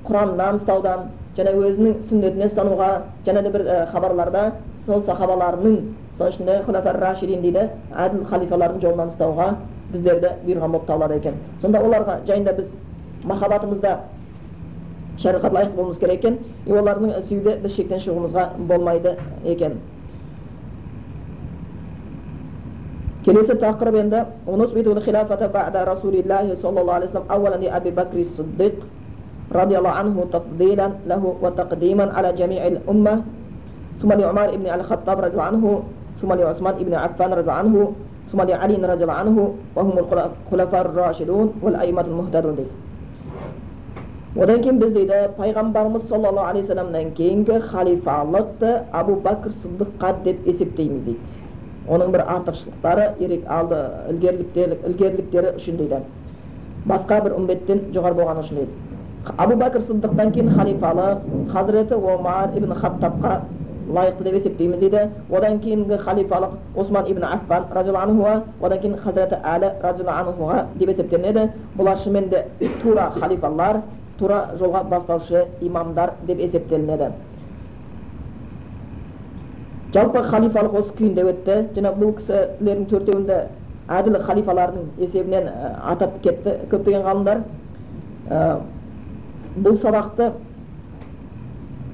құраннан 0.07 0.61
ұстаудан 0.61 1.07
және 1.35 1.51
өзінің 1.51 1.95
сүннетіне 2.09 2.47
ұстануға 2.49 2.89
және 3.25 3.41
де 3.43 3.51
бір 3.51 3.63
хабарларда 3.91 4.43
сол 4.85 5.03
сахабаларының 5.03 5.75
соның 6.17 6.33
ішінде 6.33 6.57
хулафар 6.65 6.99
рашидин 7.01 7.41
дейді 7.41 7.63
әділ 7.91 8.23
халифалардың 8.29 8.81
жолынан 8.81 9.09
ұстауға 9.13 9.47
біздерді 9.91 10.29
бұйырған 10.45 10.71
болып 10.71 10.87
табылады 10.87 11.17
екен 11.19 11.35
сонда 11.61 11.81
оларға 11.83 12.19
жайында 12.27 12.53
біз 12.59 12.69
махаббатымызда 13.23 13.97
шариғат 15.23 15.53
лайық 15.57 15.75
болуымыз 15.75 15.99
керек 15.99 16.23
екен 16.23 16.39
и 16.65 16.71
олардың 16.71 17.13
сүюде 17.27 17.57
біз 17.63 17.75
шектен 17.75 17.99
шығуымызға 18.05 18.49
болмайды 18.71 19.17
екен 19.43 19.79
келесі 23.25 23.59
тақырып 23.59 23.95
енді 23.99 24.19
رضي 29.54 29.78
الله 29.78 29.90
عنه 29.90 30.16
تفضيلا 30.32 30.88
له 31.06 31.22
وتقديما 31.42 32.06
على 32.16 32.32
جميع 32.32 32.66
الأمة 32.66 33.14
ثم 34.02 34.10
لعمر 34.12 34.56
بن 34.56 34.66
الخطاب 34.66 35.16
رضي 35.18 35.34
الله 35.34 35.48
عنه 35.52 35.82
ثم 36.20 36.30
لعثمان 36.32 36.74
بن 36.86 36.94
عفان 36.94 37.30
رضي 37.32 37.40
الله 37.40 37.52
عنه 37.52 37.92
ثم 38.32 38.40
لعلي 38.42 38.76
رضي 38.92 39.02
الله 39.02 39.18
عنه 39.22 39.36
وهم 39.76 39.94
الخلفاء 39.98 40.80
الراشدون 40.86 41.46
والأئمة 41.62 42.06
المهتدون 42.10 42.54
дейді 42.56 42.74
одан 44.38 44.60
кейін 44.62 44.76
біз 44.78 44.92
дейді 44.94 45.16
пайғамбарымыз 45.38 46.04
саллаллаху 46.08 46.46
алейхи 46.50 46.68
вассаламнан 46.68 47.10
кейінгі 47.18 47.56
халифалықты 47.72 48.70
абу 48.92 49.16
бәкір 49.24 49.56
сыдыққа 49.62 50.12
деп 50.24 50.46
есептейміз 50.46 51.02
дейді 51.02 51.18
оның 51.88 52.12
бір 52.14 52.22
артықшылықтары 52.34 53.08
ерек 53.18 53.42
алды 53.50 53.80
ілгеріліктері 54.12 54.78
ілгеріліктері 54.86 55.56
үшін 55.58 55.80
дейді 55.82 55.98
басқа 56.86 57.20
бір 57.24 57.34
үмбеттен 57.40 57.82
жоғары 57.94 58.20
болғаны 58.20 58.46
үшін 58.46 58.60
дейді 58.62 58.83
абу 59.37 59.55
бәкір 59.57 59.81
сыддықтан 59.87 60.31
кейін 60.31 60.49
халифалық 60.55 61.17
хазіреті 61.51 61.95
омар 61.95 62.49
ибн 62.55 62.73
хаттабқа 62.73 63.41
лайықты 63.89 64.23
деп 64.23 64.35
есептейміз 64.35 64.79
дейді 64.79 65.09
одан 65.31 65.59
кейінгі 65.59 65.97
халифалық 65.97 66.51
осман 66.75 67.05
ибн 67.07 67.23
аффан 67.23 67.63
разиаллаху 67.73 68.43
одан 68.61 68.79
кейін 68.79 68.97
хазіреті 68.97 69.35
әлі 69.43 69.71
разиаллаху 69.81 70.51
деп 70.75 70.89
есептелінеді 70.89 71.49
бұлар 71.77 71.97
шынымен 72.03 72.29
де 72.29 72.45
тура 72.83 73.11
халифалар 73.19 73.81
тура 74.19 74.49
жолға 74.59 74.83
бастаушы 74.89 75.45
имамдар 75.61 76.13
деп 76.27 76.39
есептелінеді 76.39 77.09
жалпы 79.93 80.23
халифалық 80.29 80.79
осы 80.79 80.93
күйінде 80.97 81.23
өтті 81.31 81.59
жаңа 81.75 81.91
бұл 81.97 82.15
кісілердің 82.19 82.87
төртеуінде 82.89 83.41
әділ 83.89 84.17
халифалардың 84.27 84.89
есебінен 84.97 85.49
атап 85.91 86.17
кетті 86.23 86.57
көптеген 86.71 87.05
ғалымдар 87.05 87.43
бұл 89.55 89.77
сабақты 89.81 90.31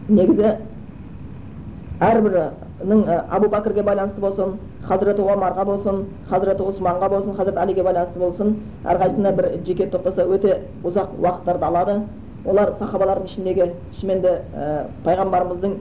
негізі 0.10 0.56
әрбірінің 2.02 3.04
абу 3.30 3.50
бәкірге 3.54 3.84
байланысты 3.86 4.22
болсын 4.22 4.56
хазіреті 4.88 5.22
омарға 5.22 5.66
болсын 5.66 6.06
хазіреті 6.30 6.66
османға 6.66 7.10
болсын 7.14 7.36
хазіреті 7.38 7.62
әлиге 7.62 7.84
байланысты 7.86 8.20
болсын 8.20 8.56
әрқайсысына 8.86 9.36
бір 9.38 9.50
жеке 9.68 9.88
тоқтаса 9.94 10.26
өте 10.26 10.58
ұзақ 10.84 11.14
уақыттарды 11.22 11.68
алады. 11.68 12.00
Олар 12.46 12.74
сахабалардың 12.80 13.28
ішіндегі 13.30 13.68
шынымен 14.00 14.22
де 14.22 14.32
пайғамбарымыздың 15.06 15.76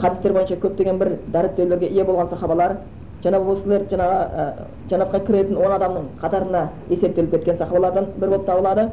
хадистер 0.00 0.32
бойынша 0.34 0.58
көптеген 0.58 0.98
бір 0.98 1.12
дәріптеулерге 1.30 1.92
ие 1.92 2.04
болған 2.04 2.32
сахабалар 2.32 2.76
жаңа 3.22 3.38
бұл 3.38 3.60
кісілер 3.60 3.86
жаңағы 3.92 4.46
жәннатқа 4.90 5.20
кіретін 5.28 5.56
он 5.62 5.72
адамның 5.76 6.08
қатарына 6.18 6.64
есептеліп 6.90 7.30
кеткен 7.36 7.58
сахабалардан 7.58 8.10
бір 8.16 8.28
болып 8.34 8.46
табылады. 8.46 8.88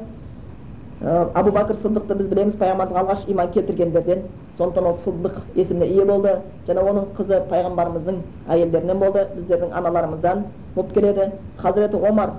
Абу 1.00 1.52
бәкір 1.56 1.78
сыдықты 1.80 2.16
біз 2.20 2.28
білеміз 2.28 2.56
пайғамбарымызға 2.60 3.00
алғаш 3.00 3.22
иман 3.32 3.52
келтіргендерден. 3.54 4.24
Сондықтан 4.58 4.86
ол 4.86 4.98
сыдық 5.06 5.38
есіміне 5.56 5.88
ие 5.88 6.06
болды. 6.06 6.34
Және 6.68 6.84
оның 6.84 7.06
қызы 7.16 7.40
пайғамбарымыздың 7.50 8.18
әйелдерінен 8.50 9.00
болды. 9.00 9.28
Біздердің 9.36 9.72
аналарымыздан 9.72 10.44
болып 10.76 10.94
келеді. 10.94 11.32
Хазіреті 11.58 11.96
омар 11.96 12.34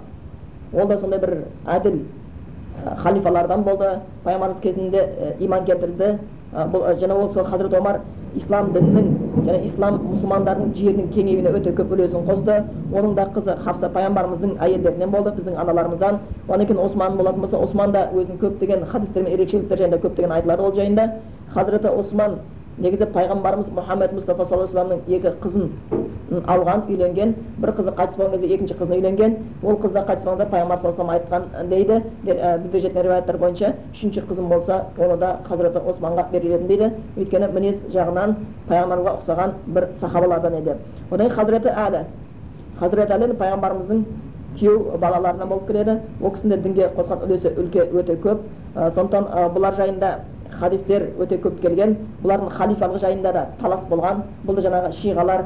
ол 0.75 0.87
да 0.87 0.99
сондай 0.99 1.21
бір 1.21 1.37
әділ 1.67 2.03
халифалардан 2.99 3.65
болды. 3.65 3.89
Пайғамбарымыз 4.25 4.61
кезінде 4.61 5.07
иман 5.41 5.65
келтірді. 5.65 6.19
Бұл 6.53 6.87
және 6.99 7.15
ол 7.15 7.33
сол 7.33 7.45
хазірет 7.45 7.75
омар 7.75 8.01
ислам 8.35 8.73
дінінің 8.75 9.07
және 9.47 9.65
ислам 9.69 10.01
мұсылмандардың 10.11 10.73
жерінің 10.77 11.09
кеңеюіне 11.15 11.53
өте 11.57 11.73
көп 11.75 11.93
үлесін 11.95 12.25
қосты. 12.27 12.57
Оның 12.93 13.15
да 13.15 13.27
қызы 13.35 13.57
хапса 13.65 13.89
пайғамбарымыздың 13.95 14.57
әйелдерінен 14.61 15.11
болды 15.11 15.33
біздің 15.39 15.57
аналарымыздан. 15.63 16.21
Одан 16.49 16.67
кейін 16.67 16.83
осман 16.85 17.17
болатын 17.17 17.41
болса 17.41 17.59
осман 17.59 17.93
да 17.93 18.09
өзінің 18.15 18.39
көптеген 18.43 18.85
хадистер 18.87 19.23
мен 19.23 19.33
ерекшеліктері 19.35 19.85
жайында 19.85 20.01
көптеген 20.05 20.35
айтылады 20.37 20.63
ол 20.63 20.75
жайында. 20.75 21.09
Хазіреті 21.55 21.89
осман 21.89 22.39
негізі 22.81 23.07
пайғамбарымыз 23.15 23.69
мұхаммед 23.77 24.15
мұстафа 24.17 24.47
саллаллаху 24.49 24.79
алейhi 24.79 25.17
екі 25.19 25.35
қызын 25.43 25.69
алған 26.31 26.85
үйленген 26.89 27.35
бір 27.59 27.73
қызы 27.75 27.93
қайтыс 27.99 28.17
болған 28.17 28.33
кезде 28.37 28.55
екінші 28.55 28.75
қызын 28.79 28.95
үйленген 28.97 29.37
ол 29.63 29.77
қыз 29.83 29.93
да 29.93 30.05
қайтыс 30.07 30.25
болғанда 30.25 30.47
пайғамбар 30.53 30.81
саллаллаху 30.81 31.11
алейhi 31.11 31.25
айтқан 31.25 31.43
дейді. 31.69 32.03
Бізде 32.63 32.81
жеткен 32.81 33.03
риуаяттар 33.03 33.37
бойынша 33.39 33.75
үшінші 33.93 34.25
қызым 34.31 34.49
болса 34.49 34.85
оны 34.99 35.17
да 35.19 35.37
хазіреті 35.49 35.79
османға 35.79 36.27
берілетін 36.33 36.67
дейді. 36.67 36.91
Өйткені 37.19 37.53
мінез 37.53 37.77
жағынан 37.93 38.37
пайғамбарға 38.69 39.17
ұқсаған 39.19 39.55
бір 39.67 39.89
сахабалардан 40.01 40.55
еді. 40.63 40.77
Одан 41.11 41.27
кейін 41.27 41.37
хазіреті 41.37 41.69
әлі 41.69 42.05
хазіреті 42.81 43.13
әлі 43.13 43.35
пайғамбарымыздың 43.43 44.05
күйеу 44.59 44.99
балаларынан 44.99 45.49
болып 45.49 45.67
келеді. 45.67 45.99
Ол 46.23 46.31
кісінің 46.31 46.63
дінге 46.63 46.91
қосқан 46.97 47.27
үлесі 47.27 47.55
өте 47.59 48.17
көп. 48.23 48.47
Сондықтан 48.75 49.27
бұлар 49.55 49.77
жайында 49.77 50.19
хадистер 50.61 51.09
өте 51.19 51.39
көп 51.41 51.61
келген. 51.63 51.97
Бұлардың 52.23 52.51
халифалық 52.57 53.01
жайында 53.01 53.33
да 53.33 53.47
талас 53.61 53.85
болған. 53.91 54.23
Бұл 54.47 54.61
жаңағы 54.61 54.93
шиғалар 55.01 55.45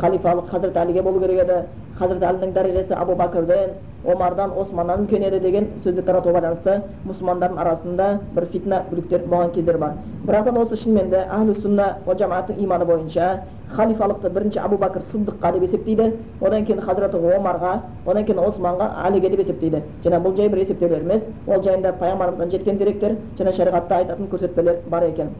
халифалық 0.00 0.50
хазірет 0.50 0.76
әлиге 0.76 1.02
болу 1.02 1.20
керек 1.20 1.44
еді. 1.44 1.62
Хазірет 2.00 2.24
әлінің 2.24 2.52
дәрежесі 2.56 2.94
абу 2.96 3.14
бәкірден 3.20 3.74
омардан 4.08 4.54
османнан 4.56 5.04
үлкен 5.04 5.24
еді 5.28 5.40
деген 5.44 5.66
сөзді 5.84 6.02
таратуға 6.06 6.40
байланысты 6.40 6.78
мұсылмандардың 7.04 7.58
арасында 7.60 8.06
бір 8.36 8.46
фитна 8.52 8.78
бүліктер 8.90 9.26
болған 9.28 9.52
кездер 9.54 9.78
бар 9.78 9.98
бірақтан 10.24 10.60
осы 10.62 10.78
шынымен 10.80 11.10
де 11.10 11.20
әхлі 11.26 11.60
сунна 11.60 11.88
уа 12.06 12.16
жамааттың 12.16 12.62
иманы 12.64 12.86
бойынша 12.88 13.28
халифалықты 13.76 14.30
бірінші 14.32 14.58
абу 14.64 14.78
бәкір 14.80 15.04
сыдыққа 15.12 15.52
деп 15.52 15.62
есептейді 15.68 16.08
одан 16.40 16.64
кейін 16.64 16.80
хазіреті 16.80 17.20
омарға 17.36 17.76
одан 18.06 18.24
кейін 18.24 18.40
османға 18.46 18.88
әліге 19.06 19.30
деп 19.30 19.44
есептейді 19.44 19.82
және 20.04 20.22
бұл 20.24 20.36
жай 20.36 20.48
бір 20.48 20.64
есептеулер 20.64 21.04
емес 21.04 21.22
ол 21.46 21.62
жайында 21.62 21.92
пайғамбарымыздан 22.00 22.50
жеткен 22.50 22.78
деректер 22.78 23.16
және 23.38 23.52
шариғатта 23.56 24.00
айтатын 24.00 24.32
көрсетпелер 24.32 24.82
бар 24.88 25.02
екен 25.12 25.30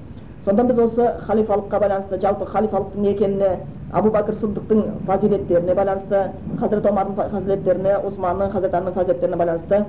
сондықтан 0.44 0.68
біз 0.68 0.78
осы 0.78 1.10
халифалыққа 1.26 1.80
байланысты 1.80 2.20
жалпы 2.20 2.46
халифалықтың 2.46 3.00
не 3.00 3.10
екеніне 3.12 3.58
абу 3.98 4.10
бәкір 4.14 4.36
сыдықтың 4.40 4.82
фазилеттеріне 5.06 5.74
байланысты 5.74 6.20
хазірет 6.60 6.86
омардың 6.90 7.16
фазилеттеріне 7.32 7.96
османның 8.10 8.52
хазірет 8.52 8.94
фазилеттеріне 8.94 9.38
байланысты 9.40 9.80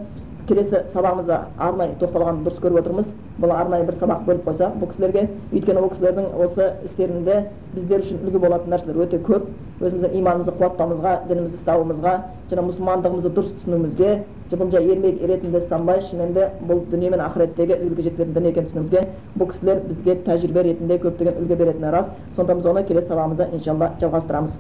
келесі 0.47 0.77
сабағымызда 0.93 1.37
арнайы 1.57 1.95
тоқталғанды 2.01 2.43
дұрыс 2.47 2.59
көріп 2.63 2.79
отырмыз. 2.81 3.07
Бұл 3.41 3.51
арнайы 3.55 3.85
бір 3.87 3.95
сабақ 4.01 4.25
бөліп 4.27 4.43
қойсақ 4.47 4.77
бұл 4.81 4.91
кісілерге 4.91 5.27
өйткені 5.51 5.79
ол 5.81 5.89
кісілердің 5.93 6.25
осы 6.45 6.67
істерінде 6.85 7.35
біздер 7.75 7.99
үшін 8.03 8.17
үлгі 8.25 8.39
болатын 8.43 8.69
нәрселер 8.73 9.01
өте 9.05 9.17
көп. 9.25 9.43
Өзіміздің 9.81 10.11
иманымызды 10.19 10.51
қуаттауымызға 10.59 11.11
дінімізді 11.29 11.57
ұстауымызға 11.61 12.13
және 12.51 12.61
мұсылмандығымызды 12.67 13.29
дұрыс 13.33 13.51
түсінуімізге 13.61 14.11
бұл 14.51 14.69
жай 14.69 14.83
ермек 14.91 15.15
ретінде 15.23 15.57
ұстанбай 15.61 16.01
шынымен 16.09 16.33
де 16.35 16.43
бұл 16.67 16.83
дүние 16.91 17.09
мен 17.09 17.21
ақыреттегі 17.23 17.73
ізгілікке 17.79 18.03
жеткізетін 18.09 18.33
дін 18.35 18.45
екенін 18.51 18.67
түсінуімізге 18.67 19.01
бұл 19.39 19.47
кісілер 19.53 19.77
бізге 19.87 20.13
тәжірибе 20.27 20.61
ретінде 20.67 20.95
көптеген 20.99 21.39
үлгі 21.39 21.55
беретіні 21.55 21.89
рас. 21.95 22.07
Сондықтан 22.35 22.57
біз 22.59 22.67
оны 22.73 22.83
келесі 22.83 23.07
сабағымызда 23.07 23.45
иншалла 23.55 23.87
жалғастырамыз. 24.01 24.51